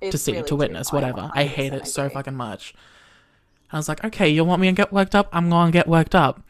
to 0.01 0.17
see, 0.19 0.33
really 0.33 0.43
to 0.43 0.49
true. 0.49 0.57
witness, 0.59 0.93
whatever. 0.93 1.31
I 1.35 1.45
hate 1.45 1.73
it 1.73 1.83
100% 1.83 1.87
so 1.87 2.09
fucking 2.09 2.35
much. 2.37 2.75
I 3.73 3.77
was 3.77 3.89
like, 3.89 4.05
okay, 4.05 4.29
you 4.29 4.45
want 4.45 4.61
me 4.61 4.69
to 4.69 4.73
get 4.73 4.93
worked 4.93 5.15
up? 5.15 5.29
I'm 5.33 5.51
going 5.51 5.67
to 5.67 5.73
get 5.73 5.89
worked 5.89 6.15
up. 6.15 6.43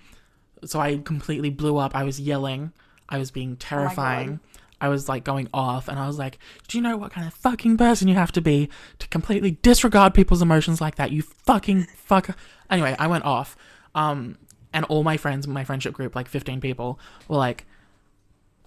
So 0.65 0.81
I 0.81 0.99
completely 0.99 1.49
blew 1.51 1.77
up. 1.79 1.95
I 1.95 2.05
was 2.05 2.21
yelling. 2.21 2.73
I 3.09 3.19
was 3.19 3.31
being 3.31 3.57
terrifying. 3.57 4.41
I 4.81 4.89
was 4.89 5.09
like 5.09 5.25
going 5.25 5.49
off, 5.55 5.89
and 5.89 5.99
I 5.99 6.07
was 6.07 6.19
like, 6.19 6.39
"Do 6.69 6.77
you 6.77 6.83
know 6.83 6.99
what 6.99 7.11
kind 7.13 7.27
of 7.27 7.33
fucking 7.33 7.79
person 7.79 8.09
you 8.09 8.15
have 8.15 8.33
to 8.33 8.43
be 8.43 8.69
to 8.99 9.09
completely 9.09 9.53
disregard 9.63 10.13
people's 10.13 10.43
emotions 10.43 10.81
like 10.83 10.97
that? 10.97 11.13
You 11.13 11.23
fucking 11.23 11.87
fuck." 11.97 12.37
Anyway, 12.69 12.95
I 12.99 13.07
went 13.07 13.25
off, 13.25 13.57
um, 13.95 14.37
and 14.77 14.85
all 14.85 15.03
my 15.03 15.17
friends, 15.17 15.49
my 15.49 15.65
friendship 15.65 15.95
group, 15.95 16.15
like 16.15 16.29
fifteen 16.29 16.61
people, 16.61 17.01
were 17.27 17.39
like 17.39 17.65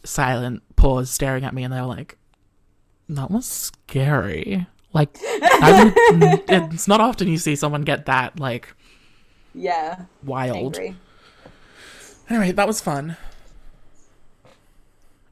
silent, 0.04 0.64
pause, 0.76 1.10
staring 1.10 1.46
at 1.46 1.54
me, 1.54 1.64
and 1.64 1.72
they 1.72 1.80
were 1.80 1.86
like, 1.88 2.18
"That 3.08 3.30
was 3.32 3.46
scary." 3.46 4.66
Like, 4.92 5.16
I 5.24 5.94
would, 6.12 6.44
it's 6.50 6.88
not 6.88 7.00
often 7.00 7.28
you 7.28 7.38
see 7.38 7.56
someone 7.56 7.84
get 7.84 8.08
that 8.08 8.40
like 8.40 8.74
Yeah. 9.54 10.06
wild. 10.24 10.76
Angry. 10.78 10.96
Anyway, 12.28 12.52
that 12.54 12.66
was 12.68 12.82
fun. 12.82 13.16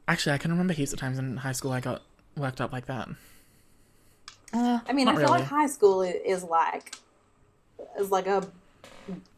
Actually, 0.06 0.32
I 0.34 0.38
can 0.38 0.50
remember 0.52 0.72
heaps 0.74 0.92
of 0.92 1.00
times 1.00 1.18
in 1.18 1.38
high 1.38 1.52
school 1.52 1.72
I 1.72 1.80
got 1.80 2.02
worked 2.36 2.60
up 2.60 2.72
like 2.72 2.86
that. 2.86 3.08
Uh, 4.54 4.80
I 4.88 4.92
mean, 4.92 5.08
I 5.08 5.12
feel 5.12 5.22
really. 5.22 5.40
like 5.40 5.44
high 5.44 5.66
school 5.66 6.02
is 6.02 6.44
like 6.44 6.96
is 7.98 8.10
like 8.10 8.26
a 8.28 8.46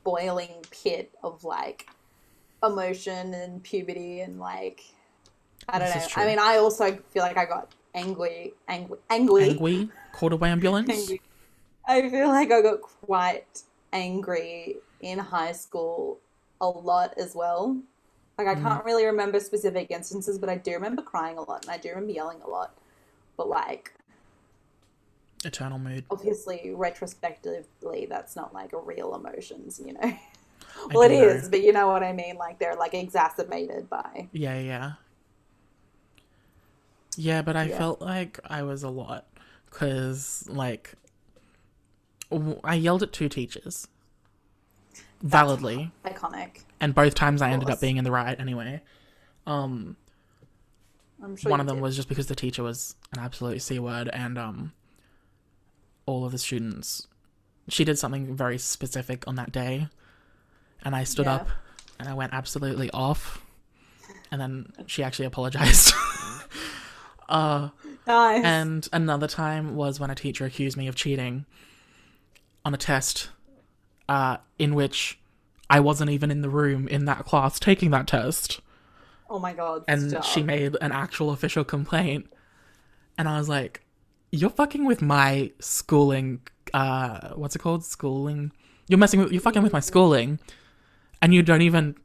boiling 0.05 0.65
pit 0.71 1.13
of 1.23 1.45
like 1.45 1.89
emotion 2.65 3.35
and 3.35 3.63
puberty 3.63 4.21
and 4.21 4.39
like 4.39 4.83
I 5.69 5.79
don't 5.79 5.89
This 5.89 6.17
know. 6.17 6.23
I 6.23 6.27
mean, 6.27 6.39
I 6.39 6.57
also 6.57 6.97
feel 7.11 7.23
like 7.23 7.37
I 7.37 7.45
got 7.47 7.73
angry, 7.95 8.55
angry, 8.69 8.99
angry, 9.09 9.51
Angry, 9.51 9.89
called 10.13 10.33
away 10.33 10.51
ambulance. 10.51 10.89
angry. 10.91 11.23
I 11.87 12.09
feel 12.09 12.29
like 12.29 12.51
I 12.53 12.63
got 12.63 12.81
quite 12.83 13.63
angry 13.93 14.77
in 15.01 15.19
high 15.19 15.53
school 15.53 16.19
a 16.61 16.69
lot 16.69 17.15
as 17.19 17.35
well. 17.35 17.77
Like 18.39 18.47
I 18.49 18.55
Mm. 18.55 18.63
can't 18.63 18.85
really 18.85 19.05
remember 19.07 19.41
specific 19.41 19.91
instances, 19.91 20.39
but 20.39 20.49
I 20.49 20.57
do 20.57 20.73
remember 20.73 21.03
crying 21.03 21.39
a 21.39 21.43
lot 21.43 21.63
and 21.63 21.71
I 21.71 21.79
do 21.79 21.91
remember 21.91 22.13
yelling 22.13 22.41
a 22.43 22.49
lot. 22.49 22.75
But 23.37 23.49
like 23.49 23.93
Eternal 25.45 25.79
mood. 25.79 26.05
obviously 26.11 26.71
retrospectively 26.75 28.07
that's 28.09 28.37
not 28.37 28.53
like 28.53 28.73
a 28.75 28.79
real 28.79 29.15
emotions, 29.15 29.81
you 29.85 29.95
know. 29.95 30.13
Well 30.93 31.03
it 31.03 31.13
is, 31.13 31.49
but 31.49 31.63
you 31.63 31.73
know 31.73 31.89
what 31.89 32.03
I 32.03 32.13
mean, 32.13 32.37
like 32.37 32.59
they're 32.59 32.77
like 32.77 32.95
exacerbated 32.95 33.89
by 33.91 34.29
Yeah, 34.33 34.59
yeah. 34.59 34.93
Yeah, 37.17 37.43
but 37.43 37.57
I 37.57 37.65
Yeah. 37.65 37.79
felt 37.79 38.01
like 38.01 38.39
I 38.45 38.63
was 38.63 38.83
a 38.83 38.89
lot 38.89 39.27
because, 39.69 40.47
like, 40.49 40.95
I 42.65 42.75
yelled 42.75 43.03
at 43.03 43.13
two 43.13 43.29
teachers 43.29 43.89
validly, 45.23 45.91
iconic. 46.05 46.63
and 46.81 46.95
both 46.95 47.15
times 47.15 47.43
I 47.43 47.51
ended 47.51 47.69
up 47.69 47.81
being 47.81 47.97
in 47.97 48.05
the 48.05 48.13
right 48.13 48.39
anyway. 48.39 48.81
Um, 49.47 49.97
I'm 51.23 51.37
sure 51.37 51.51
one 51.51 51.61
of 51.61 51.67
them 51.67 51.77
did. 51.77 51.83
was 51.83 51.97
just 51.97 52.09
because 52.09 52.27
the 52.29 52.35
teacher 52.37 52.63
was 52.63 52.95
an 53.13 53.19
absolute 53.19 53.61
c 53.61 53.79
word, 53.79 54.09
and 54.13 54.39
um, 54.39 54.73
all 56.11 56.25
of 56.25 56.33
the 56.33 56.39
students, 56.39 57.07
she 57.69 57.85
did 57.85 57.99
something 57.99 58.35
very 58.37 58.59
specific 58.59 59.27
on 59.27 59.37
that 59.37 59.53
day, 59.53 59.89
and 60.85 60.95
I 60.95 61.05
stood 61.05 61.27
Yeah. 61.27 61.37
up 61.37 61.49
and 61.99 62.09
I 62.09 62.15
went 62.15 62.33
absolutely 62.33 62.91
off, 62.93 63.45
and 64.31 64.41
then 64.41 64.73
she 64.87 65.03
actually 65.03 65.27
apologized. 65.27 65.93
uh, 67.29 67.69
Nice. 68.07 68.45
And 68.45 68.89
another 68.93 69.29
time 69.29 69.77
was 69.77 70.01
when 70.01 70.11
a 70.11 70.15
teacher 70.15 70.45
accused 70.45 70.77
me 70.77 70.89
of 70.89 70.97
cheating 70.97 71.45
on 72.65 72.75
a 72.75 72.77
test 72.77 73.29
uh, 74.09 74.39
in 74.59 74.75
which 74.75 75.19
I 75.69 75.79
wasn't 75.81 76.11
even 76.11 76.31
in 76.31 76.41
the 76.43 76.49
room 76.49 76.89
in 76.89 77.05
that 77.05 77.25
class 77.27 77.61
taking 77.61 77.91
that 77.91 78.07
test. 78.09 78.61
oh 79.29 79.39
my 79.39 79.53
god. 79.53 79.85
And 79.87 80.11
stop. 80.11 80.25
she 80.25 80.43
made 80.43 80.77
an 80.81 80.91
actual 80.93 81.31
official 81.31 81.63
complaint. 81.63 82.27
And 83.17 83.29
I 83.29 83.39
was 83.39 83.49
like, 83.49 83.83
You're 84.31 84.51
fucking 84.51 84.85
with 84.85 85.03
my 85.03 85.53
schooling. 85.61 86.41
Uh, 86.73 87.31
what's 87.35 87.57
it 87.57 87.61
called? 87.61 87.85
Schooling. 87.85 88.53
You're 88.89 88.99
messing 88.99 89.21
with. 89.21 89.33
You're 89.33 89.41
fucking 89.41 89.63
with 89.63 89.73
my 89.73 89.81
schooling. 89.81 90.39
And 91.23 91.35
you 91.35 91.43
don't 91.43 91.63
even 91.63 91.97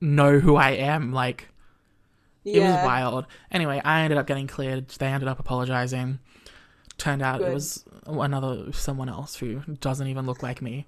know 0.00 0.40
who 0.40 0.56
I 0.56 0.70
am. 0.70 1.12
Like, 1.12 1.48
it 2.44 2.60
was 2.60 2.84
wild. 2.84 3.26
Anyway, 3.50 3.80
I 3.84 4.02
ended 4.02 4.18
up 4.18 4.26
getting 4.26 4.46
cleared. 4.46 4.88
They 4.88 5.06
ended 5.06 5.28
up 5.28 5.38
apologizing. 5.38 6.18
Turned 6.98 7.22
out 7.22 7.40
it 7.40 7.52
was 7.52 7.84
another 8.06 8.72
someone 8.72 9.08
else 9.08 9.36
who 9.36 9.60
doesn't 9.80 10.06
even 10.06 10.26
look 10.26 10.42
like 10.42 10.62
me. 10.62 10.86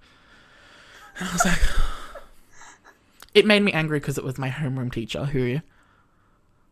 And 1.19 1.29
I 1.29 1.33
was 1.33 1.45
like, 1.45 1.61
it 3.35 3.47
made 3.47 3.63
me 3.63 3.73
angry 3.73 3.99
because 3.99 4.19
it 4.19 4.25
was 4.25 4.39
my 4.39 4.51
homeroom 4.51 4.93
teacher 4.93 5.25
who, 5.25 5.61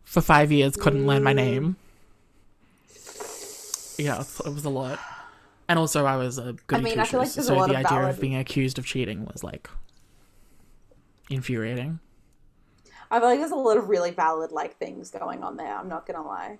for 0.05 0.20
five 0.20 0.53
years, 0.53 0.77
couldn't 0.77 1.07
learn 1.07 1.22
my 1.22 1.33
name. 1.33 1.77
Yeah, 3.99 4.20
it 4.20 4.53
was 4.55 4.64
a 4.64 4.70
lot. 4.70 4.99
And 5.68 5.78
also, 5.78 6.05
I 6.05 6.16
was 6.16 6.38
a 6.38 6.55
good 6.66 6.78
I 6.78 6.82
mean, 6.82 6.99
I 6.99 7.05
feel 7.05 7.20
like 7.20 7.32
there's 7.32 7.47
a 7.47 7.49
so 7.49 7.55
lot 7.57 7.68
the 7.68 7.74
of 7.74 7.84
idea 7.86 7.99
valid- 7.99 8.14
of 8.14 8.20
being 8.20 8.36
accused 8.36 8.78
of 8.78 8.84
cheating 8.84 9.24
was 9.32 9.42
like 9.42 9.68
infuriating. 11.30 12.01
I 13.11 13.18
feel 13.20 13.28
like 13.28 13.38
there's 13.38 13.51
a 13.53 13.57
lot 13.57 13.76
of 13.76 13.88
really 13.88 14.11
valid 14.11 14.53
like 14.53 14.76
things 14.78 15.11
going 15.11 15.42
on 15.42 15.57
there. 15.57 15.74
I'm 15.76 15.88
not 15.88 16.07
gonna 16.07 16.26
lie. 16.26 16.59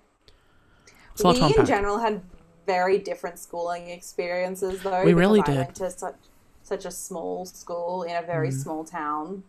It's 1.13 1.23
a 1.23 1.27
we 1.29 1.37
in 1.37 1.43
unpack. 1.43 1.65
general 1.65 1.99
had 1.99 2.21
very 2.65 2.97
different 2.97 3.39
schooling 3.39 3.89
experiences 3.89 4.81
though. 4.81 5.03
We 5.03 5.13
really 5.13 5.41
I 5.41 5.45
did. 5.45 5.55
went 5.57 5.75
to 5.75 5.89
such 5.91 6.15
such 6.63 6.85
a 6.85 6.91
small 6.91 7.45
school 7.45 8.03
in 8.03 8.15
a 8.15 8.21
very 8.23 8.49
Mm. 8.49 8.53
small 8.63 8.83
town. 8.83 9.43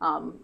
Um, 0.00 0.40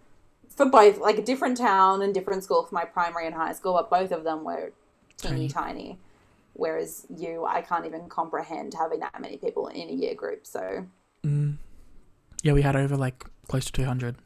for 0.49 0.67
both, 0.67 0.99
like 0.99 1.19
a 1.19 1.23
different 1.23 1.57
town 1.57 2.03
and 2.03 2.13
different 2.13 2.43
school 2.43 2.65
for 2.65 2.75
my 2.75 2.85
primary 2.85 3.27
and 3.27 3.35
high 3.37 3.53
school, 3.53 3.75
but 3.75 3.89
both 3.89 4.11
of 4.11 4.25
them 4.25 4.43
were 4.43 4.73
teeny 5.17 5.49
tiny. 5.49 5.99
Whereas 6.59 7.07
you, 7.09 7.47
I 7.47 7.63
can't 7.63 7.87
even 7.87 8.09
comprehend 8.09 8.75
having 8.75 8.99
that 8.99 9.21
many 9.21 9.37
people 9.37 9.69
in 9.69 9.89
a 9.89 9.93
year 9.93 10.17
group. 10.17 10.45
So 10.45 10.85
mm. 11.25 11.57
Yeah, 12.43 12.53
we 12.53 12.63
had 12.63 12.75
over 12.75 12.97
like 12.97 13.25
close 13.47 13.65
to 13.67 13.73
200. 13.73 14.17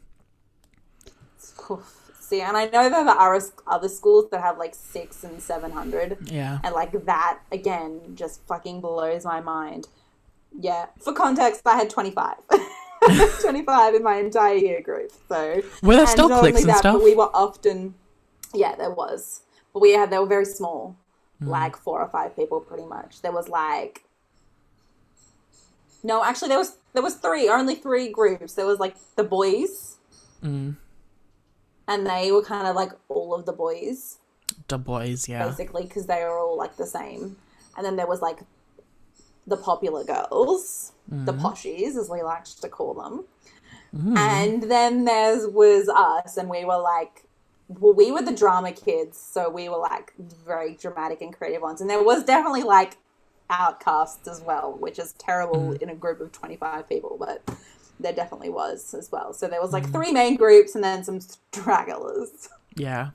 oof. 1.71 2.11
see, 2.19 2.41
and 2.41 2.57
I 2.57 2.65
know 2.65 2.89
that 2.89 3.05
there 3.05 3.15
are 3.15 3.39
other 3.67 3.89
schools 3.91 4.31
that 4.31 4.41
have 4.41 4.57
like 4.57 4.75
six 4.75 5.25
and 5.25 5.43
seven 5.43 5.71
hundred. 5.71 6.17
Yeah. 6.25 6.59
And 6.65 6.75
like 6.75 7.05
that 7.05 7.41
again 7.53 8.01
just 8.15 8.41
fucking 8.47 8.81
blows 8.81 9.27
my 9.27 9.43
mind. 9.43 9.89
Yeah. 10.59 10.87
For 11.01 11.13
context, 11.13 11.61
I 11.67 11.77
had 11.77 11.91
25. 11.91 12.37
25 13.43 13.95
in 13.95 14.03
my 14.03 14.17
entire 14.17 14.55
year 14.55 14.81
group. 14.81 15.11
So 15.29 15.61
Were 15.83 15.97
there 15.97 16.07
still 16.07 16.31
cliques 16.31 16.61
and 16.61 16.71
that, 16.71 16.79
stuff? 16.79 17.03
We 17.03 17.15
were 17.15 17.31
often 17.35 17.95
Yeah, 18.55 18.75
there 18.75 18.91
was. 18.91 19.43
But 19.75 19.81
we 19.81 19.93
had 19.93 20.11
they 20.11 20.19
were 20.19 20.27
very 20.27 20.47
small. 20.47 20.97
Hmm. 21.43 21.49
Like 21.49 21.77
four 21.77 22.01
or 22.01 22.09
five 22.09 22.37
people 22.37 22.61
pretty 22.61 22.85
much. 22.87 23.23
There 23.23 23.33
was 23.33 23.49
like 23.49 24.05
No, 26.03 26.23
actually 26.25 26.49
there 26.49 26.59
was 26.59 26.77
there 26.93 27.03
was 27.03 27.17
three, 27.17 27.49
only 27.49 27.75
three 27.75 28.09
groups. 28.09 28.55
There 28.55 28.67
was 28.67 28.79
like 28.79 28.97
the 29.17 29.25
boys. 29.25 29.97
Mm. 30.43 30.77
And 31.89 32.07
they 32.07 32.31
were 32.33 32.45
kind 32.45 32.67
of 32.67 32.77
like 32.77 32.93
all 33.09 33.35
of 33.35 33.47
the 33.47 33.53
boys. 33.53 34.19
The 34.69 34.79
boys, 34.79 35.29
yeah. 35.29 35.49
basically 35.49 35.85
because 35.85 36.07
they 36.07 36.23
were 36.23 36.39
all 36.39 36.57
like 36.57 36.77
the 36.77 36.87
same. 36.87 37.37
And 37.77 37.85
then 37.85 37.97
there 37.97 38.07
was 38.07 38.21
like 38.21 38.41
the 39.47 39.57
popular 39.57 40.05
girls, 40.05 40.93
the 41.09 41.33
poshies, 41.33 41.97
as 41.97 42.09
we 42.09 42.23
liked 42.23 42.61
to 42.63 42.69
call 42.69 42.95
them. 42.95 43.25
And 44.17 44.63
then 44.71 45.05
there 45.05 45.49
was 45.49 45.89
us, 45.89 46.37
and 46.37 46.49
we 46.49 46.65
were 46.65 46.79
like, 46.79 47.25
well, 47.69 47.95
we 47.95 48.11
were 48.13 48.23
the 48.23 48.35
drama 48.35 48.73
kids, 48.73 49.19
so 49.19 49.49
we 49.49 49.69
were 49.69 49.79
like 49.79 50.13
very 50.19 50.75
dramatic 50.75 51.21
and 51.23 51.33
creative 51.33 51.63
ones. 51.63 51.81
And 51.81 51.89
there 51.89 52.03
was 52.03 52.25
definitely 52.25 52.63
like 52.63 52.99
outcasts 53.51 54.29
as 54.29 54.41
well, 54.41 54.77
which 54.79 54.99
is 54.99 55.13
terrible 55.15 55.73
in 55.73 55.89
a 55.89 55.95
group 55.95 56.21
of 56.21 56.33
25 56.33 56.89
people, 56.89 57.17
but 57.19 57.43
there 58.01 58.13
definitely 58.13 58.49
was 58.51 58.95
as 58.95 59.11
well. 59.13 59.33
So 59.33 59.49
there 59.49 59.61
was 59.61 59.73
like 59.73 59.91
three 59.91 60.13
main 60.13 60.37
groups 60.37 60.75
and 60.75 60.83
then 60.83 61.05
some 61.05 61.21
stragglers, 61.21 62.49
Yeah. 62.75 63.11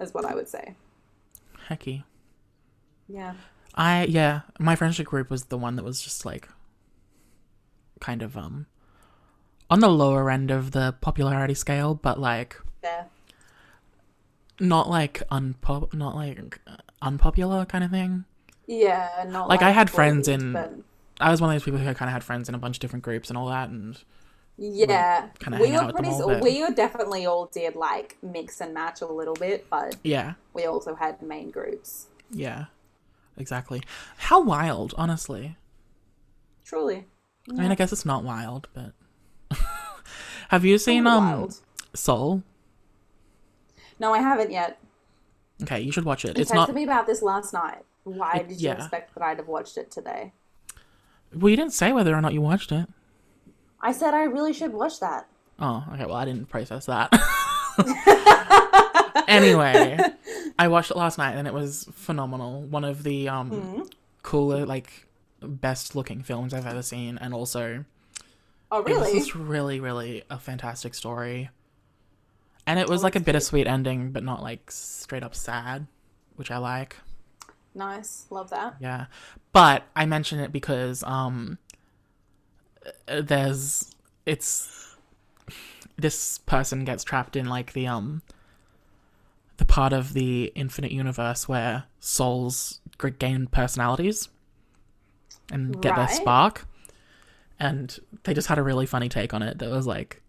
is 0.00 0.14
what 0.14 0.24
I 0.24 0.34
would 0.34 0.48
say. 0.48 0.74
Hecky. 1.68 2.04
Yeah. 3.08 3.34
I 3.74 4.04
yeah, 4.06 4.40
my 4.58 4.74
friendship 4.74 5.06
group 5.06 5.30
was 5.30 5.44
the 5.44 5.58
one 5.58 5.76
that 5.76 5.84
was 5.84 6.00
just 6.02 6.24
like 6.24 6.48
kind 8.00 8.22
of 8.22 8.36
um 8.36 8.66
on 9.70 9.80
the 9.80 9.88
lower 9.88 10.30
end 10.30 10.50
of 10.50 10.70
the 10.72 10.94
popularity 11.00 11.54
scale, 11.54 11.94
but 11.94 12.18
like 12.18 12.56
Yeah. 12.82 13.04
Not 14.60 14.88
like 14.88 15.22
unpop 15.30 15.94
not 15.94 16.14
like 16.14 16.58
unpopular 17.02 17.64
kind 17.64 17.84
of 17.84 17.90
thing. 17.90 18.24
Yeah, 18.66 19.24
not 19.28 19.48
Like, 19.48 19.62
I 19.62 19.70
had 19.70 19.88
friends 19.88 20.28
in- 20.28 20.52
but 20.52 20.72
I 21.20 21.30
was 21.30 21.40
one 21.40 21.48
of 21.50 21.54
those 21.54 21.64
people 21.64 21.78
who 21.80 21.86
kind 21.94 22.08
of 22.08 22.12
had 22.12 22.22
friends 22.22 22.48
in 22.48 22.54
a 22.54 22.58
bunch 22.58 22.76
of 22.76 22.80
different 22.80 23.02
groups 23.04 23.28
and 23.30 23.38
all 23.38 23.46
that, 23.48 23.70
and 23.70 23.98
yeah, 24.58 25.28
kinda 25.38 25.58
we 25.58 25.72
were 25.72 25.90
pretty. 25.92 26.08
all, 26.10 26.40
we 26.40 26.62
were 26.62 26.70
definitely 26.74 27.24
all 27.26 27.46
did 27.46 27.76
like 27.76 28.18
mix 28.22 28.60
and 28.60 28.74
match 28.74 29.00
a 29.00 29.06
little 29.06 29.34
bit, 29.34 29.66
but 29.70 29.96
yeah, 30.02 30.34
we 30.52 30.64
also 30.66 30.94
had 30.94 31.22
main 31.22 31.50
groups. 31.50 32.06
yeah, 32.30 32.66
exactly. 33.36 33.82
How 34.18 34.42
wild, 34.42 34.94
honestly. 34.98 35.56
Truly, 36.64 37.06
I 37.50 37.52
mean, 37.54 37.70
I 37.72 37.74
guess 37.74 37.92
it's 37.92 38.04
not 38.04 38.22
wild, 38.22 38.68
but 38.74 38.92
have 40.50 40.64
you 40.64 40.76
seen 40.78 41.06
um. 41.06 41.48
Soul? 41.94 42.42
No, 43.98 44.12
I 44.14 44.18
haven't 44.18 44.50
yet. 44.50 44.78
Okay, 45.62 45.80
you 45.80 45.90
should 45.92 46.04
watch 46.04 46.24
it. 46.24 46.36
You 46.36 46.42
It's 46.42 46.50
texted 46.50 46.54
not. 46.68 46.74
me 46.74 46.84
about 46.84 47.06
this 47.06 47.20
last 47.22 47.52
night. 47.52 47.82
Why 48.04 48.36
It- 48.38 48.48
did 48.48 48.60
you 48.60 48.68
yeah. 48.68 48.74
expect 48.76 49.14
that 49.14 49.22
I'd 49.22 49.38
have 49.38 49.48
watched 49.48 49.76
it 49.76 49.90
today? 49.90 50.32
Well, 51.34 51.50
you 51.50 51.56
didn't 51.56 51.72
say 51.74 51.92
whether 51.92 52.14
or 52.14 52.20
not 52.20 52.32
you 52.32 52.40
watched 52.40 52.72
it. 52.72 52.88
I 53.80 53.92
said 53.92 54.14
I 54.14 54.22
really 54.24 54.52
should 54.52 54.72
watch 54.72 54.98
that. 55.00 55.26
Oh, 55.60 55.84
okay. 55.92 56.06
Well, 56.06 56.14
I 56.16 56.24
didn't 56.24 56.48
process 56.48 56.86
that. 56.86 57.12
anyway, 59.28 59.98
I 60.58 60.68
watched 60.68 60.90
it 60.90 60.96
last 60.96 61.18
night 61.18 61.32
and 61.34 61.46
it 61.46 61.54
was 61.54 61.88
phenomenal. 61.92 62.62
One 62.62 62.84
of 62.84 63.02
the 63.02 63.28
um 63.28 63.50
Hmm? 63.50 63.82
cooler, 64.22 64.64
like 64.66 65.06
best 65.40 65.94
looking 65.94 66.22
films 66.22 66.52
I've 66.54 66.66
ever 66.66 66.82
seen, 66.82 67.18
and 67.18 67.32
also 67.34 67.84
Oh, 68.70 68.80
it 68.82 68.88
was 68.90 68.98
really? 69.08 69.18
just 69.18 69.34
really, 69.34 69.80
really 69.80 70.22
a 70.30 70.38
fantastic 70.38 70.94
story. 70.94 71.50
And 72.68 72.78
it 72.78 72.86
was 72.86 73.00
Oh, 73.00 73.04
like 73.04 73.16
a 73.16 73.20
bittersweet 73.20 73.66
ending, 73.66 74.12
but 74.12 74.22
not 74.22 74.42
like 74.42 74.70
straight 74.70 75.22
up 75.22 75.34
sad, 75.34 75.86
which 76.36 76.50
I 76.50 76.58
like. 76.58 76.96
Nice, 77.74 78.26
love 78.28 78.50
that. 78.50 78.76
Yeah. 78.78 79.06
But 79.54 79.84
I 79.96 80.04
mention 80.04 80.38
it 80.38 80.52
because 80.52 81.02
um 81.04 81.56
uh, 83.08 83.22
there's 83.22 83.94
it's 84.26 84.94
this 85.96 86.36
person 86.38 86.84
gets 86.84 87.04
trapped 87.04 87.36
in 87.36 87.46
like 87.46 87.72
the 87.72 87.86
um 87.86 88.20
the 89.56 89.64
part 89.64 89.94
of 89.94 90.12
the 90.12 90.52
infinite 90.54 90.92
universe 90.92 91.48
where 91.48 91.84
souls 92.00 92.80
gain 93.18 93.46
personalities 93.46 94.28
and 95.50 95.80
get 95.80 95.96
their 95.96 96.08
spark. 96.08 96.66
And 97.58 97.98
they 98.24 98.34
just 98.34 98.48
had 98.48 98.58
a 98.58 98.62
really 98.62 98.84
funny 98.84 99.08
take 99.08 99.32
on 99.32 99.42
it 99.42 99.58
that 99.58 99.70
was 99.70 99.86
like 99.86 100.20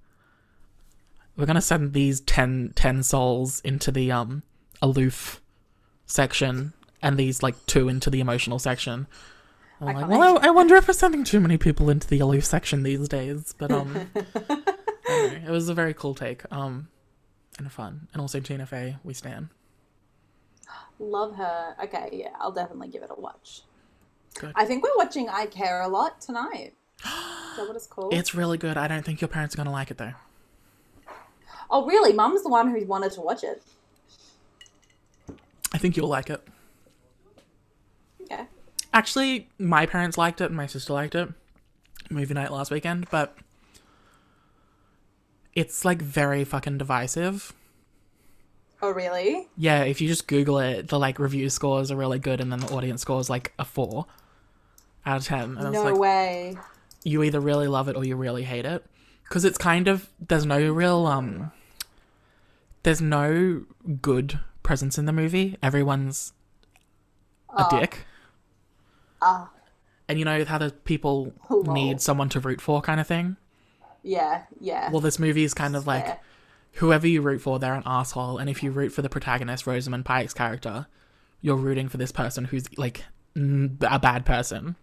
we're 1.39 1.45
going 1.45 1.55
to 1.55 1.61
send 1.61 1.93
these 1.93 2.21
10, 2.21 2.73
10 2.75 3.03
souls 3.03 3.61
into 3.61 3.91
the 3.91 4.11
um 4.11 4.43
aloof 4.81 5.41
section 6.05 6.73
and 7.01 7.17
these 7.17 7.41
like 7.41 7.65
two 7.65 7.87
into 7.89 8.09
the 8.09 8.19
emotional 8.19 8.59
section. 8.59 9.07
I'm 9.81 9.95
like, 9.95 10.09
well, 10.09 10.39
I, 10.39 10.47
I 10.47 10.49
wonder 10.49 10.75
if 10.75 10.87
we're 10.87 10.93
sending 10.93 11.23
too 11.23 11.39
many 11.39 11.57
people 11.57 11.89
into 11.89 12.07
the 12.07 12.19
aloof 12.19 12.43
section 12.43 12.83
these 12.83 13.07
days. 13.07 13.55
But 13.57 13.71
um, 13.71 14.11
anyway, 15.09 15.43
it 15.47 15.49
was 15.49 15.69
a 15.69 15.73
very 15.73 15.93
cool 15.93 16.13
take. 16.13 16.43
Um, 16.51 16.89
and 17.57 17.71
fun, 17.71 18.07
and 18.13 18.21
also 18.21 18.39
Tina 18.41 18.65
Fey, 18.65 18.97
we 19.03 19.13
stand. 19.13 19.49
Love 20.99 21.35
her. 21.35 21.75
Okay, 21.83 22.09
yeah, 22.11 22.29
I'll 22.39 22.51
definitely 22.51 22.89
give 22.89 23.03
it 23.03 23.09
a 23.09 23.19
watch. 23.19 23.61
Good. 24.37 24.51
I 24.55 24.65
think 24.65 24.83
we're 24.83 24.97
watching 24.97 25.29
I 25.29 25.45
Care 25.45 25.81
a 25.81 25.87
Lot 25.87 26.19
tonight. 26.19 26.73
Is 27.03 27.57
that 27.57 27.67
what 27.67 27.75
it's 27.75 27.87
called? 27.87 28.13
It's 28.19 28.35
really 28.35 28.57
good. 28.57 28.75
I 28.75 28.89
don't 28.89 29.05
think 29.05 29.21
your 29.21 29.29
parents 29.29 29.55
are 29.55 29.57
gonna 29.57 29.71
like 29.71 29.91
it 29.91 29.97
though. 29.97 30.13
Oh, 31.71 31.85
really? 31.85 32.13
Mum's 32.13 32.43
the 32.43 32.49
one 32.49 32.69
who 32.71 32.83
wanted 32.85 33.11
to 33.13 33.21
watch 33.21 33.43
it. 33.43 33.61
I 35.73 35.77
think 35.77 35.95
you'll 35.95 36.07
like 36.09 36.29
it. 36.29 36.41
Okay. 38.23 38.45
Actually, 38.93 39.49
my 39.59 39.85
parents 39.85 40.17
liked 40.17 40.41
it, 40.41 40.45
and 40.45 40.55
my 40.55 40.65
sister 40.65 40.93
liked 40.93 41.13
it. 41.15 41.29
Movie 42.09 42.33
night 42.33 42.51
last 42.51 42.71
weekend, 42.71 43.07
but 43.11 43.37
it's 45.53 45.85
like 45.85 46.01
very 46.01 46.43
fucking 46.43 46.79
divisive. 46.79 47.53
Oh, 48.81 48.89
really? 48.91 49.47
Yeah, 49.57 49.83
if 49.83 50.01
you 50.01 50.07
just 50.07 50.25
Google 50.27 50.57
it, 50.59 50.87
the 50.87 50.97
like 50.97 51.19
review 51.19 51.49
scores 51.49 51.91
are 51.91 51.95
really 51.95 52.17
good, 52.17 52.41
and 52.41 52.51
then 52.51 52.59
the 52.61 52.73
audience 52.73 53.01
score 53.01 53.19
is 53.19 53.29
like 53.29 53.53
a 53.59 53.65
four 53.65 54.07
out 55.05 55.17
of 55.17 55.25
ten. 55.25 55.57
And 55.57 55.71
No 55.71 55.83
like 55.83 55.97
way. 55.97 56.57
you 57.03 57.21
either 57.21 57.39
really 57.39 57.67
love 57.67 57.89
it 57.89 57.95
or 57.95 58.03
you 58.05 58.15
really 58.15 58.43
hate 58.43 58.65
it, 58.65 58.83
because 59.25 59.45
it's 59.45 59.57
kind 59.59 59.87
of 59.87 60.09
there's 60.19 60.45
no 60.45 60.71
real 60.71 61.05
um, 61.05 61.51
there's 62.83 63.01
no 63.01 63.63
good 64.01 64.39
presence 64.63 64.97
in 64.97 65.05
the 65.05 65.11
movie. 65.13 65.57
Everyone's 65.63 66.33
a 67.55 67.65
dick, 67.69 68.05
Ah, 69.21 69.49
and 70.07 70.17
you 70.19 70.25
know 70.25 70.43
how 70.45 70.57
the 70.57 70.71
people 70.71 71.33
Lol. 71.49 71.63
need 71.73 72.01
someone 72.01 72.29
to 72.29 72.39
root 72.39 72.61
for, 72.61 72.81
kind 72.81 72.99
of 72.99 73.07
thing. 73.07 73.37
yeah, 74.03 74.43
yeah. 74.59 74.89
Well, 74.91 75.01
this 75.01 75.19
movie 75.19 75.43
is 75.43 75.53
kind 75.53 75.75
of 75.75 75.85
like 75.87 76.05
Fair. 76.05 76.19
whoever 76.73 77.07
you 77.07 77.21
root 77.21 77.41
for, 77.41 77.59
they're 77.59 77.73
an 77.73 77.83
asshole, 77.85 78.37
and 78.37 78.49
if 78.49 78.63
you 78.63 78.71
root 78.71 78.89
for 78.91 79.01
the 79.01 79.09
protagonist, 79.09 79.65
Rosamund 79.67 80.05
Pike's 80.05 80.33
character, 80.33 80.87
you're 81.41 81.55
rooting 81.57 81.89
for 81.89 81.97
this 81.97 82.11
person 82.11 82.45
who's 82.45 82.65
like 82.77 83.03
n- 83.35 83.77
a 83.81 83.99
bad 83.99 84.25
person, 84.25 84.75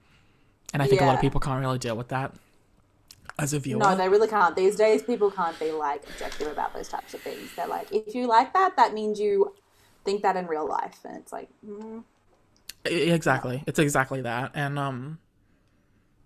and 0.75 0.83
I 0.83 0.87
think 0.87 1.01
a 1.01 1.05
lot 1.07 1.15
of 1.15 1.21
people 1.21 1.41
can't 1.41 1.61
really 1.61 1.79
deal 1.79 1.97
with 1.97 2.09
that 2.09 2.35
as 3.39 3.53
a 3.53 3.59
viewer. 3.59 3.79
No, 3.79 3.95
they 3.97 4.09
really 4.09 4.29
can't. 4.29 4.57
These 4.57 4.77
days, 4.77 5.03
people 5.03 5.31
can't 5.31 5.59
be 5.59 5.73
like 5.73 6.03
objective 6.09 6.49
about 6.49 6.75
those 6.75 6.89
types 6.89 7.15
of 7.15 7.21
things. 7.21 7.51
They're 7.55 7.67
like, 7.67 7.93
if 7.93 8.15
you 8.15 8.27
like 8.27 8.53
that, 8.55 8.77
that 8.77 8.95
means 8.95 9.21
you 9.21 9.55
think 10.05 10.23
that 10.23 10.37
in 10.37 10.47
real 10.47 10.69
life, 10.69 10.99
and 11.05 11.17
it's 11.17 11.33
like, 11.33 11.49
mm, 11.67 12.03
exactly, 12.85 13.63
it's 13.67 13.79
exactly 13.79 14.23
that, 14.23 14.53
and 14.55 14.79
um, 14.79 15.19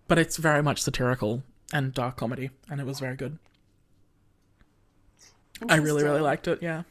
but 0.09 0.19
it's 0.19 0.37
very 0.37 0.63
much 0.63 0.81
satirical 0.83 1.43
and 1.73 1.95
dark 1.95 2.17
comedy, 2.17 2.51
and 2.71 2.81
it 2.81 2.87
was 2.87 3.01
very 3.01 3.17
good. 3.17 3.39
I 5.69 5.77
really, 5.77 6.03
really 6.03 6.21
liked 6.21 6.49
it. 6.49 6.63
Yeah. 6.63 6.83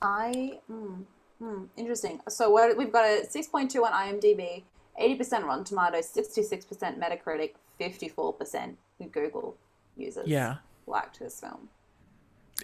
I 0.00 0.58
mm, 0.70 1.04
mm, 1.42 1.68
interesting. 1.76 2.20
So 2.28 2.50
what 2.50 2.76
we've 2.76 2.92
got 2.92 3.04
a 3.04 3.26
six 3.28 3.46
point 3.46 3.70
two 3.70 3.84
on 3.84 3.92
IMDb, 3.92 4.64
eighty 4.98 5.14
percent 5.16 5.44
Rotten 5.44 5.64
Tomatoes, 5.64 6.08
sixty 6.08 6.42
six 6.42 6.64
percent 6.64 7.00
Metacritic, 7.00 7.52
fifty 7.78 8.08
four 8.08 8.32
percent 8.32 8.78
Google 9.12 9.56
users. 9.96 10.26
Yeah. 10.26 10.56
liked 10.86 11.18
this 11.18 11.40
film. 11.40 11.68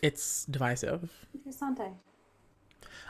It's 0.03 0.45
divisive. 0.47 1.11
Interessante. 1.37 1.93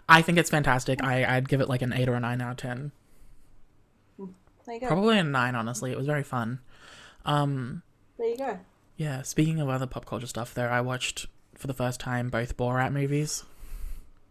I 0.09 0.23
think 0.23 0.39
it's 0.39 0.51
fantastic. 0.51 1.03
I, 1.05 1.25
I'd 1.37 1.49
give 1.49 1.61
it 1.61 1.69
like 1.69 1.83
an 1.83 1.93
8 1.93 2.09
or 2.09 2.15
a 2.15 2.21
9 2.21 2.41
out 2.41 2.51
of 2.53 2.57
10. 2.57 2.93
There 4.67 4.75
you 4.75 4.81
go. 4.81 4.87
Probably 4.89 5.19
a 5.19 5.23
9, 5.23 5.55
honestly. 5.55 5.93
It 5.93 5.97
was 5.99 6.07
very 6.07 6.23
fun. 6.25 6.61
Um, 7.25 7.83
There 8.19 8.29
you 8.29 8.37
go. 8.37 8.59
yeah, 8.97 9.23
speaking 9.23 9.61
of 9.61 9.69
other 9.69 9.87
pop 9.87 10.07
culture 10.07 10.27
stuff, 10.27 10.55
there, 10.55 10.71
I 10.71 10.81
watched 10.81 11.27
for 11.55 11.67
the 11.67 11.75
first 11.75 12.01
time 12.01 12.31
both 12.31 12.57
Borat 12.57 12.93
movies. 12.93 13.45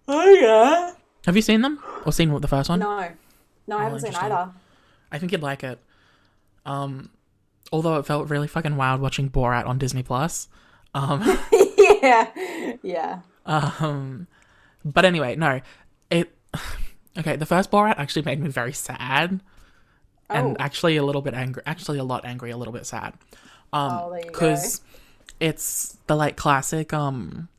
Oh 0.08 0.30
yeah. 0.34 0.94
Have 1.26 1.36
you 1.36 1.42
seen 1.42 1.62
them? 1.62 1.82
Or 2.06 2.12
seen 2.12 2.34
the 2.42 2.48
first 2.48 2.70
one? 2.70 2.80
No, 2.80 3.10
no, 3.68 3.78
I 3.78 3.84
haven't 3.84 4.00
seen 4.02 4.16
either. 4.16 4.52
I 5.12 5.18
think 5.20 5.32
you'd 5.32 5.42
like 5.42 5.64
it. 5.64 5.80
Um, 6.66 7.10
although 7.72 7.98
it 7.98 8.06
felt 8.06 8.30
really 8.30 8.48
fucking 8.48 8.76
wild 8.76 9.02
watching 9.02 9.30
Borat 9.30 9.66
on 9.66 9.78
Disney 9.78 10.04
Plus. 10.04 10.48
Um, 10.94 11.22
yeah, 12.02 12.78
yeah. 12.84 13.20
um, 13.46 14.28
but 14.86 15.06
anyway, 15.06 15.36
no, 15.36 15.62
it. 16.10 16.32
Okay, 17.18 17.36
the 17.36 17.46
first 17.46 17.70
Borat 17.72 17.96
actually 17.98 18.22
made 18.24 18.40
me 18.40 18.50
very 18.50 18.74
sad, 18.74 19.42
Oh, 20.30 20.36
and 20.36 20.62
actually 20.62 20.96
a 20.96 21.04
little 21.04 21.22
bit 21.22 21.34
angry. 21.34 21.64
Actually, 21.66 21.98
a 21.98 22.04
lot 22.04 22.24
angry, 22.26 22.52
a 22.52 22.58
little 22.58 22.74
bit 22.74 22.86
sad. 22.86 23.14
Um, 23.74 23.92
Oh, 24.02 24.10
there 24.12 24.20
you 24.20 24.26
go. 24.26 24.32
because 24.32 24.82
it's 25.40 25.98
the 26.08 26.16
like 26.16 26.38
classic 26.38 26.94
um. 26.94 27.50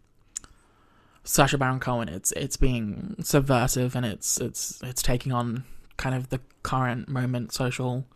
Sacha 1.24 1.58
Baron 1.58 1.80
Cohen. 1.80 2.08
It's 2.08 2.32
it's 2.32 2.56
being 2.56 3.16
subversive 3.22 3.94
and 3.94 4.06
it's 4.06 4.40
it's 4.40 4.80
it's 4.82 5.02
taking 5.02 5.32
on 5.32 5.64
kind 6.00 6.14
of 6.14 6.30
the 6.30 6.40
current 6.62 7.08
moment 7.08 7.52
social, 7.52 8.06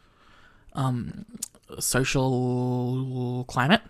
um, 0.73 1.27
social 1.79 3.45
climate. 3.47 3.83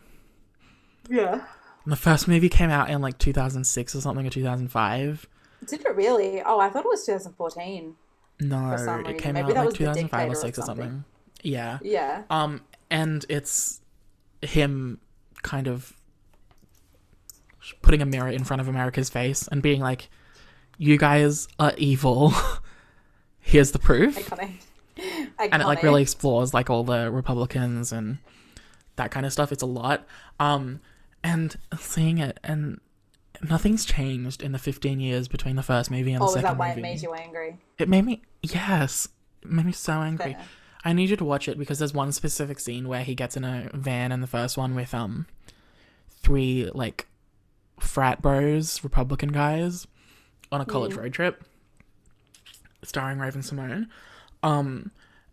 yeah. 1.09 1.45
And 1.85 1.93
the 1.93 1.97
first 1.97 2.27
movie 2.27 2.49
came 2.49 2.71
out 2.71 2.89
in 2.91 3.01
like 3.03 3.19
2006 3.19 3.95
or 3.95 4.01
something 4.01 4.27
or 4.27 4.31
2005. 4.31 5.29
Did 5.67 5.85
it 5.85 5.95
really? 5.97 6.43
Oh, 6.43 6.59
I 6.59 6.71
thought 6.71 6.85
it 6.85 6.89
was 6.89 7.05
2014. 7.07 7.95
No, 8.41 9.03
it 9.07 9.19
came 9.19 9.35
Maybe 9.35 9.53
out 9.53 9.57
like 9.57 9.67
was 9.67 9.75
2005 9.75 9.85
or 9.85 9.95
Dictator 9.95 10.33
or 10.33 10.35
6 10.35 10.59
or 10.59 10.63
something. 10.63 10.85
something. 10.85 11.05
Yeah. 11.43 11.79
Yeah. 11.83 12.23
Um, 12.31 12.63
and 12.91 13.25
it's 13.29 13.81
him 14.43 14.99
kind 15.43 15.69
of 15.69 15.93
putting 17.83 18.03
a 18.03 18.07
mirror 18.07 18.29
in 18.29 18.45
front 18.45 18.61
of 18.61 18.69
America's 18.69 19.11
face 19.11 19.47
and 19.49 19.63
being 19.63 19.81
like, 19.81 20.09
"You 20.79 20.97
guys 20.99 21.49
are 21.59 21.75
evil. 21.77 22.33
Here's 23.45 23.71
the 23.73 23.79
proof." 23.79 24.17
Iconic. 24.17 24.53
and 25.39 25.63
it 25.63 25.67
like 25.67 25.83
really 25.83 26.03
explores 26.03 26.55
like 26.55 26.71
all 26.71 26.83
the 26.85 27.11
Republicans 27.11 27.93
and 27.93 28.19
that 28.97 29.11
kind 29.11 29.27
of 29.27 29.33
stuff. 29.33 29.53
It's 29.53 29.63
a 29.63 29.67
lot. 29.67 30.07
Um, 30.41 30.81
and 31.23 31.57
seeing 31.79 32.19
it 32.19 32.39
and 32.45 32.81
nothing's 33.43 33.85
changed 33.85 34.43
in 34.43 34.53
the 34.53 34.59
15 34.59 35.01
years 35.01 35.27
between 35.27 35.57
the 35.57 35.63
first 35.63 35.91
movie 35.91 36.13
and 36.13 36.23
Oh, 36.23 36.27
the 36.27 36.29
is 36.29 36.35
second 36.35 36.51
that 36.51 36.59
why 36.59 36.69
movie. 36.69 36.81
it 36.81 36.83
made 36.83 37.03
you 37.03 37.13
angry? 37.13 37.59
It 37.79 37.89
made 37.89 38.05
me 38.05 38.23
yes, 38.43 39.09
it 39.43 39.51
made 39.51 39.67
me 39.67 39.73
so 39.73 39.95
angry. 39.95 40.35
Fair. 40.35 40.43
I 40.85 40.93
need 40.93 41.11
you 41.11 41.17
to 41.17 41.25
watch 41.25 41.49
it 41.49 41.59
because 41.59 41.79
there's 41.79 41.95
one 41.95 42.13
specific 42.13 42.61
scene 42.61 42.87
where 42.89 43.03
he 43.03 43.15
gets 43.15 43.37
in 43.37 43.43
a 43.45 43.71
van 43.75 44.13
in 44.13 44.21
the 44.21 44.27
first 44.27 44.57
one 44.57 44.75
with 44.75 44.95
um 44.95 45.27
three 46.09 46.71
like 46.75 47.07
frat 47.81 48.23
bros, 48.23 48.85
Republican 48.85 49.31
guys, 49.31 49.87
on 50.53 50.61
a 50.61 50.65
college 50.65 50.95
road 50.95 51.13
trip, 51.13 51.43
starring 52.85 53.19
Raven-Symoné. 53.19 53.87
Um, 54.43 54.91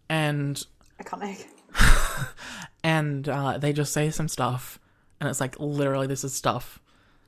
and 0.09 0.63
Iconic. 1.01 1.45
and 2.83 3.27
uh, 3.29 3.57
they 3.57 3.73
just 3.73 3.93
say 3.93 4.09
some 4.09 4.27
stuff, 4.27 4.79
and 5.19 5.29
it's 5.29 5.39
like 5.39 5.59
literally 5.59 6.07
this 6.07 6.23
is 6.23 6.33
stuff 6.33 6.79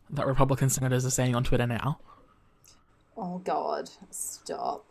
that 0.10 0.28
Republican 0.28 0.70
senators 0.70 1.06
are 1.06 1.10
saying 1.10 1.36
on 1.36 1.44
Twitter 1.44 1.66
now, 1.68 2.00
Oh 3.18 3.40
God, 3.40 3.90
stop. 4.10 4.86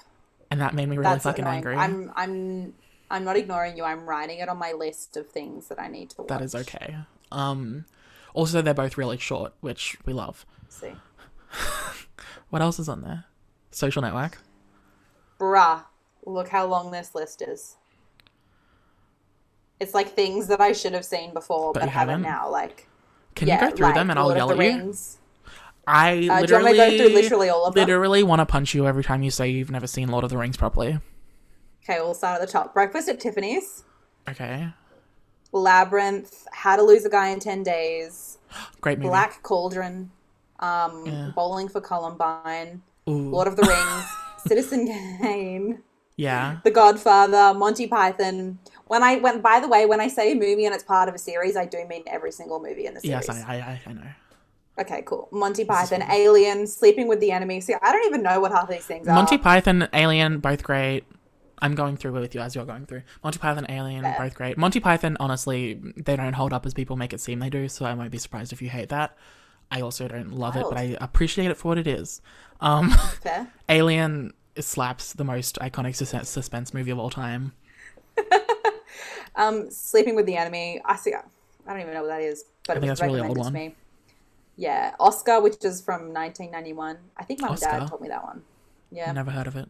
and 0.51 0.61
that 0.61 0.75
made 0.75 0.89
me 0.89 0.97
really 0.97 1.11
That's 1.11 1.25
fucking 1.25 1.45
annoying. 1.45 1.57
angry. 1.59 1.77
I'm 1.77 2.13
I'm 2.17 2.75
I'm 3.11 3.25
not 3.25 3.37
ignoring 3.37 3.77
you. 3.77 3.85
I'm 3.85 4.07
writing 4.07 4.39
it 4.39 4.49
on 4.49 4.59
my 4.59 4.73
list 4.73 5.17
of 5.17 5.29
things 5.29 5.69
that 5.69 5.79
I 5.81 5.89
need 5.89 6.11
to 6.11 6.23
watch. 6.23 6.29
That 6.29 6.41
is 6.43 6.55
okay. 6.55 6.97
Um, 7.31 7.85
also 8.35 8.63
they're 8.63 8.75
both 8.75 8.97
really 8.97 9.19
short, 9.19 9.53
which 9.61 9.97
we 10.07 10.13
love. 10.13 10.47
See, 10.69 10.93
What 12.51 12.63
else 12.63 12.79
is 12.79 12.89
on 12.89 13.03
there? 13.03 13.25
Social 13.71 14.03
Network. 14.03 14.39
Bruh, 15.43 15.83
look 16.25 16.49
how 16.49 16.65
long 16.67 16.93
this 16.93 17.15
list 17.17 17.43
is. 17.43 17.77
It's 19.81 19.95
like 19.95 20.11
things 20.11 20.47
that 20.47 20.61
I 20.61 20.73
should 20.73 20.93
have 20.93 21.05
seen 21.05 21.35
before, 21.35 21.73
But 21.73 21.81
but, 21.81 21.89
haven't 21.89 22.23
haven't? 22.23 22.23
now. 22.23 22.49
Like, 22.49 22.87
Can 23.35 23.49
yeah, 23.49 23.65
you 23.65 23.71
go 23.71 23.77
through 23.77 23.87
like 23.87 23.95
them 23.97 24.11
and 24.11 24.19
I'll 24.19 24.27
Lord 24.27 24.37
yell 24.37 24.51
at 24.53 24.57
you? 24.57 24.61
Rings. 24.63 25.19
I 25.85 26.11
Uh, 26.11 26.15
you 26.15 26.29
want 26.31 26.41
literally, 26.43 26.73
to 26.73 26.77
go 26.77 26.97
through 26.99 27.15
literally 27.15 27.49
all 27.49 27.65
of 27.67 27.75
them? 27.75 27.81
literally 27.89 28.23
want 28.23 28.39
to 28.39 28.47
punch 28.47 28.73
you 28.75 28.87
every 28.87 29.03
time 29.03 29.25
you 29.25 29.33
say 29.33 29.49
you've 29.51 29.73
never 29.73 29.89
seen 29.89 30.09
Lord 30.09 30.23
of 30.23 30.31
the 30.31 30.39
Rings 30.39 30.57
properly. 30.57 31.01
Okay, 31.83 31.99
we'll 32.01 32.15
start 32.15 32.41
at 32.41 32.47
the 32.47 32.53
top. 32.53 32.73
Breakfast 32.73 33.09
at 33.09 33.19
Tiffany's, 33.19 33.83
Okay, 34.31 34.69
Labyrinth, 35.51 36.47
How 36.53 36.77
to 36.77 36.83
Lose 36.83 37.05
a 37.05 37.11
Guy 37.11 37.29
in 37.31 37.41
Ten 37.41 37.65
Days, 37.65 38.39
great 38.81 38.99
movie. 38.99 39.09
Black 39.09 39.43
Cauldron, 39.43 40.13
um, 40.61 41.05
Yeah. 41.05 41.31
Bowling 41.35 41.69
for 41.69 41.81
Columbine, 41.81 42.83
Ooh, 43.09 43.31
Lord 43.31 43.49
of 43.49 43.57
the 43.57 43.63
Rings, 43.67 44.05
Citizen 44.47 44.87
Kane, 45.23 45.83
yeah. 46.17 46.59
The 46.65 46.71
Godfather, 46.71 47.59
Monty 47.59 47.87
Python. 47.87 48.59
When 48.87 49.03
I 49.03 49.17
when 49.17 49.41
by 49.41 49.61
the 49.61 49.69
way, 49.69 49.87
when 49.87 50.01
I 50.01 50.09
say 50.09 50.33
a 50.33 50.35
movie 50.35 50.65
and 50.67 50.75
it's 50.75 50.85
part 50.85 51.09
of 51.09 51.15
a 51.15 51.19
series, 51.19 51.57
I 51.57 51.65
do 51.65 51.85
mean 51.87 52.05
every 52.07 52.33
single 52.33 52.61
movie 52.61 52.87
in 52.87 52.95
the 52.95 53.01
series. 53.01 53.27
Yes, 53.27 53.31
I, 53.31 53.57
I, 53.57 53.81
I, 53.87 53.93
know. 53.93 54.03
Okay, 54.79 55.03
cool. 55.07 55.29
Monty 55.33 55.65
Python, 55.65 56.03
Alien, 56.11 56.67
Sleeping 56.67 57.09
with 57.09 57.21
the 57.21 57.31
Enemy. 57.31 57.61
See, 57.61 57.75
I 57.81 57.93
don't 57.93 58.07
even 58.07 58.23
know 58.23 58.41
what 58.41 58.53
half 58.53 58.69
these 58.69 58.85
things 58.85 59.09
are. 59.09 59.15
Monty 59.15 59.39
Python, 59.39 59.89
Alien, 59.93 60.39
both 60.41 60.63
great. 60.63 61.05
I'm 61.61 61.75
going 61.75 61.97
through 61.97 62.13
with 62.13 62.35
you 62.35 62.41
as 62.41 62.55
you're 62.55 62.65
going 62.65 62.87
through. 62.87 63.03
Monty 63.23 63.39
Python, 63.39 63.67
Alien, 63.69 64.05
both 64.19 64.35
great. 64.35 64.59
Monty 64.59 64.81
Python, 64.81 65.17
honestly, 65.21 65.81
they 65.97 66.17
don't 66.17 66.33
hold 66.33 66.53
up 66.53 66.67
as 66.67 66.75
people 66.75 66.97
make 66.97 67.13
it 67.13 67.21
seem 67.21 67.39
they 67.39 67.51
do, 67.51 67.69
so 67.69 67.85
I 67.85 67.95
won't 67.95 68.11
be 68.11 68.19
surprised 68.19 68.53
if 68.53 68.61
you 68.61 68.69
hate 68.69 68.89
that. 68.89 69.17
I 69.73 69.81
also 69.81 70.07
don't 70.07 70.33
love 70.33 70.55
it, 70.57 70.65
but 70.69 70.77
I 70.77 70.97
appreciate 71.01 71.51
it 71.51 71.57
for 71.57 71.69
what 71.69 71.79
it 71.79 71.87
is. 71.87 72.21
Um, 72.61 72.91
Fair. 72.91 73.49
Alien 73.69 74.33
slaps 74.61 75.15
the 75.15 75.25
most 75.25 75.59
iconic 75.61 75.97
sus- 75.97 76.29
suspense 76.29 76.75
movie 76.75 76.91
of 76.93 76.99
all 76.99 77.11
time. 77.11 77.53
Um, 79.35 79.71
Sleeping 79.71 80.15
with 80.15 80.27
the 80.27 80.37
Enemy. 80.37 80.83
I 80.85 80.95
see. 80.97 81.15
I 81.15 81.23
don't 81.73 81.81
even 81.81 81.95
know 81.95 82.03
what 82.03 82.09
that 82.09 82.21
is, 82.21 82.45
but 82.67 82.75
I 82.75 82.77
it 82.77 82.81
was 82.83 82.89
that's 82.89 83.01
a 83.01 83.05
really 83.07 83.21
old 83.21 83.29
recommended 83.39 83.41
to 83.41 83.45
one. 83.45 83.53
me. 83.71 83.75
Yeah, 84.57 84.95
Oscar, 85.01 85.41
which 85.41 85.65
is 85.65 85.81
from 85.81 86.13
1991. 86.13 86.99
I 87.17 87.25
think 87.25 87.41
mum 87.41 87.53
and 87.53 87.61
dad 87.61 87.75
Oscar? 87.77 87.89
told 87.89 88.03
me 88.03 88.09
that 88.09 88.23
one. 88.23 88.43
Yeah. 88.91 89.11
Never 89.13 89.31
heard 89.31 89.47
of 89.47 89.57
it. 89.57 89.69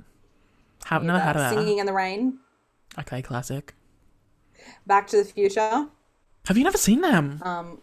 Have 0.87 1.05
never 1.05 1.21
heard 1.21 1.37
of 1.37 1.43
that. 1.43 1.55
Singing 1.55 1.79
in 1.79 1.87
the 1.87 1.93
Rain, 1.93 2.39
Okay, 2.99 3.23
classic. 3.23 3.75
Back 4.85 5.07
to 5.09 5.19
the 5.19 5.25
Future. 5.25 5.87
Have 6.47 6.59
you 6.59 6.65
never 6.65 6.77
seen 6.77 7.01
them? 7.01 7.41
Um, 7.45 7.81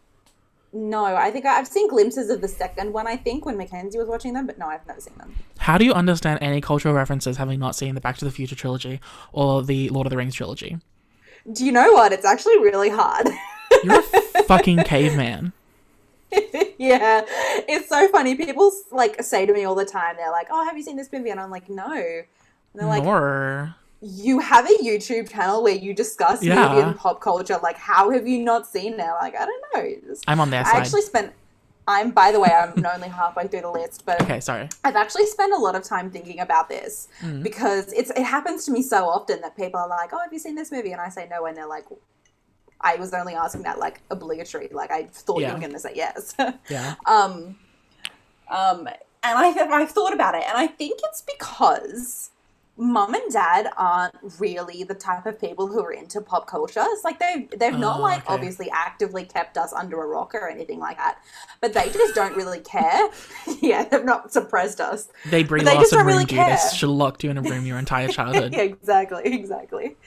No, 0.72 1.03
I 1.05 1.32
think 1.32 1.45
I- 1.45 1.57
I've 1.57 1.67
seen 1.67 1.88
glimpses 1.88 2.30
of 2.30 2.41
the 2.41 2.47
second 2.47 2.93
one. 2.93 3.07
I 3.07 3.15
think 3.15 3.45
when 3.45 3.57
Mackenzie 3.57 3.97
was 3.97 4.07
watching 4.07 4.34
them, 4.34 4.45
but 4.45 4.57
no, 4.59 4.67
I've 4.67 4.86
never 4.88 5.01
seen 5.01 5.15
them. 5.17 5.36
How 5.57 5.78
do 5.78 5.86
you 5.86 5.93
understand 5.93 6.39
any 6.41 6.61
cultural 6.61 6.93
references 6.93 7.38
having 7.38 7.59
not 7.59 7.76
seen 7.76 7.95
the 7.95 8.01
Back 8.01 8.17
to 8.17 8.26
the 8.26 8.32
Future 8.32 8.55
trilogy 8.55 8.99
or 9.34 9.63
the 9.63 9.89
Lord 9.89 10.05
of 10.05 10.11
the 10.11 10.17
Rings 10.17 10.36
trilogy? 10.36 10.78
Do 11.51 11.65
you 11.65 11.72
know 11.72 11.91
what? 11.93 12.11
It's 12.13 12.26
actually 12.26 12.59
really 12.59 12.89
hard. 12.89 13.28
You're 13.84 13.99
a 14.36 14.43
fucking 14.43 14.78
caveman. 14.86 15.53
yeah, 16.78 17.22
it's 17.67 17.89
so 17.89 18.07
funny. 18.09 18.36
People 18.36 18.72
like 18.91 19.24
say 19.24 19.45
to 19.47 19.53
me 19.53 19.63
all 19.63 19.74
the 19.76 19.86
time, 19.86 20.15
they're 20.17 20.32
like, 20.32 20.47
"Oh, 20.51 20.63
have 20.65 20.78
you 20.78 20.84
seen 20.84 20.95
this 20.95 21.11
movie?" 21.11 21.32
And 21.32 21.39
I'm 21.39 21.49
like, 21.49 21.70
"No." 21.70 21.91
And 21.91 22.26
they're 22.76 22.88
like, 22.88 23.03
Nor. 23.03 23.76
"You 24.02 24.39
have 24.39 24.66
a 24.66 24.74
YouTube 24.84 25.30
channel 25.30 25.62
where 25.64 25.76
you 25.76 25.93
discuss 25.93 26.41
Yeah. 26.43 26.56
movie 26.70 26.82
and 26.82 26.95
pop 26.97 27.20
culture. 27.22 27.58
Like, 27.62 27.78
how 27.78 28.10
have 28.12 28.28
you 28.28 28.39
not 28.43 28.68
seen 28.68 28.93
it?" 28.93 29.12
Like, 29.22 29.36
I 29.36 29.45
don't 29.45 29.64
know. 29.74 30.16
I'm 30.28 30.39
on 30.39 30.50
their 30.50 30.62
I 30.62 30.72
side. 30.72 30.76
actually 30.82 31.02
spent. 31.04 31.34
I'm, 31.88 32.12
by 32.12 32.32
the 32.32 32.39
way, 32.39 32.50
I'm 32.52 32.86
only 32.95 33.08
halfway 33.08 33.47
through 33.47 33.62
the 33.62 33.72
list, 33.72 34.04
but 34.06 34.22
Okay, 34.22 34.39
sorry. 34.39 34.70
I've 34.84 34.95
actually 34.95 35.26
spent 35.26 35.54
a 35.54 35.58
lot 35.58 35.74
of 35.76 35.84
time 35.84 36.12
thinking 36.12 36.39
about 36.39 36.70
this 36.70 37.08
Mm. 37.22 37.41
because 37.41 37.91
it's 37.93 38.12
it 38.12 38.24
happens 38.24 38.64
to 38.66 38.72
me 38.72 38.82
so 38.84 39.08
often 39.10 39.41
that 39.41 39.56
people 39.58 39.80
are 39.80 39.88
like, 39.89 40.12
"Oh, 40.14 40.20
have 40.20 40.32
you 40.32 40.39
seen 40.39 40.56
this 40.56 40.72
movie?" 40.72 40.91
and 40.91 41.02
I 41.02 41.10
say 41.10 41.28
no, 41.30 41.45
and 41.47 41.58
they're 41.58 41.66
like, 41.68 41.86
"I 42.80 42.95
was 42.95 43.12
only 43.14 43.34
asking 43.34 43.64
that 43.64 43.80
like 43.80 44.02
obligatory. 44.12 44.70
Like 44.72 44.91
I 44.91 45.06
thought 45.06 45.41
Yeah. 45.41 45.47
you 45.47 45.54
were 45.56 45.60
going 45.60 45.74
to 45.74 45.80
say 45.80 45.93
yes." 45.95 46.36
Yeah. 46.70 46.93
um, 47.08 47.58
um, 48.50 48.88
and 49.24 49.38
I 49.38 49.47
I've 49.80 49.91
thought 49.91 50.14
about 50.14 50.36
it, 50.36 50.43
and 50.47 50.58
I 50.58 50.68
think 50.68 51.00
it's 51.04 51.22
because 51.24 52.30
mum 52.80 53.14
and 53.14 53.32
dad 53.32 53.68
aren't 53.78 54.16
really 54.40 54.84
the 54.84 54.94
type 54.96 55.26
of 55.26 55.38
people 55.40 55.68
who 55.68 55.84
are 55.84 55.92
into 55.92 56.22
pop 56.22 56.48
culture. 56.48 56.82
It's 56.84 57.04
like 57.04 57.20
they've 57.20 57.50
they've 57.60 57.78
not 57.78 58.00
Oh, 58.00 58.04
like 58.04 58.24
okay. 58.24 58.34
obviously 58.34 58.70
actively 58.72 59.26
kept 59.26 59.58
us 59.58 59.74
under 59.74 60.02
a 60.02 60.08
rock 60.08 60.34
or 60.34 60.48
anything 60.48 60.80
like 60.80 60.96
that, 60.98 61.18
but 61.60 61.74
they 61.74 61.90
just 61.90 62.16
don't 62.16 62.36
really 62.38 62.62
care. 62.62 63.10
yeah, 63.62 63.84
they've 63.84 64.06
not 64.06 64.32
suppressed 64.32 64.80
us. 64.80 65.10
They 65.30 65.44
Brie 65.44 65.60
They 65.60 65.74
just 65.76 65.92
Larson 65.92 65.98
don't 66.00 66.08
really 66.08 66.22
you. 66.22 66.28
They 66.28 66.36
care. 66.36 66.58
should 66.74 66.90
locked 66.90 67.24
you 67.24 67.30
in 67.32 67.38
a 67.38 67.42
room 67.42 67.66
your 67.66 67.78
entire 67.78 68.08
childhood. 68.20 68.54
yeah, 68.54 68.62
exactly, 68.62 69.24
exactly. 69.26 69.98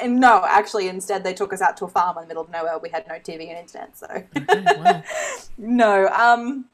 And 0.00 0.20
no, 0.20 0.44
actually, 0.48 0.86
instead 0.88 1.24
they 1.24 1.34
took 1.34 1.52
us 1.52 1.60
out 1.60 1.76
to 1.78 1.84
a 1.86 1.88
farm 1.88 2.16
in 2.18 2.22
the 2.24 2.28
middle 2.28 2.44
of 2.44 2.50
nowhere. 2.50 2.78
We 2.78 2.90
had 2.90 3.08
no 3.08 3.14
TV 3.14 3.48
and 3.48 3.58
internet, 3.58 3.98
so 3.98 4.06
Okay, 4.06 4.64
well, 4.78 5.02
no. 5.58 6.06
Um, 6.08 6.66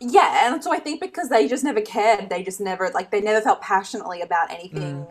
yeah, 0.00 0.52
and 0.52 0.64
so 0.64 0.72
I 0.72 0.78
think 0.78 1.00
because 1.00 1.28
they 1.28 1.46
just 1.46 1.62
never 1.62 1.80
cared, 1.80 2.30
they 2.30 2.42
just 2.42 2.60
never 2.60 2.90
like 2.94 3.10
they 3.10 3.20
never 3.20 3.40
felt 3.40 3.60
passionately 3.60 4.20
about 4.22 4.50
anything 4.50 5.06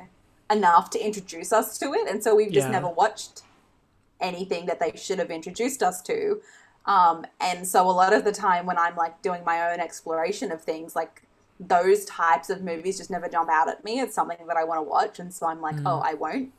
enough 0.51 0.89
to 0.91 0.99
introduce 1.05 1.53
us 1.53 1.77
to 1.77 1.93
it, 1.93 2.09
and 2.09 2.23
so 2.23 2.35
we've 2.35 2.51
just 2.51 2.67
Yeah. 2.67 2.71
never 2.71 2.89
watched 2.89 3.43
anything 4.19 4.65
that 4.65 4.79
they 4.79 4.91
should 4.95 5.19
have 5.19 5.31
introduced 5.31 5.81
us 5.83 6.01
to. 6.03 6.41
Um, 6.85 7.25
and 7.39 7.67
so 7.67 7.87
a 7.87 7.91
lot 7.91 8.13
of 8.13 8.23
the 8.25 8.31
time 8.31 8.65
when 8.65 8.77
I'm 8.77 8.95
like 8.95 9.21
doing 9.21 9.43
my 9.45 9.71
own 9.71 9.79
exploration 9.79 10.51
of 10.51 10.61
things, 10.63 10.95
like 10.95 11.21
those 11.59 12.05
types 12.05 12.49
of 12.49 12.61
movies 12.63 12.97
just 12.97 13.09
never 13.11 13.27
jump 13.29 13.49
out 13.49 13.69
at 13.69 13.83
me. 13.83 13.99
It's 13.99 14.15
something 14.15 14.37
that 14.47 14.57
I 14.57 14.63
want 14.63 14.79
to 14.79 14.83
watch, 14.83 15.19
and 15.19 15.33
so 15.33 15.45
I'm 15.47 15.61
like, 15.61 15.75
oh, 15.85 15.99
I 16.03 16.15
won't. 16.15 16.51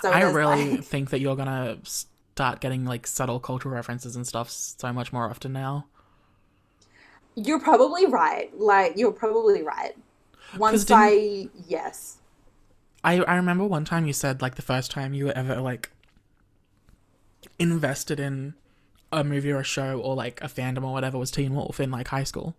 So 0.00 0.10
Mm. 0.10 0.14
I 0.14 0.22
really 0.32 0.70
like- 0.76 0.84
think 0.84 1.10
that 1.10 1.20
you're 1.20 1.36
gonna 1.36 1.78
start 1.84 2.60
getting 2.60 2.84
like 2.84 3.06
subtle 3.06 3.38
cultural 3.40 3.74
references 3.74 4.16
and 4.16 4.26
stuff 4.26 4.50
so 4.50 4.92
much 4.92 5.12
more 5.12 5.28
often 5.28 5.52
now. 5.52 5.86
You're 7.36 7.60
probably 7.60 8.06
right. 8.06 8.50
Like 8.58 8.94
you're 8.96 9.12
probably 9.12 9.62
right. 9.62 9.94
Once 10.58 10.90
I 10.90 11.48
yes. 11.68 12.18
I 13.04 13.20
I 13.20 13.36
remember 13.36 13.64
one 13.64 13.84
time 13.84 14.06
you 14.06 14.12
said 14.12 14.42
like 14.42 14.54
the 14.56 14.62
first 14.62 14.90
time 14.90 15.14
you 15.14 15.26
were 15.26 15.32
ever 15.36 15.60
like 15.60 15.90
invested 17.58 18.18
in 18.18 18.54
a 19.12 19.22
movie 19.22 19.52
or 19.52 19.60
a 19.60 19.64
show 19.64 20.00
or 20.00 20.14
like 20.14 20.40
a 20.42 20.46
fandom 20.48 20.84
or 20.84 20.92
whatever 20.92 21.18
was 21.18 21.30
Teen 21.30 21.54
Wolf 21.54 21.78
in 21.78 21.90
like 21.90 22.08
high 22.08 22.24
school. 22.24 22.56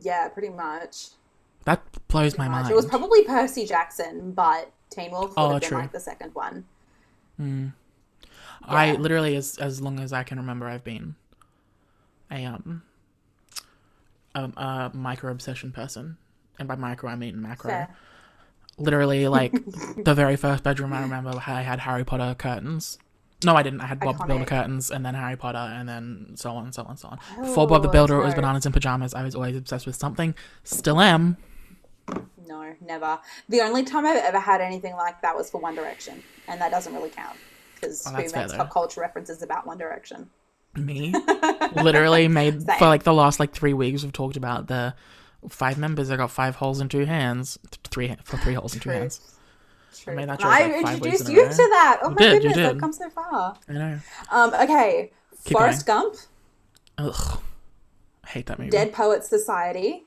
Yeah, 0.00 0.28
pretty 0.28 0.50
much. 0.50 1.08
That 1.64 1.82
blows 2.08 2.38
my 2.38 2.48
Much. 2.48 2.62
mind. 2.62 2.70
It 2.72 2.76
was 2.76 2.86
probably 2.86 3.24
Percy 3.24 3.66
Jackson, 3.66 4.32
but 4.32 4.70
Teen 4.90 5.10
Wolf 5.10 5.30
would 5.30 5.42
Oh, 5.42 5.50
have 5.52 5.60
been 5.62 5.68
true. 5.70 5.78
like 5.78 5.92
the 5.92 6.00
second 6.00 6.34
one. 6.34 6.64
I 7.38 8.86
Yeah. 8.86 8.92
literally 8.98 9.36
as 9.36 9.58
as 9.58 9.80
long 9.80 9.98
as 10.00 10.12
I 10.12 10.22
can 10.22 10.38
remember 10.38 10.66
I've 10.66 10.84
been 10.84 11.16
a 12.30 12.44
um 12.44 12.82
um 14.36 14.52
a 14.56 14.90
micro 14.94 15.30
obsession 15.32 15.72
person. 15.72 16.16
And 16.58 16.68
by 16.68 16.76
micro 16.76 17.10
I 17.10 17.16
mean 17.16 17.40
macro. 17.40 17.70
Fair. 17.70 17.88
Literally 18.78 19.26
like 19.38 19.52
the 20.04 20.14
very 20.14 20.36
first 20.36 20.62
bedroom 20.62 20.92
I 20.92 21.00
remember 21.02 21.30
I 21.46 21.62
had 21.62 21.80
Harry 21.80 22.04
Potter 22.04 22.34
curtains. 22.38 22.98
No, 23.44 23.54
I 23.54 23.62
didn't. 23.62 23.82
I 23.82 23.86
had 23.86 24.00
Bob 24.00 24.18
the 24.18 24.24
Builder 24.24 24.46
curtains 24.46 24.90
and 24.90 25.04
then 25.04 25.14
Harry 25.14 25.36
Potter 25.36 25.58
and 25.58 25.86
then 25.88 26.32
so 26.36 26.52
on, 26.52 26.72
so 26.72 26.84
on, 26.84 26.96
so 26.96 27.08
on. 27.08 27.18
Before 27.40 27.66
Bob 27.66 27.82
the 27.82 27.88
Oh, 27.88 27.92
Builder, 27.92 28.20
it 28.20 28.24
was 28.24 28.34
bananas 28.34 28.64
in 28.64 28.72
pajamas. 28.72 29.12
I 29.12 29.22
was 29.22 29.34
always 29.34 29.56
obsessed 29.56 29.86
with 29.86 29.94
something. 29.96 30.34
Still 30.64 31.00
am. 31.00 31.36
No, 32.46 32.74
never. 32.80 33.18
The 33.48 33.60
only 33.60 33.82
time 33.84 34.06
I've 34.06 34.16
ever 34.24 34.38
had 34.38 34.60
anything 34.60 34.94
like 34.94 35.20
that 35.22 35.36
was 35.36 35.50
for 35.50 35.60
One 35.60 35.74
Direction, 35.74 36.22
and 36.48 36.60
that 36.60 36.70
doesn't 36.70 36.94
really 36.94 37.10
count 37.10 37.36
because 37.74 38.06
Oh, 38.06 38.10
who 38.10 38.16
makes 38.32 38.54
pop 38.54 38.70
culture 38.70 39.00
references 39.00 39.42
about 39.42 39.66
One 39.66 39.76
Direction? 39.78 40.30
Me. 40.78 41.14
Literally 41.76 42.28
made 42.28 42.62
Same. 42.62 42.78
for 42.78 42.86
like 42.86 43.02
the 43.02 43.12
last 43.14 43.40
like 43.40 43.52
three 43.52 43.72
weeks 43.74 44.02
we've 44.02 44.12
talked 44.12 44.36
about 44.36 44.66
the 44.68 44.94
five 45.48 45.78
members 45.78 46.08
that 46.08 46.16
got 46.16 46.30
five 46.30 46.56
holes 46.56 46.80
in 46.80 46.88
two 46.88 47.04
hands. 47.04 47.58
Th- 47.70 47.80
Three 47.90 48.14
for 48.24 48.36
three 48.38 48.54
holes 48.54 48.74
in 48.74 48.80
two 48.80 48.90
True. 48.90 48.98
hands. 48.98 49.20
True. 49.98 50.14
made 50.14 50.28
that 50.28 50.32
And 50.32 50.40
joke, 50.40 50.48
I 50.50 50.80
like, 50.82 51.02
weeks 51.02 51.20
introduced 51.20 51.28
in 51.28 51.34
you 51.36 51.42
to 51.48 51.56
that. 51.56 51.98
Oh 52.02 52.08
You 52.10 52.14
my 52.14 52.22
did, 52.22 52.42
goodness. 52.42 52.58
I've 52.70 52.78
come 52.78 52.92
so 52.92 53.08
far. 53.10 53.56
I 53.68 53.72
know. 53.72 53.98
Um, 54.30 54.54
okay, 54.54 55.10
Keep 55.44 55.56
Forrest 55.56 55.86
Gump, 55.86 56.16
Ugh. 56.98 57.40
I 58.24 58.28
hate 58.28 58.46
that 58.46 58.58
movie. 58.58 58.70
Dead 58.70 58.92
Poets 58.92 59.28
Society, 59.28 60.04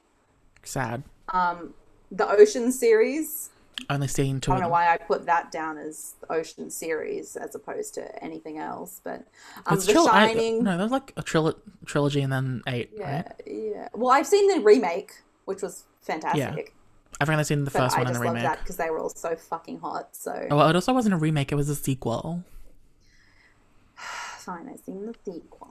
Sad. 0.64 1.04
um, 1.30 1.74
the 2.12 2.30
Ocean 2.30 2.72
series. 2.72 3.50
Only 3.90 4.08
seen 4.08 4.40
two 4.42 4.52
I 4.52 4.56
don't 4.56 4.64
know 4.64 4.70
why 4.70 4.92
I 4.94 4.98
put 4.98 5.26
that 5.28 5.52
down 5.52 5.78
as 5.78 6.16
the 6.22 6.32
Ocean 6.34 6.70
series 6.70 7.36
as 7.36 7.56
opposed 7.56 7.94
to 7.96 8.24
anything 8.24 8.58
else, 8.58 9.02
but 9.04 9.26
um, 9.66 9.76
It's 9.78 9.86
The 9.86 9.94
tril- 9.94 10.08
I- 10.10 10.28
Shining. 10.28 10.64
no, 10.64 10.78
there's 10.78 10.92
like 10.92 11.14
a 11.18 11.24
tril- 11.24 11.56
trilogy 11.86 12.22
and 12.22 12.32
then 12.32 12.62
eight, 12.68 12.92
yeah, 12.96 13.16
right? 13.24 13.42
yeah. 13.48 13.88
Well, 13.94 14.12
I've 14.12 14.28
seen 14.28 14.48
the 14.54 14.62
remake, 14.62 15.14
which 15.46 15.62
was 15.62 15.86
fantastic. 16.02 16.42
Yeah. 16.68 16.74
I've 17.22 17.30
only 17.30 17.44
seen 17.44 17.66
the 17.66 17.72
But 17.72 17.80
first 17.80 17.96
I 17.96 18.00
one 18.00 18.08
and 18.08 18.16
the 18.16 18.20
remake. 18.20 18.60
because 18.60 18.78
they 18.78 18.90
were 18.90 19.00
all 19.00 19.10
so 19.10 19.36
fucking 19.36 19.80
hot. 19.80 20.16
So 20.16 20.48
Oh, 20.52 20.58
well, 20.58 20.70
it 20.70 20.76
also 20.76 20.94
wasn't 20.94 21.14
a 21.16 21.18
remake; 21.18 21.52
it 21.52 21.56
was 21.56 21.68
a 21.70 21.76
sequel. 21.76 22.44
fine, 23.96 24.70
I've 24.70 24.80
seen 24.80 25.06
the 25.06 25.16
sequel. 25.26 25.70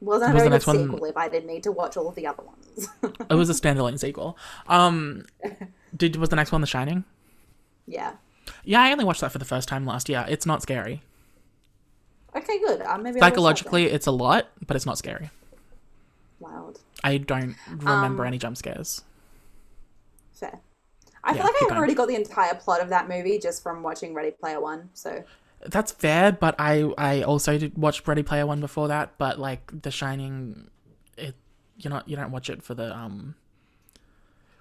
Wasn't 0.00 0.30
a 0.30 0.34
Was 0.34 0.42
very 0.42 0.50
good 0.58 0.66
one- 0.66 0.76
sequel 0.76 1.04
if 1.06 1.16
I 1.16 1.28
didn't 1.28 1.48
need 1.48 1.62
to 1.64 1.72
watch 1.72 1.96
all 1.96 2.08
of 2.08 2.14
the 2.14 2.26
other 2.26 2.42
ones. 2.42 2.88
It 3.30 3.34
was 3.34 3.48
a 3.50 3.54
standalone 3.54 3.98
sequel. 3.98 4.36
Um, 4.68 5.24
did 5.96 6.16
was 6.16 6.28
the 6.28 6.36
next 6.36 6.52
one 6.52 6.60
The 6.60 6.66
Shining? 6.66 7.04
Yeah. 7.86 8.12
Yeah, 8.64 8.80
I 8.82 8.92
only 8.92 9.04
watched 9.04 9.20
that 9.22 9.32
for 9.32 9.38
the 9.38 9.44
first 9.44 9.68
time 9.68 9.84
last 9.86 10.08
year. 10.08 10.24
It's 10.28 10.46
not 10.46 10.62
scary. 10.62 11.02
Okay, 12.34 12.58
good. 12.60 12.82
Uh, 12.82 12.98
maybe. 12.98 13.18
Psychologically, 13.18 13.86
it's 13.86 14.06
a 14.06 14.10
lot, 14.12 14.48
but 14.66 14.76
it's 14.76 14.86
not 14.86 14.98
scary. 14.98 15.30
wild. 16.38 16.80
I 17.02 17.18
don't 17.18 17.56
remember 17.68 18.22
Um, 18.24 18.26
any 18.28 18.38
jump 18.38 18.56
scares. 18.56 19.02
Fair. 20.32 20.60
I 21.24 21.30
Yeah, 21.30 21.36
feel 21.38 21.44
like 21.44 21.54
I've 21.62 21.68
going. 21.68 21.78
already 21.78 21.94
got 21.94 22.08
the 22.08 22.14
entire 22.14 22.54
plot 22.54 22.80
of 22.80 22.88
that 22.90 23.08
movie 23.08 23.38
just 23.38 23.62
from 23.62 23.82
watching 23.82 24.14
Ready 24.14 24.30
Player 24.30 24.60
One. 24.60 24.90
So 24.94 25.24
That's 25.64 25.90
fair, 25.90 26.30
but 26.32 26.54
I 26.58 26.92
I 26.98 27.22
also 27.22 27.56
did 27.58 27.76
watch 27.78 28.06
Ready 28.06 28.22
Player 28.22 28.46
One 28.46 28.60
before 28.60 28.88
that. 28.88 29.16
But 29.18 29.38
like 29.40 29.82
The 29.82 29.90
Shining, 29.90 30.68
it 31.16 31.34
you're 31.78 31.90
not 31.90 32.08
you 32.08 32.16
don't 32.16 32.30
watch 32.30 32.50
it 32.50 32.62
for 32.62 32.74
the 32.74 32.94
um. 32.94 33.34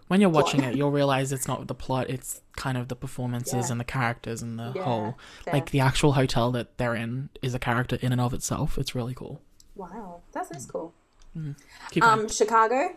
When 0.07 0.21
you're 0.21 0.29
watching 0.29 0.63
it, 0.63 0.75
you'll 0.75 0.91
realize 0.91 1.31
it's 1.31 1.47
not 1.47 1.65
the 1.67 1.73
plot; 1.73 2.09
it's 2.09 2.41
kind 2.55 2.77
of 2.77 2.89
the 2.89 2.95
performances 2.95 3.65
Yeah. 3.67 3.71
and 3.71 3.79
the 3.79 3.83
characters 3.85 4.41
and 4.43 4.59
the 4.59 4.71
Yeah, 4.75 4.83
whole. 4.83 5.17
fair. 5.43 5.53
Like 5.55 5.71
the 5.71 5.79
actual 5.79 6.13
hotel 6.13 6.51
that 6.51 6.77
they're 6.77 6.93
in 6.95 7.29
is 7.41 7.53
a 7.55 7.59
character 7.59 7.97
in 8.01 8.11
and 8.11 8.21
of 8.21 8.33
itself. 8.33 8.77
It's 8.77 8.93
really 8.93 9.13
cool. 9.15 9.41
wow, 9.75 10.21
that's 10.31 10.49
that's 10.49 10.65
cool. 10.67 10.93
Going. 11.35 11.55
Um, 12.01 12.29
Chicago. 12.29 12.95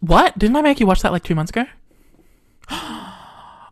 what? 0.00 0.38
Didn't 0.38 0.56
I 0.56 0.62
make 0.62 0.80
you 0.80 0.86
watch 0.86 1.02
that 1.02 1.12
like 1.12 1.24
two 1.24 1.34
months 1.34 1.50
ago? 1.50 1.66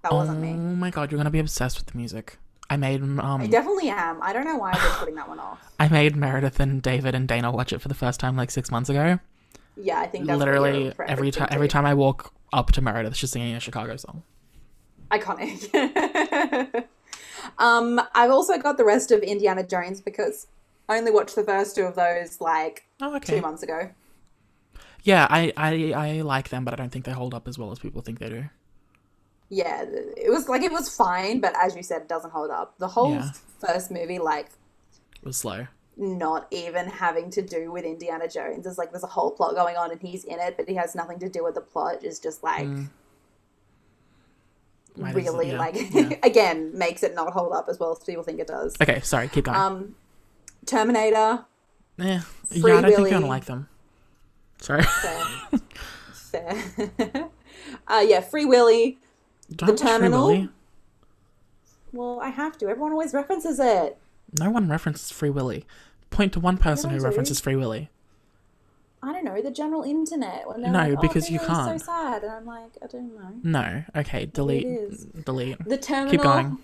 That 0.03 0.13
wasn't 0.13 0.39
oh 0.39 0.41
me. 0.41 0.51
Oh 0.53 0.77
my 0.77 0.91
god, 0.91 1.11
you're 1.11 1.19
gonna 1.19 1.31
be 1.31 1.41
obsessed 1.41 1.79
with 1.79 1.87
the 1.87 1.97
music. 1.99 2.39
I 2.71 2.77
made 2.77 3.03
um 3.03 3.21
I 3.21 3.47
definitely 3.49 3.89
am. 3.89 4.21
I 4.23 4.33
don't 4.33 4.45
know 4.45 4.57
why 4.57 4.73
been 4.73 4.81
putting 4.99 5.15
that 5.17 5.29
one 5.29 5.41
off. 5.41 5.59
I 5.81 5.89
made 5.89 6.15
Meredith 6.17 6.61
and 6.61 6.81
David 6.83 7.15
and 7.15 7.27
Dana 7.27 7.51
watch 7.51 7.73
it 7.73 7.81
for 7.81 7.89
the 7.89 7.95
first 7.95 8.21
time 8.21 8.37
like 8.37 8.51
six 8.53 8.71
months 8.71 8.89
ago. 8.89 9.19
Yeah, 9.77 10.01
I 10.01 10.07
think 10.07 10.27
that's 10.27 10.39
Literally 10.39 10.93
every 11.07 11.31
time 11.31 11.49
every 11.51 11.69
time 11.69 11.85
I 11.87 11.95
walk 11.95 12.33
up 12.53 12.73
to 12.73 12.81
Meredith, 12.81 13.17
she's 13.17 13.31
singing 13.31 13.55
a 13.55 13.61
Chicago 13.61 13.97
song. 13.97 14.23
Iconic. 15.11 16.85
um, 17.59 18.01
I've 18.15 18.31
also 18.31 18.59
got 18.59 18.77
the 18.79 18.85
rest 18.85 19.11
of 19.11 19.21
Indiana 19.21 19.63
Jones 19.67 20.01
because 20.01 20.47
I 20.89 20.99
only 20.99 21.11
watched 21.13 21.37
the 21.37 21.45
first 21.45 21.77
two 21.77 21.83
of 21.83 21.95
those 21.95 22.41
like 22.41 22.85
Oh, 23.01 23.15
okay. 23.17 23.37
two 23.37 23.41
months 23.43 23.63
ago. 23.63 23.91
Yeah, 25.03 25.27
I, 25.31 25.53
I 25.57 25.93
I 25.93 26.21
like 26.23 26.49
them, 26.49 26.65
but 26.65 26.75
I 26.75 26.77
don't 26.77 26.91
think 26.91 27.05
they 27.05 27.13
hold 27.13 27.35
up 27.35 27.47
as 27.47 27.59
well 27.59 27.71
as 27.71 27.79
people 27.79 28.01
think 28.03 28.19
they 28.19 28.29
do. 28.29 28.45
Yeah, 29.49 29.85
it 30.17 30.31
was 30.31 30.49
like 30.49 30.63
it 30.63 30.73
was 30.73 30.93
fine, 30.95 31.41
but 31.41 31.55
as 31.63 31.77
you 31.77 31.83
said, 31.85 32.03
it 32.03 32.09
doesn't 32.09 32.33
hold 32.33 32.51
up. 32.51 32.77
The 32.79 32.89
whole 32.89 33.13
Yeah. 33.15 33.31
first 33.61 33.93
movie, 33.93 34.19
like, 34.19 34.47
It 35.23 35.25
was 35.25 35.37
slow. 35.37 35.69
Not 35.97 36.47
even 36.51 36.87
having 36.87 37.31
to 37.31 37.43
do 37.43 37.73
with 37.73 37.85
Indiana 37.85 38.29
Jones. 38.29 38.65
There's 38.65 38.79
like 38.79 38.91
there's 38.91 39.05
a 39.05 39.09
whole 39.09 39.31
plot 39.31 39.55
going 39.55 39.77
on 39.77 39.91
and 39.91 40.01
he's 40.01 40.25
in 40.25 40.39
it, 40.39 40.57
but 40.57 40.69
he 40.69 40.75
has 40.75 40.95
nothing 40.95 41.19
to 41.21 41.29
do 41.29 41.43
with 41.43 41.55
the 41.55 41.61
plot. 41.61 42.05
Is 42.05 42.19
just 42.19 42.43
like 42.43 42.67
it- 42.67 42.89
really 44.97 45.51
yeah, 45.51 45.59
like 45.59 45.75
yeah. 45.93 46.11
again 46.23 46.77
makes 46.77 47.03
it 47.03 47.15
not 47.15 47.33
hold 47.33 47.53
up 47.53 47.67
as 47.69 47.79
well 47.79 47.93
as 47.93 47.99
people 48.05 48.23
think 48.23 48.41
it 48.41 48.47
does. 48.47 48.77
Okay, 48.81 49.01
sorry, 49.01 49.29
keep 49.29 49.45
going. 49.45 49.57
Um, 49.57 49.95
Terminator. 50.65 51.45
Eh, 51.99 52.19
Free 52.19 52.73
yeah, 52.73 52.79
I 52.79 52.81
don't 52.83 52.91
think 52.91 52.99
you're 52.99 53.11
gonna 53.11 53.27
like 53.27 53.47
them. 53.47 53.69
Sorry. 54.61 54.83
Fair. 54.83 55.25
Fair. 56.13 57.29
uh, 57.89 58.05
yeah, 58.07 58.21
Free 58.21 58.45
Willy. 58.45 58.99
Don't 59.55 59.79
Free 59.79 59.89
Terminal? 59.89 60.27
Willy. 60.27 60.49
Well, 61.93 62.21
I 62.21 62.29
have 62.29 62.59
to. 62.59 62.69
Everyone 62.69 62.93
always 62.93 63.15
references 63.15 63.59
it. 63.59 63.97
No 64.39 64.51
one 64.51 64.69
references 64.69 65.11
Free 65.11 65.31
Willy. 65.31 65.65
Point 66.11 66.33
to 66.35 66.41
one 66.41 66.57
person 66.59 66.91
who 66.91 66.99
references 67.01 67.41
Free 67.41 67.57
Willy. 67.57 67.91
I 69.03 69.13
don't 69.13 69.25
know 69.25 69.41
the 69.43 69.51
general 69.51 69.83
internet. 69.83 70.49
When 70.49 70.63
No, 70.63 70.71
like, 70.71 70.99
oh, 70.99 71.01
because 71.01 71.27
Free 71.27 71.35
you 71.35 71.41
can't. 71.41 71.81
So 71.81 71.87
sad, 71.87 72.23
and 72.23 72.33
I'm 72.33 72.47
like, 72.47 72.71
I 72.83 72.87
don't 72.87 73.15
know. 73.15 73.31
No. 73.43 73.85
Okay, 73.95 74.27
delete. 74.27 75.25
Delete. 75.25 75.59
The 75.65 75.77
Terminal. 75.79 76.11
Keep 76.11 76.23
going. 76.23 76.59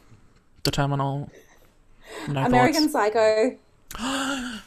The 0.64 0.70
Terminal. 0.70 1.30
No 2.28 2.44
American 2.44 2.88
thoughts. 2.88 3.14
Psycho. 3.14 3.56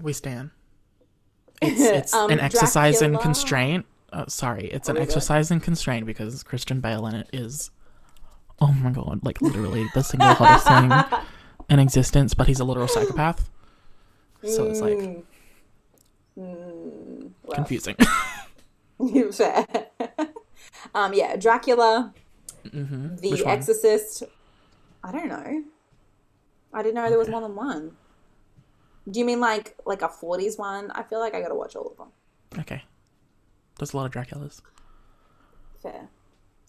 We 0.00 0.12
stand. 0.12 0.50
It's 1.62 1.80
it's 1.80 2.12
Um, 2.14 2.30
an 2.30 2.38
exercise 2.38 3.00
in 3.00 3.16
constraint. 3.16 3.86
Uh, 4.12 4.26
sorry, 4.28 4.66
it's 4.66 4.90
an 4.90 4.98
Oh, 4.98 5.00
it? 5.00 5.04
exercise 5.04 5.50
in 5.50 5.58
constraint 5.60 6.04
because 6.04 6.42
Christian 6.42 6.80
Bale 6.80 7.06
in 7.06 7.14
it 7.14 7.30
is, 7.32 7.70
oh 8.60 8.72
my 8.72 8.90
god, 8.90 9.20
like 9.24 9.40
literally 9.40 9.86
the 9.94 10.02
single 10.02 10.34
hottest 10.34 10.66
thing 10.66 10.92
in 11.70 11.78
existence. 11.78 12.34
But 12.34 12.46
he's 12.46 12.60
a 12.60 12.64
literal 12.64 12.88
psychopath, 12.88 13.48
so 14.44 14.66
it's 14.66 14.80
like 14.80 14.98
Mm. 14.98 15.24
Mm, 16.38 17.30
well, 17.44 17.54
confusing. 17.54 17.96
Fair. 19.32 19.66
um, 20.94 21.14
yeah, 21.14 21.36
Dracula, 21.36 22.12
mm-hmm. 22.66 23.16
The? 23.16 23.46
Exorcist. 23.46 24.22
I 25.02 25.12
don't 25.12 25.28
know. 25.28 25.64
I 26.74 26.82
didn't 26.82 26.94
know 26.96 27.08
there 27.08 27.18
was 27.18 27.28
more 27.28 27.40
than 27.40 27.54
one. 27.54 27.92
Do 29.10 29.18
you 29.18 29.24
mean 29.24 29.40
like 29.40 29.76
like 29.86 30.02
a 30.02 30.08
forties 30.08 30.58
one? 30.58 30.90
I 30.90 31.02
feel 31.04 31.20
like 31.20 31.34
I 31.34 31.40
gotta 31.40 31.54
watch 31.54 31.74
all 31.76 31.86
of 31.86 31.96
them. 31.96 32.08
Okay, 32.58 32.82
there's 33.78 33.92
a 33.92 33.96
lot 33.96 34.04
of 34.06 34.12
Draculas. 34.12 34.60
Fair. 35.82 36.08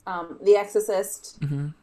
Um, 0.05 0.38
The 0.41 0.55
Exorcist. 0.55 1.39
Mhm. 1.41 1.74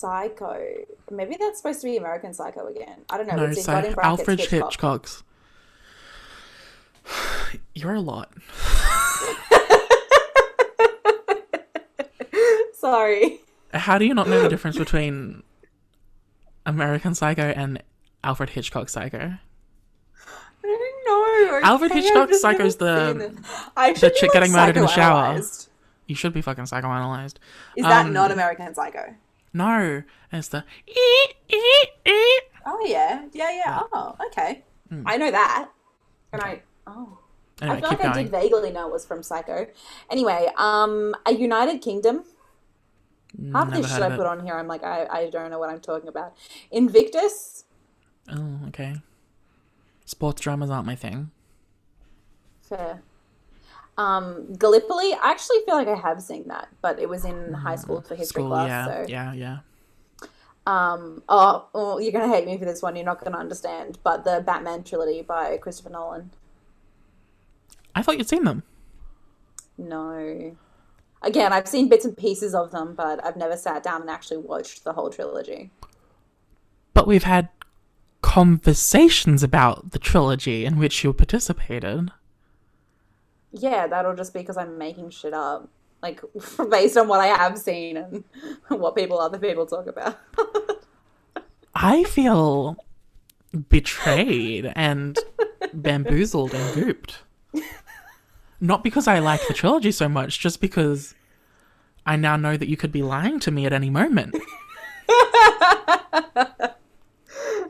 Psycho. 0.00 0.62
Maybe 1.10 1.36
that's 1.38 1.58
supposed 1.58 1.80
to 1.80 1.86
be 1.86 1.96
American 1.96 2.32
Psycho 2.34 2.66
again. 2.66 3.00
I 3.10 3.16
don't 3.16 3.26
know. 3.26 3.36
No, 3.36 3.52
so 3.52 3.72
in 3.76 3.92
brackets 3.94 3.98
Alfred 4.04 4.38
Hitchcock. 4.40 4.70
Hitchcock's. 4.70 5.22
You're 7.74 7.94
a 7.94 8.00
lot. 8.00 8.32
Sorry. 12.74 13.40
How 13.72 13.98
do 13.98 14.04
you 14.04 14.14
not 14.14 14.28
know 14.28 14.42
the 14.42 14.48
difference 14.48 14.78
between 14.78 15.42
American 16.64 17.14
Psycho 17.14 17.42
and 17.42 17.82
Alfred 18.22 18.50
Hitchcock 18.50 18.88
Psycho? 18.88 19.18
I 19.18 20.62
don't 20.62 21.50
know. 21.52 21.60
Alfred 21.68 21.90
okay? 21.90 21.98
I've 22.00 22.04
Hitchcock's 22.04 22.40
Psycho's 22.40 22.80
never 22.80 23.14
the- 23.14 23.42
I 23.76 23.92
should 23.94 24.14
chick 24.14 24.32
getting 24.32 24.52
murdered 24.52 24.76
in 24.76 24.82
the 24.82 24.88
shower. 24.88 25.40
You 26.06 26.14
should 26.14 26.32
be 26.32 26.40
fucking 26.42 26.64
psychoanalyzed. 26.64 27.36
Is 27.76 27.84
that 27.84 28.06
Um, 28.06 28.12
not 28.12 28.30
American 28.30 28.72
Psycho? 28.74 29.14
No, 29.56 30.02
and 30.30 30.38
it's 30.38 30.48
the. 30.48 30.64
Oh 32.66 32.84
yeah, 32.86 33.24
yeah, 33.32 33.50
yeah. 33.52 33.80
Oh, 33.92 34.14
okay. 34.26 34.64
I 35.06 35.16
know 35.16 35.30
that, 35.30 35.70
and 36.32 36.42
I 36.42 36.62
oh. 36.86 37.18
Hmm. 37.58 37.64
Anyway, 37.64 37.76
I 37.76 37.80
feel 37.80 37.88
like 37.88 38.04
I 38.04 38.22
did 38.22 38.30
vaguely 38.30 38.70
know 38.70 38.86
it 38.86 38.92
was 38.92 39.06
from 39.06 39.22
Psycho. 39.22 39.66
Anyway, 40.10 40.48
um, 40.58 41.14
a 41.24 41.32
United 41.32 41.80
Kingdom. 41.80 42.24
Half 43.52 43.70
Never 43.70 43.82
this 43.82 43.92
shit 43.92 44.02
I 44.02 44.12
it. 44.12 44.16
put 44.16 44.26
on 44.26 44.44
here, 44.44 44.54
I'm 44.54 44.66
like, 44.66 44.84
I, 44.84 45.06
I 45.10 45.30
don't 45.30 45.50
know 45.50 45.58
what 45.58 45.70
I'm 45.70 45.80
talking 45.80 46.08
about. 46.08 46.34
Invictus. 46.70 47.64
Oh, 48.30 48.60
okay. 48.68 48.96
Sports 50.04 50.42
dramas 50.42 50.70
aren't 50.70 50.86
my 50.86 50.94
thing. 50.96 51.30
Fair. 52.60 53.02
Um, 53.98 54.54
Gallipoli. 54.54 55.14
I 55.14 55.30
actually 55.30 55.58
feel 55.64 55.74
like 55.74 55.88
I 55.88 55.96
have 55.96 56.22
seen 56.22 56.48
that, 56.48 56.68
but 56.82 56.98
it 56.98 57.08
was 57.08 57.24
in 57.24 57.52
high 57.52 57.76
school 57.76 58.02
for 58.02 58.14
history 58.14 58.42
School, 58.42 58.50
class. 58.50 58.68
yeah, 58.68 58.86
so 58.86 59.04
yeah, 59.08 59.32
yeah. 59.32 59.58
Um, 60.66 61.22
oh, 61.28 61.68
oh, 61.74 61.98
you're 61.98 62.12
gonna 62.12 62.28
hate 62.28 62.44
me 62.46 62.58
for 62.58 62.64
this 62.64 62.82
one. 62.82 62.96
You're 62.96 63.04
not 63.04 63.22
gonna 63.22 63.38
understand. 63.38 63.98
But 64.02 64.24
the 64.24 64.42
Batman 64.44 64.82
trilogy 64.84 65.22
by 65.22 65.56
Christopher 65.58 65.90
Nolan. 65.90 66.30
I 67.94 68.02
thought 68.02 68.18
you'd 68.18 68.28
seen 68.28 68.44
them. 68.44 68.62
No. 69.78 70.56
Again, 71.22 71.52
I've 71.52 71.68
seen 71.68 71.88
bits 71.88 72.04
and 72.04 72.16
pieces 72.16 72.54
of 72.54 72.70
them, 72.72 72.94
but 72.94 73.24
I've 73.24 73.36
never 73.36 73.56
sat 73.56 73.82
down 73.82 74.02
and 74.02 74.10
actually 74.10 74.36
watched 74.38 74.84
the 74.84 74.92
whole 74.92 75.08
trilogy. 75.08 75.70
But 76.92 77.06
we've 77.06 77.24
had 77.24 77.48
conversations 78.22 79.42
about 79.42 79.92
the 79.92 79.98
trilogy 79.98 80.64
in 80.64 80.78
which 80.78 81.02
you 81.02 81.12
participated. 81.12 82.10
Yeah, 83.58 83.86
that'll 83.86 84.14
just 84.14 84.32
be 84.32 84.40
because 84.40 84.56
I'm 84.56 84.78
making 84.78 85.10
shit 85.10 85.32
up, 85.32 85.68
like 86.02 86.20
based 86.70 86.96
on 86.96 87.08
what 87.08 87.20
I 87.20 87.28
have 87.28 87.58
seen 87.58 87.96
and 87.96 88.24
what 88.68 88.94
people 88.94 89.18
other 89.18 89.38
people 89.38 89.66
talk 89.66 89.86
about. 89.86 90.18
I 91.74 92.04
feel 92.04 92.76
betrayed 93.68 94.72
and 94.74 95.18
bamboozled 95.74 96.54
and 96.54 96.74
gooped. 96.74 97.16
Not 98.60 98.82
because 98.82 99.06
I 99.06 99.18
like 99.18 99.46
the 99.46 99.54
trilogy 99.54 99.92
so 99.92 100.08
much, 100.08 100.40
just 100.40 100.60
because 100.60 101.14
I 102.06 102.16
now 102.16 102.36
know 102.36 102.56
that 102.56 102.68
you 102.68 102.76
could 102.76 102.92
be 102.92 103.02
lying 103.02 103.38
to 103.40 103.50
me 103.50 103.66
at 103.66 103.74
any 103.74 103.90
moment. 103.90 104.34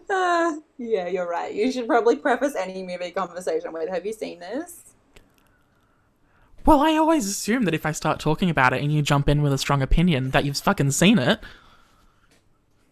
Uh, 0.09 0.57
yeah, 0.79 1.09
you're 1.09 1.29
right. 1.29 1.53
You 1.53 1.71
should 1.73 1.87
probably 1.87 2.17
preface 2.17 2.55
any 2.57 2.83
movie 2.83 3.11
conversation 3.11 3.73
with, 3.73 3.89
"Have 3.89 4.07
you 4.07 4.13
seen 4.13 4.39
this?" 4.39 4.96
Well, 6.67 6.81
I 6.81 6.97
always 6.97 7.27
assume 7.29 7.65
that 7.65 7.75
if 7.75 7.87
I 7.87 7.93
start 7.93 8.19
talking 8.19 8.51
about 8.51 8.73
it 8.73 8.83
and 8.83 8.93
you 8.93 9.01
jump 9.01 9.29
in 9.29 9.41
with 9.41 9.53
a 9.53 9.59
strong 9.59 9.83
opinion, 9.83 10.31
that 10.33 10.45
you've 10.45 10.57
fucking 10.59 10.91
seen 10.91 11.19
it. 11.19 11.39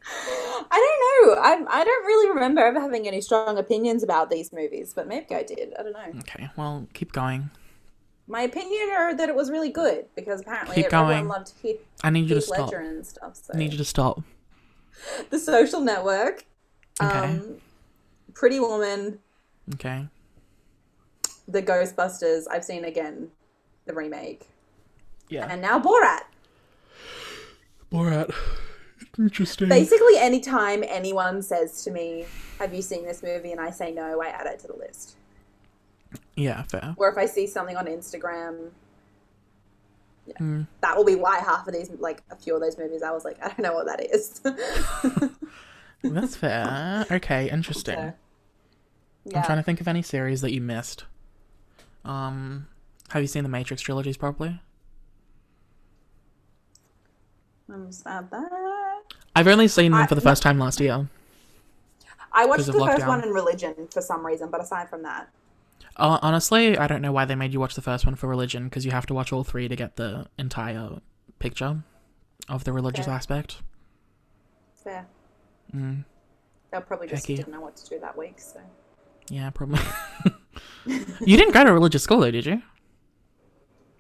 I 0.07 0.69
don't 0.71 1.37
know. 1.37 1.43
I 1.43 1.81
I 1.81 1.85
don't 1.85 2.07
really 2.07 2.29
remember 2.35 2.61
ever 2.63 2.81
having 2.81 3.07
any 3.09 3.21
strong 3.21 3.59
opinions 3.59 4.03
about 4.03 4.31
these 4.31 4.53
movies, 4.53 4.93
but 4.95 5.07
maybe 5.09 5.35
I 5.35 5.43
did. 5.43 5.75
I 5.79 5.83
don't 5.83 5.93
know. 5.93 6.21
Okay, 6.21 6.49
well, 6.57 6.87
keep 6.93 7.13
going. 7.13 7.51
My 8.27 8.43
opinion 8.43 8.91
are 8.97 9.15
that 9.15 9.29
it 9.29 9.35
was 9.35 9.51
really 9.51 9.71
good 9.71 10.07
because 10.15 10.41
apparently 10.41 10.77
Keep 10.77 10.87
everyone 10.87 11.09
going. 11.09 11.29
loved 11.29 11.53
Heath, 11.61 11.81
I 12.03 12.11
need 12.11 12.29
you 12.29 12.35
to 12.37 12.41
stop. 12.41 12.71
Ledger 12.71 12.81
and 12.81 13.05
stuff. 13.07 13.37
So. 13.37 13.53
I 13.55 13.59
need 13.59 13.73
you 13.73 13.79
to 13.79 13.85
stop. 13.85 14.23
The 15.31 15.39
Social 15.39 15.81
Network, 15.81 16.47
Okay. 17.03 17.19
um, 17.19 17.57
Pretty 18.33 18.61
Woman, 18.61 19.19
Okay. 19.75 20.07
The 21.49 21.63
Ghostbusters. 21.63 22.45
I've 22.51 22.65
seen 22.65 22.85
again 22.87 23.29
the 23.87 23.95
remake, 23.95 24.49
Yeah. 25.29 25.47
and 25.51 25.61
now 25.63 25.79
Borat. 25.81 26.23
Borat. 27.93 28.35
Interesting. 29.19 29.69
Basically, 29.69 30.17
anytime 30.19 30.83
anyone 30.87 31.41
says 31.43 31.85
to 31.85 31.91
me, 31.91 32.27
"Have 32.59 32.75
you 32.75 32.83
seen 32.83 33.05
this 33.05 33.23
movie?" 33.23 33.53
and 33.53 33.61
I 33.61 33.71
say 33.71 33.93
no, 33.93 34.21
I 34.21 34.27
add 34.29 34.47
it 34.47 34.59
to 34.61 34.67
the 34.67 34.77
list. 34.77 35.17
Yeah, 36.37 36.63
fair. 36.63 36.95
Or 36.97 37.09
if 37.09 37.17
I 37.17 37.27
see 37.27 37.47
something 37.47 37.77
on 37.77 37.87
Instagram, 37.87 38.71
yeah, 40.27 40.35
Hmm. 40.39 40.63
that 40.81 40.97
will 40.97 41.05
be 41.05 41.15
why 41.15 41.39
half 41.39 41.67
of 41.69 41.75
these, 41.75 41.91
like 41.99 42.23
a 42.31 42.37
few 42.37 42.55
of 42.55 42.61
those 42.61 42.77
movies, 42.79 43.03
I 43.03 43.13
was 43.13 43.25
like, 43.25 43.39
I 43.43 43.49
don't 43.49 43.61
know 43.61 43.75
what 43.75 43.87
that 43.87 44.01
is. 44.13 44.41
That's 46.03 46.37
fair. 46.45 47.07
Okay, 47.11 47.49
interesting. 47.51 48.15
So, 49.31 49.37
I'm 49.37 49.43
trying 49.45 49.59
to 49.59 49.63
think 49.63 49.81
of 49.81 49.87
any 49.89 50.03
series 50.03 50.41
that 50.41 50.53
you 50.53 50.61
missed. 50.61 51.05
Um, 52.05 52.67
have 53.15 53.23
you 53.23 53.29
seen 53.29 53.45
the 53.45 53.49
Matrix 53.49 53.81
trilogies 53.81 54.17
properly? 54.17 54.61
I'm 57.73 57.89
at 58.07 58.29
that. 58.31 59.03
I've 59.37 59.47
only 59.47 59.69
seen 59.69 59.93
them 59.93 60.03
I- 60.03 60.07
for 60.09 60.17
the 60.17 60.21
first 60.21 60.43
time 60.43 60.59
last 60.59 60.81
year. 60.81 61.09
I 62.33 62.45
watched 62.45 62.67
the 62.67 62.77
of 62.77 62.89
first 62.89 63.07
one 63.07 63.23
in 63.23 63.31
religion 63.31 63.87
for 63.93 64.01
some 64.03 64.27
reason, 64.27 64.51
but 64.51 64.61
aside 64.61 64.89
from 64.91 65.03
that, 65.05 65.29
Uh, 65.97 66.19
honestly, 66.23 66.77
I 66.77 66.89
don't 66.89 67.01
know 67.03 67.13
why 67.13 67.25
they 67.25 67.37
made 67.37 67.53
you 67.53 67.61
watch 67.61 67.77
the 67.77 67.83
first 67.83 68.05
one 68.05 68.17
for 68.17 68.27
religion 68.27 68.65
because 68.65 68.85
you 68.85 68.91
have 68.91 69.07
to 69.07 69.15
watch 69.15 69.33
all 69.33 69.45
three 69.45 69.69
to 69.69 69.77
get 69.77 69.95
the 69.95 70.27
entire 70.37 70.99
picture 71.39 71.85
of 72.49 72.65
the 72.65 72.73
religious 72.73 73.07
Fair. 73.07 73.15
aspect. 73.15 73.63
fair. 74.75 75.07
Mm, 75.73 76.05
They 76.73 76.81
probably 76.81 77.07
just 77.07 77.25
Hecky. 77.25 77.37
didn't 77.37 77.53
know 77.53 77.61
what 77.61 77.77
to 77.77 77.89
do 77.89 78.01
that 78.01 78.19
week. 78.19 78.41
So 78.41 78.61
yeah, 79.31 79.51
probably. 79.51 79.79
you 80.87 81.37
didn't 81.37 81.55
go 81.55 81.63
to 81.63 81.71
a 81.71 81.73
religious 81.73 82.03
school 82.03 82.19
though, 82.19 82.33
did 82.33 82.45
you? 82.47 82.61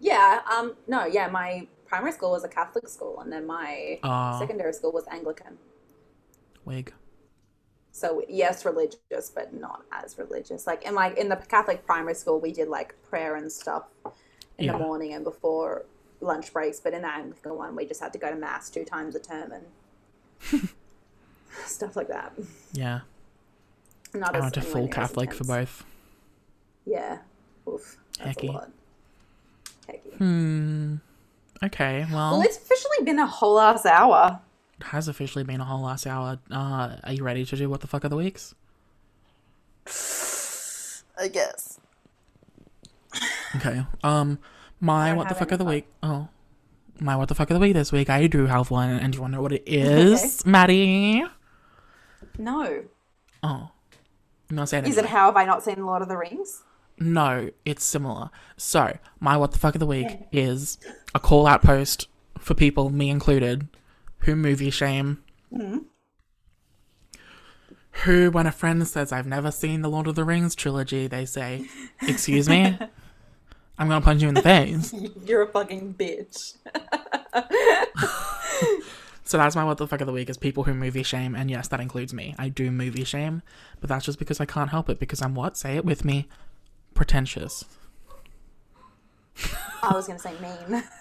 Yeah, 0.04 0.40
um, 0.54 0.74
no, 0.86 1.06
yeah, 1.06 1.28
my 1.28 1.66
primary 1.86 2.12
school 2.12 2.30
was 2.32 2.44
a 2.44 2.48
Catholic 2.48 2.86
school, 2.88 3.20
and 3.20 3.32
then 3.32 3.46
my 3.46 3.98
Ah. 4.02 4.38
secondary 4.38 4.72
school 4.74 4.92
was 4.92 5.04
Anglican. 5.10 5.56
Wig. 6.66 6.92
So 7.90 8.22
yes, 8.28 8.64
religious, 8.64 9.30
but 9.34 9.54
not 9.54 9.82
as 9.92 10.18
religious. 10.18 10.66
Like 10.66 10.82
in 10.84 10.94
like 10.94 11.16
in 11.16 11.28
the 11.28 11.36
Catholic 11.36 11.86
primary 11.86 12.14
school, 12.14 12.38
we 12.40 12.52
did 12.52 12.68
like 12.68 12.94
prayer 13.08 13.36
and 13.36 13.50
stuff 13.50 13.84
in 14.58 14.66
Yeah. 14.66 14.72
the 14.72 14.78
morning 14.78 15.14
and 15.14 15.24
before 15.24 15.86
lunch 16.20 16.52
breaks. 16.52 16.80
But 16.80 16.92
in 16.92 17.02
the 17.02 17.08
Anglican 17.08 17.56
one, 17.56 17.76
we 17.76 17.86
just 17.86 18.00
had 18.00 18.12
to 18.12 18.18
go 18.18 18.28
to 18.30 18.36
mass 18.36 18.68
two 18.68 18.84
times 18.84 19.14
a 19.14 19.20
term 19.20 19.52
and 19.52 19.64
stuff 21.66 21.94
like 21.96 22.08
that. 22.08 22.32
Yeah. 22.72 23.00
Not 24.12 24.34
I 24.36 24.40
went 24.40 24.54
to 24.54 24.60
full 24.62 24.88
Catholic 24.88 25.32
for 25.32 25.44
both. 25.44 25.84
Yeah. 26.84 27.18
Oof. 27.68 27.96
That's 28.18 28.36
Hecky. 28.38 28.48
a 28.48 28.52
lot. 28.52 28.70
Hecky. 29.88 30.16
Hmm. 30.18 30.94
Okay, 31.62 32.04
well, 32.12 32.32
Well, 32.32 32.42
it's 32.42 32.56
officially 32.58 33.04
been 33.04 33.18
a 33.18 33.26
whole 33.26 33.58
ass 33.60 33.86
hour. 33.86 34.40
it 34.80 34.86
has 34.86 35.08
officially 35.08 35.44
been 35.44 35.60
a 35.60 35.64
whole 35.64 35.82
last 35.82 36.06
hour. 36.06 36.38
Uh, 36.50 36.96
are 37.02 37.12
you 37.12 37.22
ready 37.24 37.44
to 37.46 37.56
do 37.56 37.70
what 37.70 37.80
the 37.80 37.86
fuck 37.86 38.04
are 38.04 38.08
the 38.08 38.16
weeks? 38.16 38.54
I 41.18 41.28
guess. 41.28 41.78
Okay. 43.56 43.84
Um, 44.02 44.38
my 44.80 45.12
what 45.12 45.28
the 45.28 45.34
fuck 45.34 45.52
of 45.52 45.58
the 45.58 45.64
fun. 45.64 45.74
week? 45.74 45.86
Oh, 46.02 46.28
my 47.00 47.16
what 47.16 47.28
the 47.28 47.34
fuck 47.34 47.50
of 47.50 47.54
the 47.54 47.60
week 47.60 47.74
this 47.74 47.92
week. 47.92 48.10
I 48.10 48.26
do 48.26 48.46
have 48.46 48.70
one, 48.70 48.90
and 48.90 49.12
do 49.12 49.16
you 49.18 49.22
want 49.22 49.32
to 49.32 49.36
know 49.36 49.42
what 49.42 49.52
it 49.52 49.62
is, 49.66 50.44
Maddie? 50.44 51.24
No. 52.38 52.84
Oh, 53.42 53.70
I'm 54.50 54.56
not 54.56 54.68
saying 54.68 54.86
Is 54.86 54.98
it 54.98 55.06
how 55.06 55.26
have 55.26 55.36
I 55.36 55.44
not 55.44 55.62
seen 55.62 55.84
Lord 55.86 56.02
of 56.02 56.08
the 56.08 56.16
Rings? 56.16 56.62
No, 56.98 57.50
it's 57.64 57.84
similar. 57.84 58.30
So, 58.56 58.98
my 59.20 59.36
what 59.36 59.52
the 59.52 59.58
fuck 59.58 59.74
of 59.74 59.80
the 59.80 59.86
week 59.86 60.26
is 60.32 60.78
a 61.14 61.20
call 61.20 61.46
out 61.46 61.62
post 61.62 62.08
for 62.38 62.54
people, 62.54 62.90
me 62.90 63.10
included, 63.10 63.68
who 64.18 64.36
movie 64.36 64.70
shame. 64.70 65.22
Mm-hmm. 65.52 65.78
Who, 68.04 68.30
when 68.30 68.46
a 68.46 68.52
friend 68.52 68.86
says, 68.86 69.12
I've 69.12 69.26
never 69.26 69.50
seen 69.50 69.82
the 69.82 69.88
Lord 69.88 70.06
of 70.06 70.14
the 70.14 70.24
Rings 70.24 70.54
trilogy, 70.54 71.06
they 71.06 71.24
say, 71.24 71.66
Excuse 72.02 72.48
me? 72.48 72.76
I'm 73.78 73.88
gonna 73.88 74.00
punch 74.00 74.22
you 74.22 74.28
in 74.28 74.34
the 74.34 74.42
face. 74.42 74.92
You're 75.24 75.42
a 75.42 75.48
fucking 75.48 75.94
bitch. 75.94 76.56
So 79.26 79.38
that's 79.38 79.56
my 79.56 79.64
what 79.64 79.78
the 79.78 79.88
fuck 79.88 80.02
of 80.02 80.06
the 80.06 80.12
week 80.12 80.28
is 80.28 80.36
people 80.36 80.64
who 80.64 80.74
movie 80.74 81.02
shame, 81.02 81.34
and 81.34 81.50
yes, 81.50 81.68
that 81.68 81.80
includes 81.80 82.12
me. 82.12 82.34
I 82.38 82.50
do 82.50 82.70
movie 82.70 83.04
shame, 83.04 83.42
but 83.80 83.88
that's 83.88 84.04
just 84.04 84.18
because 84.18 84.38
I 84.38 84.44
can't 84.44 84.68
help 84.68 84.90
it 84.90 84.98
because 84.98 85.22
I'm 85.22 85.34
what? 85.34 85.56
Say 85.56 85.76
it 85.76 85.84
with 85.84 86.04
me. 86.04 86.28
Pretentious. 86.94 87.64
I 89.82 89.92
was 89.92 90.06
gonna 90.06 90.18
say 90.18 90.34
mean. 90.40 90.82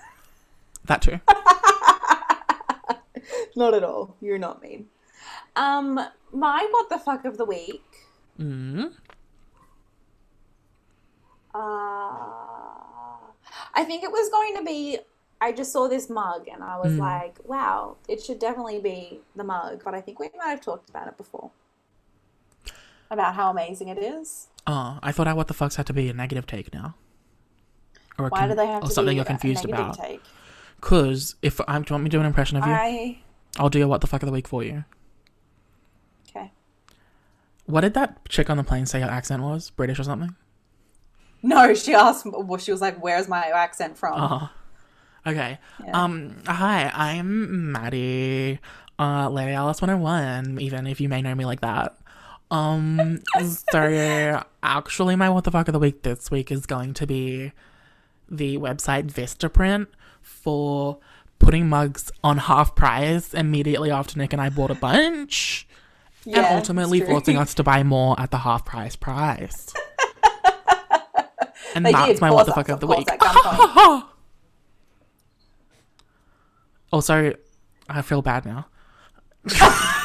That 0.86 1.02
too. 1.02 1.22
not 3.56 3.74
at 3.74 3.86
all. 3.86 4.18
You're 4.20 4.38
not 4.38 4.62
mean. 4.62 4.88
Um, 5.56 6.00
my 6.34 6.68
what 6.72 6.90
the 6.90 6.98
fuck 6.98 7.24
of 7.26 7.38
the 7.38 7.46
week. 7.46 7.84
mm 8.40 8.92
Uh, 11.56 11.60
I 13.76 13.84
think 13.86 14.04
it 14.04 14.12
was 14.12 14.30
going 14.30 14.56
to 14.58 14.64
be. 14.64 14.98
I 15.40 15.52
just 15.52 15.72
saw 15.72 15.88
this 15.88 16.10
mug 16.10 16.48
and 16.52 16.64
I 16.64 16.78
was 16.78 16.98
like, 16.98 17.38
wow, 17.46 17.98
it 18.08 18.24
should 18.24 18.40
definitely 18.40 18.80
be 18.80 19.20
the 19.36 19.44
mug. 19.44 19.82
But 19.84 19.94
I 19.94 20.02
think 20.02 20.20
we 20.20 20.30
might 20.38 20.50
have 20.50 20.62
talked 20.62 20.90
about 20.90 21.08
it 21.08 21.18
before. 21.18 21.52
About 23.14 23.36
how 23.36 23.52
amazing 23.52 23.90
it 23.90 23.98
is. 23.98 24.48
Oh, 24.66 24.98
I 25.04 25.12
thought 25.12 25.28
I 25.28 25.34
what 25.34 25.48
the 25.48 25.54
fucks 25.54 25.76
had 25.76 25.86
to 25.88 25.94
be 25.94 26.10
a 26.10 26.14
negative 26.14 26.48
take 26.48 26.74
now. 26.74 26.96
Or, 28.18 28.30
Why 28.30 28.40
con- 28.40 28.50
do 28.50 28.56
they 28.56 28.66
have 28.68 28.84
or 28.84 28.88
to 28.88 28.94
something 28.94 29.12
be 29.14 29.16
you're 29.18 29.26
confused 29.26 29.64
negative 29.66 29.86
about? 29.86 29.98
take? 30.00 30.22
Because 30.80 31.36
if 31.42 31.60
I'm, 31.68 31.84
do 31.84 31.92
you 31.92 31.94
want 31.96 32.04
me 32.06 32.10
to 32.10 32.18
do 32.18 32.20
an 32.20 32.26
impression 32.26 32.58
of 32.58 32.66
you? 32.66 32.72
I 32.74 33.20
I'll 33.58 33.70
do 33.70 33.84
a 33.84 33.88
what 33.88 34.02
the 34.02 34.08
fuck 34.08 34.22
of 34.24 34.26
the 34.28 34.34
week 34.34 34.48
for 34.48 34.64
you. 34.64 34.84
okay. 36.30 36.52
What 37.66 37.82
did 37.82 37.94
that 37.94 38.28
chick 38.30 38.50
on 38.50 38.58
the 38.58 38.64
plane 38.64 38.86
say 38.86 39.00
her 39.02 39.10
accent 39.10 39.44
was? 39.44 39.70
British 39.70 40.00
or 40.00 40.04
something? 40.04 40.36
No, 41.44 41.74
she 41.74 41.94
asked. 41.94 42.26
Well, 42.26 42.58
she 42.58 42.72
was 42.72 42.82
like, 42.82 43.02
"Where's 43.04 43.28
my 43.28 43.48
accent 43.48 43.98
from?" 43.98 44.14
Oh. 44.20 44.50
Okay. 45.26 45.60
Yeah. 45.86 46.04
Um. 46.04 46.38
Hi, 46.48 46.92
I'm 46.94 47.72
Maddie. 47.72 48.60
Uh, 49.00 49.30
Lady 49.30 49.52
Alice 49.52 49.82
101. 49.82 50.60
Even 50.62 50.88
if 50.88 51.00
you 51.02 51.10
may 51.10 51.22
know 51.22 51.36
me 51.36 51.46
like 51.46 51.62
that. 51.62 51.96
Um. 52.54 53.20
so 53.72 54.44
actually, 54.62 55.16
my 55.16 55.30
what 55.30 55.44
the 55.44 55.52
fuck 55.52 55.68
of 55.68 55.74
the 55.74 55.80
week 55.80 56.04
this 56.04 56.30
week 56.30 56.52
is 56.52 56.66
going 56.66 56.94
to 56.96 57.08
be 57.08 57.52
the 58.30 58.58
website 58.58 59.08
Vistaprint 59.12 59.88
for 60.22 61.00
putting 61.40 61.68
mugs 61.68 62.12
on 62.24 62.38
half 62.38 62.76
price 62.76 63.34
immediately 63.34 63.90
after 63.92 64.18
Nick 64.18 64.34
and 64.34 64.42
I 64.42 64.50
bought 64.50 64.72
a 64.72 64.76
bunch. 64.76 65.68
and 66.26 66.38
ultimately 66.46 67.02
forcing 67.02 67.38
us 67.38 67.54
to 67.56 67.64
buy 67.64 67.84
more 67.84 68.18
at 68.20 68.32
the 68.32 68.38
half 68.38 68.64
price 68.66 68.96
price. 68.96 69.74
and 71.76 71.86
They 71.86 71.92
that's 71.92 72.14
did 72.14 72.22
my 72.22 72.32
what 72.32 72.46
the 72.46 72.54
fuck 72.54 72.70
of 72.70 72.80
the 72.80 72.88
week. 72.88 73.08
also, 76.92 77.34
I 77.90 78.02
feel 78.04 78.22
bad 78.22 78.46
now. 78.46 78.68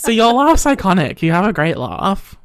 so 0.00 0.10
your 0.10 0.32
laugh's 0.32 0.64
iconic. 0.64 1.22
You 1.22 1.32
have 1.32 1.46
a 1.46 1.52
great 1.52 1.76
laugh. 1.76 2.36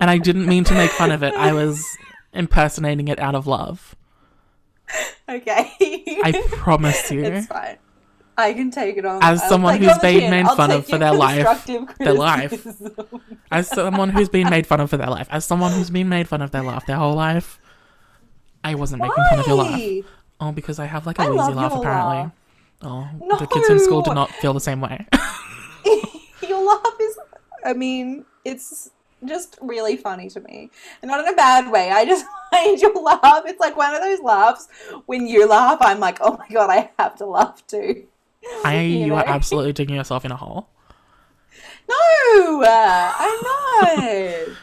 And 0.00 0.08
I 0.10 0.18
didn't 0.18 0.46
mean 0.46 0.64
to 0.64 0.74
make 0.74 0.90
fun 0.92 1.10
of 1.10 1.22
it. 1.24 1.34
I 1.34 1.52
was 1.52 1.84
impersonating 2.32 3.08
it 3.08 3.18
out 3.18 3.34
of 3.34 3.46
love. 3.46 3.96
okay. 5.28 5.72
I 6.24 6.40
promise 6.52 7.10
you. 7.10 7.24
it's 7.24 7.46
fine. 7.46 7.78
I 8.36 8.52
can 8.52 8.70
take 8.70 8.96
it 8.96 9.04
on. 9.04 9.20
As 9.22 9.42
I'll 9.42 9.48
someone 9.48 9.78
who's 9.82 9.98
been 9.98 10.30
made 10.30 10.46
I'll 10.46 10.54
fun 10.54 10.70
of 10.70 10.86
for 10.86 10.96
their 10.98 11.12
life- 11.12 11.66
their 11.98 12.12
life. 12.14 12.66
As 13.50 13.66
someone 13.66 14.10
who's 14.10 14.28
been 14.28 14.48
made 14.48 14.64
fun 14.66 14.80
of 14.80 14.90
for 14.90 14.96
their 14.96 15.10
life, 15.10 15.26
as 15.32 15.44
someone 15.44 15.72
who's 15.72 15.90
been 15.90 16.08
made 16.08 16.28
fun 16.28 16.40
of 16.42 16.52
their 16.52 16.62
laugh 16.62 16.86
their 16.86 16.96
whole 16.96 17.14
life, 17.14 17.58
I 18.62 18.76
wasn't 18.76 19.02
making 19.02 19.24
fun 19.30 19.40
of 19.40 19.46
your 19.48 19.56
laugh. 19.56 19.80
Oh, 20.40 20.52
because 20.52 20.78
I 20.78 20.84
have 20.86 21.04
like 21.06 21.18
a 21.18 21.22
I 21.22 21.26
love 21.26 21.56
laugh 21.56 21.72
apparently. 21.74 22.16
laugh. 22.16 22.32
Oh, 22.82 23.08
the 23.40 23.46
kids 23.46 23.68
in 23.70 23.80
school 23.80 24.02
did 24.02 24.14
not 24.14 24.30
feel 24.30 24.52
the 24.52 24.60
same 24.60 24.80
way. 24.80 25.04
Laugh 26.68 26.94
is. 27.00 27.18
I 27.64 27.72
mean, 27.72 28.24
it's 28.44 28.90
just 29.24 29.58
really 29.60 29.96
funny 29.96 30.28
to 30.30 30.40
me, 30.40 30.70
and 31.02 31.10
not 31.10 31.20
in 31.20 31.28
a 31.32 31.36
bad 31.36 31.70
way. 31.72 31.90
I 31.90 32.04
just 32.04 32.24
find 32.50 32.80
your 32.80 32.94
laugh. 32.94 33.42
It's 33.46 33.60
like 33.60 33.76
one 33.76 33.94
of 33.94 34.02
those 34.02 34.20
laughs 34.20 34.68
when 35.06 35.26
you 35.26 35.46
laugh. 35.48 35.78
I'm 35.80 36.00
like, 36.00 36.18
oh 36.20 36.36
my 36.38 36.48
god, 36.48 36.70
I 36.70 36.90
have 36.98 37.16
to 37.16 37.26
laugh 37.26 37.66
too. 37.66 38.04
I, 38.64 38.80
you, 38.84 39.06
You 39.06 39.14
are 39.14 39.24
know? 39.26 39.32
absolutely 39.32 39.72
digging 39.72 39.96
yourself 39.96 40.24
in 40.24 40.30
a 40.32 40.36
hole. 40.36 40.68
No, 41.88 42.62
uh, 42.62 43.12
I'm 43.18 43.42
not. 43.42 43.98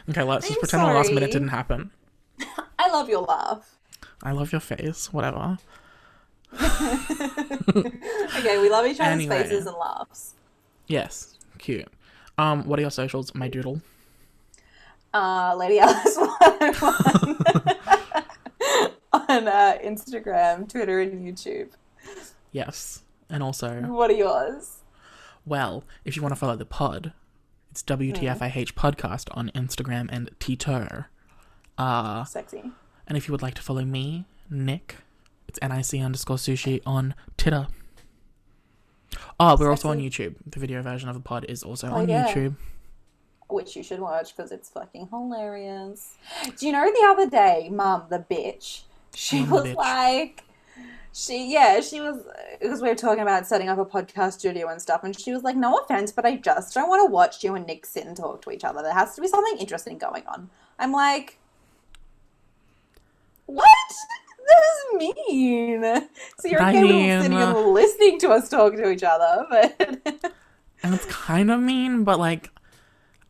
Okay, 0.09 0.23
let's 0.23 0.47
just 0.47 0.57
I'm 0.57 0.59
pretend 0.59 0.83
the 0.83 0.93
last 0.93 1.11
minute 1.11 1.31
didn't 1.31 1.47
happen. 1.49 1.91
I 2.79 2.89
love 2.91 3.09
your 3.09 3.21
laugh. 3.23 3.77
I 4.23 4.31
love 4.31 4.51
your 4.51 4.61
face, 4.61 5.11
whatever. 5.11 5.57
Okay, 6.53 6.61
we 8.61 8.69
love 8.69 8.85
each 8.85 8.99
other's 8.99 9.13
Anyway. 9.13 9.41
faces 9.43 9.65
and 9.65 9.75
laughs. 9.75 10.35
Yes, 10.87 11.37
cute. 11.57 11.87
Um, 12.37 12.65
what 12.65 12.79
are 12.79 12.81
your 12.81 12.91
socials? 12.91 13.33
My 13.33 13.47
doodle. 13.47 13.81
Uh, 15.13 15.55
Lady 15.57 15.79
Alice 15.79 16.17
101 16.17 16.93
on 19.13 19.47
uh, 19.47 19.77
Instagram, 19.83 20.67
Twitter, 20.69 20.99
and 20.99 21.25
YouTube. 21.25 21.69
Yes, 22.51 23.03
and 23.29 23.41
also, 23.41 23.81
What 23.83 24.09
are 24.11 24.15
yours? 24.15 24.79
well, 25.45 25.83
if 26.03 26.15
you 26.15 26.21
want 26.21 26.33
to 26.33 26.39
follow 26.39 26.55
the 26.55 26.65
pod, 26.65 27.13
it's 27.71 27.81
WTFIH 27.83 28.73
podcast 28.73 29.27
on 29.31 29.51
Instagram 29.55 30.09
and 30.11 30.29
Twitter. 30.39 31.07
Uh, 31.77 32.23
Sexy. 32.25 32.71
and 33.07 33.17
if 33.17 33.27
you 33.27 33.31
would 33.31 33.41
like 33.41 33.53
to 33.55 33.61
follow 33.61 33.83
me, 33.85 34.25
Nick, 34.49 34.97
it's 35.47 35.59
NIC 35.61 36.01
underscore 36.03 36.37
sushi 36.37 36.81
on 36.85 37.13
Twitter. 37.37 37.67
Oh, 39.39 39.57
we're 39.59 39.69
also 39.69 39.89
on 39.89 39.99
YouTube. 39.99 40.35
The 40.45 40.59
video 40.59 40.81
version 40.81 41.09
of 41.09 41.15
the 41.15 41.21
pod 41.21 41.45
is 41.49 41.63
also 41.63 41.87
oh, 41.89 41.95
on 41.95 42.09
Oh, 42.09 42.13
yeah. 42.13 42.27
YouTube. 42.33 42.55
Which 43.47 43.75
you 43.75 43.83
should 43.83 43.99
watch 43.99 44.35
because 44.35 44.51
it's 44.51 44.69
fucking 44.69 45.07
hilarious. 45.09 46.15
Do 46.57 46.65
you 46.65 46.71
know 46.71 46.85
the 46.85 47.07
other 47.07 47.29
day, 47.29 47.69
Mum, 47.71 48.03
the 48.09 48.19
bitch, 48.19 48.81
she 49.13 49.43
the 49.43 49.51
was 49.51 49.63
bitch. 49.65 49.75
like, 49.75 50.43
she, 51.13 51.53
yeah, 51.53 51.79
she 51.79 52.01
was, 52.01 52.23
because 52.59 52.81
we 52.81 52.89
were 52.89 52.95
talking 52.95 53.21
about 53.21 53.45
setting 53.45 53.69
up 53.69 53.77
a 53.77 53.85
podcast 53.85 54.33
studio 54.33 54.67
and 54.69 54.81
stuff, 54.81 55.03
and 55.03 55.17
she 55.17 55.31
was 55.31 55.43
like, 55.43 55.55
no 55.55 55.77
offense, 55.77 56.11
but 56.11 56.25
I 56.25 56.37
just 56.37 56.73
don't 56.73 56.89
want 56.89 57.07
to 57.07 57.11
watch 57.11 57.43
you 57.43 57.53
and 57.55 57.67
Nick 57.67 57.85
sit 57.85 58.05
and 58.05 58.17
talk 58.17 58.41
to 58.41 58.51
each 58.51 58.63
other. 58.63 58.81
There 58.81 58.93
has 58.93 59.13
to 59.15 59.21
be 59.21 59.27
something 59.27 59.57
interesting 59.59 59.99
going 59.99 60.23
on. 60.27 60.49
I'm 60.79 60.91
like, 60.91 61.37
what? 63.45 63.67
That 64.47 64.61
was 64.93 64.99
mean. 64.99 65.83
So 66.39 66.47
you're 66.47 66.61
I 66.61 66.69
okay 66.69 66.81
mean, 66.83 67.21
sitting 67.21 67.37
and 67.37 67.57
listening 67.73 68.19
to 68.19 68.29
us 68.29 68.49
talk 68.49 68.73
to 68.75 68.89
each 68.89 69.03
other, 69.03 69.45
but 69.49 70.33
And 70.83 70.93
it's 70.93 71.05
kind 71.05 71.49
of 71.51 71.59
mean, 71.59 72.03
but 72.03 72.19
like, 72.19 72.49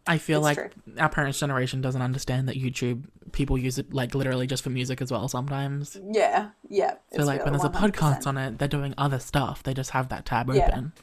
I 0.08 0.18
feel 0.18 0.46
It's 0.46 0.58
like 0.58 0.74
our 1.00 1.10
parents' 1.10 1.40
generation 1.40 1.82
doesn't 1.82 2.02
understand 2.02 2.48
that 2.50 2.58
YouTube 2.58 3.06
people 3.32 3.58
use 3.58 3.78
it 3.80 3.94
like 3.94 4.14
literally 4.16 4.46
just 4.48 4.64
for 4.64 4.70
music 4.70 5.02
as 5.02 5.12
well 5.12 5.28
sometimes. 5.28 5.98
yeah, 6.12 6.50
yeah. 6.70 6.96
So 7.16 7.24
like 7.24 7.44
when 7.44 7.54
there's 7.54 7.64
a 7.66 7.70
podcast 7.70 8.28
on 8.28 8.38
it, 8.38 8.60
they're 8.60 8.68
doing 8.68 8.94
other 8.98 9.20
stuff. 9.20 9.64
They 9.64 9.74
just 9.74 9.92
have 9.92 10.10
that 10.10 10.26
tab 10.26 10.50
Yeah. 10.54 10.68
open. 10.68 10.94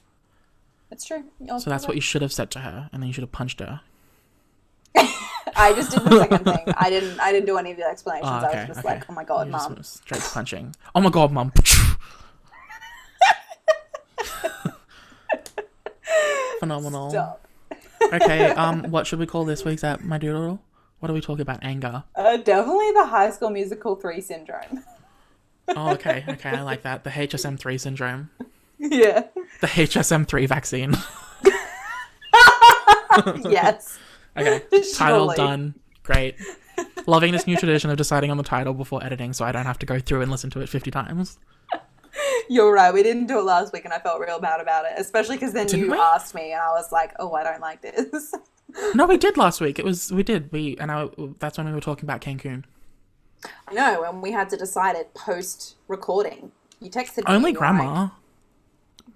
It's 0.91 1.05
true. 1.07 1.25
So 1.59 1.71
that's 1.71 1.87
what 1.87 1.95
you 1.97 2.03
should 2.03 2.21
have 2.23 2.33
said 2.33 2.51
to 2.53 2.59
her, 2.61 2.91
and 2.93 3.03
then 3.03 3.07
you 3.09 3.13
should 3.15 3.23
have 3.23 3.33
punched 3.33 3.61
her. 3.61 3.81
I 5.63 5.73
just 5.75 5.91
did 5.93 6.03
the 6.05 6.19
second 6.19 6.45
thing. 6.45 6.75
I 6.77 6.91
didn't. 6.91 7.21
I 7.21 7.33
didn't 7.33 7.47
do 7.47 7.57
any 7.57 7.71
of 7.71 7.77
the 7.77 7.85
explanations. 7.85 8.29
Oh, 8.31 8.35
I 8.35 8.55
was 8.55 8.67
just 8.69 8.81
okay. 8.81 8.89
like, 8.89 9.05
"Oh 9.09 9.13
my 9.13 9.25
god, 9.25 9.47
You 9.47 9.53
just 9.53 9.69
mum." 9.69 9.75
went 9.75 9.87
straight 9.87 10.23
punching. 10.23 10.75
Oh 10.95 11.01
my 11.01 11.11
god, 11.11 11.33
mom. 11.33 11.53
Phenomenal. 16.59 17.11
Stop. 17.11 17.47
Okay, 18.13 18.51
um, 18.51 18.85
what 18.91 19.07
should 19.07 19.19
we 19.19 19.27
call 19.27 19.45
this 19.45 19.65
week's 19.65 19.85
at 19.85 20.05
my 20.05 20.19
doodle? 20.19 20.61
What 21.01 21.11
are 21.11 21.15
we 21.15 21.21
talking 21.21 21.43
about? 21.43 21.61
Anger. 21.63 22.05
Uh, 22.15 22.37
definitely 22.37 22.93
the 22.93 23.07
High 23.07 23.31
School 23.31 23.51
Musical 23.51 23.97
three 23.97 24.21
syndrome. 24.21 24.85
Oh, 25.69 25.93
okay, 25.93 26.25
okay, 26.29 26.51
I 26.51 26.63
like 26.63 26.83
that. 26.83 27.05
The 27.05 27.11
HSM3 27.11 27.81
syndrome. 27.81 28.31
yeah. 28.79 29.25
The 29.61 29.69
HSM3 29.69 30.49
vaccine. 30.49 30.95
yes. 33.51 33.99
Okay, 34.37 34.63
title 34.95 35.33
done. 35.35 35.75
Great. 36.03 36.37
Loving 37.07 37.33
this 37.33 37.47
new 37.47 37.57
tradition 37.57 37.91
of 37.91 37.97
deciding 37.97 38.31
on 38.31 38.37
the 38.37 38.43
title 38.43 38.75
before 38.75 39.05
editing 39.05 39.33
so 39.33 39.45
I 39.45 39.53
don't 39.53 39.67
have 39.67 39.79
to 39.81 39.87
go 39.87 39.99
through 39.99 40.23
and 40.23 40.31
listen 40.31 40.51
to 40.51 40.61
it 40.61 40.69
50 40.69 40.91
times. 40.91 41.39
You're 42.49 42.73
right. 42.73 42.93
We 42.93 43.03
didn't 43.03 43.27
do 43.27 43.39
it 43.39 43.45
last 43.45 43.73
week, 43.73 43.85
and 43.85 43.93
I 43.95 43.99
felt 43.99 44.21
real 44.21 44.41
bad 44.41 44.61
about 44.61 44.85
it. 44.85 44.93
Especially 44.97 45.37
because 45.37 45.53
then 45.53 45.67
Didn't 45.67 45.87
you 45.87 45.93
we? 45.93 45.99
asked 45.99 46.35
me, 46.35 46.53
and 46.53 46.61
I 46.61 46.69
was 46.71 46.93
like, 46.93 47.13
"Oh, 47.19 47.33
I 47.35 47.43
don't 47.43 47.61
like 47.61 47.83
this." 47.83 48.35
No, 48.95 49.05
we 49.05 49.19
did 49.19 49.37
last 49.37 49.61
week. 49.61 49.79
It 49.79 49.85
was, 49.85 50.11
we 50.11 50.23
did. 50.23 50.51
We, 50.51 50.79
and 50.79 50.91
I, 50.91 51.11
that's 51.39 51.59
when 51.59 51.67
we 51.67 51.75
were 51.75 51.81
talking 51.81 52.07
about 52.07 52.23
Cancun. 52.23 52.65
no, 53.71 54.03
and 54.05 54.23
we 54.23 54.33
had 54.33 54.49
to 54.49 54.57
decide 54.57 54.97
it 54.97 55.13
post 55.13 55.77
recording. 55.89 56.53
You 56.81 56.89
texted 56.91 57.19
me. 57.19 57.25
Only 57.27 57.51
you 57.53 57.59
were 57.59 57.67
like, 57.67 57.77
grandma. 57.77 58.09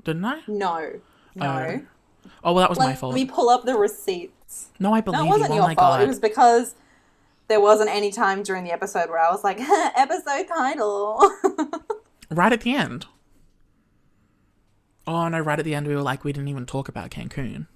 Didn't 0.04 0.26
I? 0.26 0.40
no, 0.46 1.00
no. 1.34 1.46
Oh. 1.46 1.80
Oh, 2.44 2.52
well, 2.52 2.62
that 2.62 2.70
was 2.70 2.78
my 2.78 2.94
fault. 2.94 3.12
Let 3.14 3.20
me 3.20 3.26
pull 3.26 3.48
up 3.48 3.64
the 3.64 3.76
receipts. 3.76 4.68
No, 4.78 4.92
I 4.92 5.00
believe 5.00 5.20
No, 5.20 5.26
it 5.26 5.28
wasn't 5.28 5.48
you. 5.50 5.54
Oh 5.54 5.56
your 5.56 5.66
my 5.68 5.74
fault. 5.74 5.98
god. 5.98 6.02
It 6.02 6.08
was 6.08 6.18
because 6.18 6.74
there 7.48 7.60
wasn't 7.60 7.90
any 7.90 8.10
time 8.10 8.42
during 8.42 8.64
the 8.64 8.72
episode 8.72 9.08
where 9.08 9.18
I 9.18 9.30
was 9.30 9.44
like, 9.44 9.58
episode 9.96 10.48
title. 10.48 11.20
Right 12.30 12.52
at 12.52 12.62
the 12.62 12.74
end. 12.74 13.06
Oh 15.06 15.28
no! 15.28 15.38
Right 15.38 15.58
at 15.60 15.64
the 15.64 15.74
end, 15.74 15.86
we 15.86 15.94
were 15.94 16.02
like, 16.02 16.24
we 16.24 16.32
didn't 16.32 16.48
even 16.48 16.66
talk 16.66 16.88
about 16.88 17.10
Cancun. 17.10 17.68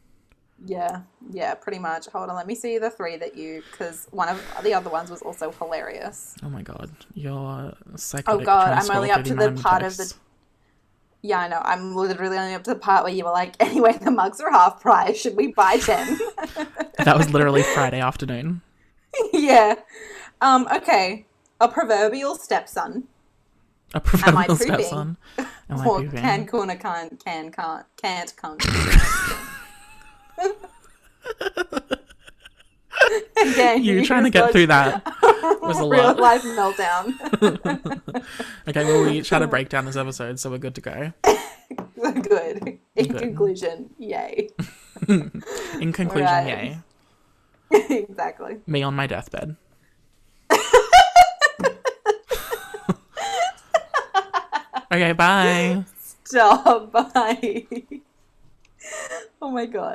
yeah, 0.66 1.02
yeah, 1.30 1.54
pretty 1.54 1.78
much. 1.78 2.06
Hold 2.08 2.28
on, 2.30 2.34
let 2.36 2.48
me 2.48 2.56
see 2.56 2.78
the 2.78 2.90
three 2.90 3.16
that 3.16 3.36
you, 3.36 3.62
because 3.70 4.08
one 4.10 4.28
of 4.28 4.42
the 4.64 4.74
other 4.74 4.90
ones 4.90 5.08
was 5.10 5.22
also 5.22 5.52
hilarious. 5.52 6.34
Oh 6.42 6.50
my 6.50 6.62
god, 6.62 6.90
you're 7.14 7.72
Oh 8.26 8.38
god, 8.40 8.72
I'm 8.82 8.90
only 8.96 9.12
up 9.12 9.22
to 9.24 9.34
the 9.34 9.52
part 9.52 9.84
of 9.84 9.96
the. 9.96 10.12
Yeah, 11.22 11.40
I 11.40 11.48
know. 11.48 11.60
I'm 11.62 11.94
literally 11.94 12.38
only 12.38 12.54
up 12.54 12.64
to 12.64 12.70
the 12.70 12.78
part 12.78 13.04
where 13.04 13.12
you 13.12 13.24
were 13.24 13.30
like, 13.30 13.54
anyway, 13.60 13.98
the 14.00 14.10
mugs 14.10 14.40
are 14.40 14.50
half 14.50 14.80
price. 14.80 15.18
Should 15.20 15.36
we 15.36 15.52
buy 15.52 15.76
10? 15.78 16.18
That 17.04 17.16
was 17.16 17.30
literally 17.30 17.62
Friday 17.62 17.98
afternoon. 18.00 18.60
yeah. 19.32 19.76
Um, 20.42 20.68
okay. 20.70 21.24
A 21.58 21.66
proverbial 21.66 22.34
stepson. 22.34 23.04
A 23.94 24.00
proverbial 24.00 24.54
stepson. 24.56 25.16
Am 25.38 25.80
I 25.80 25.86
Or 25.86 26.04
can, 26.04 26.46
corner, 26.46 26.76
can't, 26.76 27.22
can, 27.24 27.50
can't, 27.50 27.86
can't, 27.96 28.34
can't. 28.36 28.62
Again, 33.40 33.82
You 33.82 33.94
you 34.00 34.04
trying 34.04 34.24
to 34.24 34.30
get 34.30 34.52
through 34.52 34.66
that 34.68 35.04
was 35.62 35.78
a 35.78 35.88
Real 35.88 36.02
lot. 36.04 36.18
life 36.20 36.42
meltdown. 36.42 37.14
Okay, 38.68 38.84
well, 38.84 39.02
we 39.04 39.18
each 39.18 39.30
had 39.30 39.40
to 39.40 39.46
break 39.54 39.68
down 39.68 39.84
this 39.86 39.96
episode, 39.96 40.38
so 40.38 40.50
we're 40.50 40.58
good 40.58 40.74
to 40.76 40.80
go. 40.80 41.12
Good. 42.22 42.78
In 42.96 43.06
Good. 43.08 43.18
conclusion, 43.20 43.90
yay. 43.98 44.48
In 45.08 45.92
conclusion, 45.92 46.24
Right. 46.26 46.76
yay. 47.72 47.98
exactly. 48.04 48.58
Me 48.66 48.82
on 48.82 48.94
my 48.94 49.06
deathbed. 49.06 49.56
okay, 54.92 55.12
bye. 55.12 55.84
Stop. 56.24 56.92
Bye. 56.92 57.66
oh 59.42 59.50
my 59.50 59.66
god. 59.66 59.94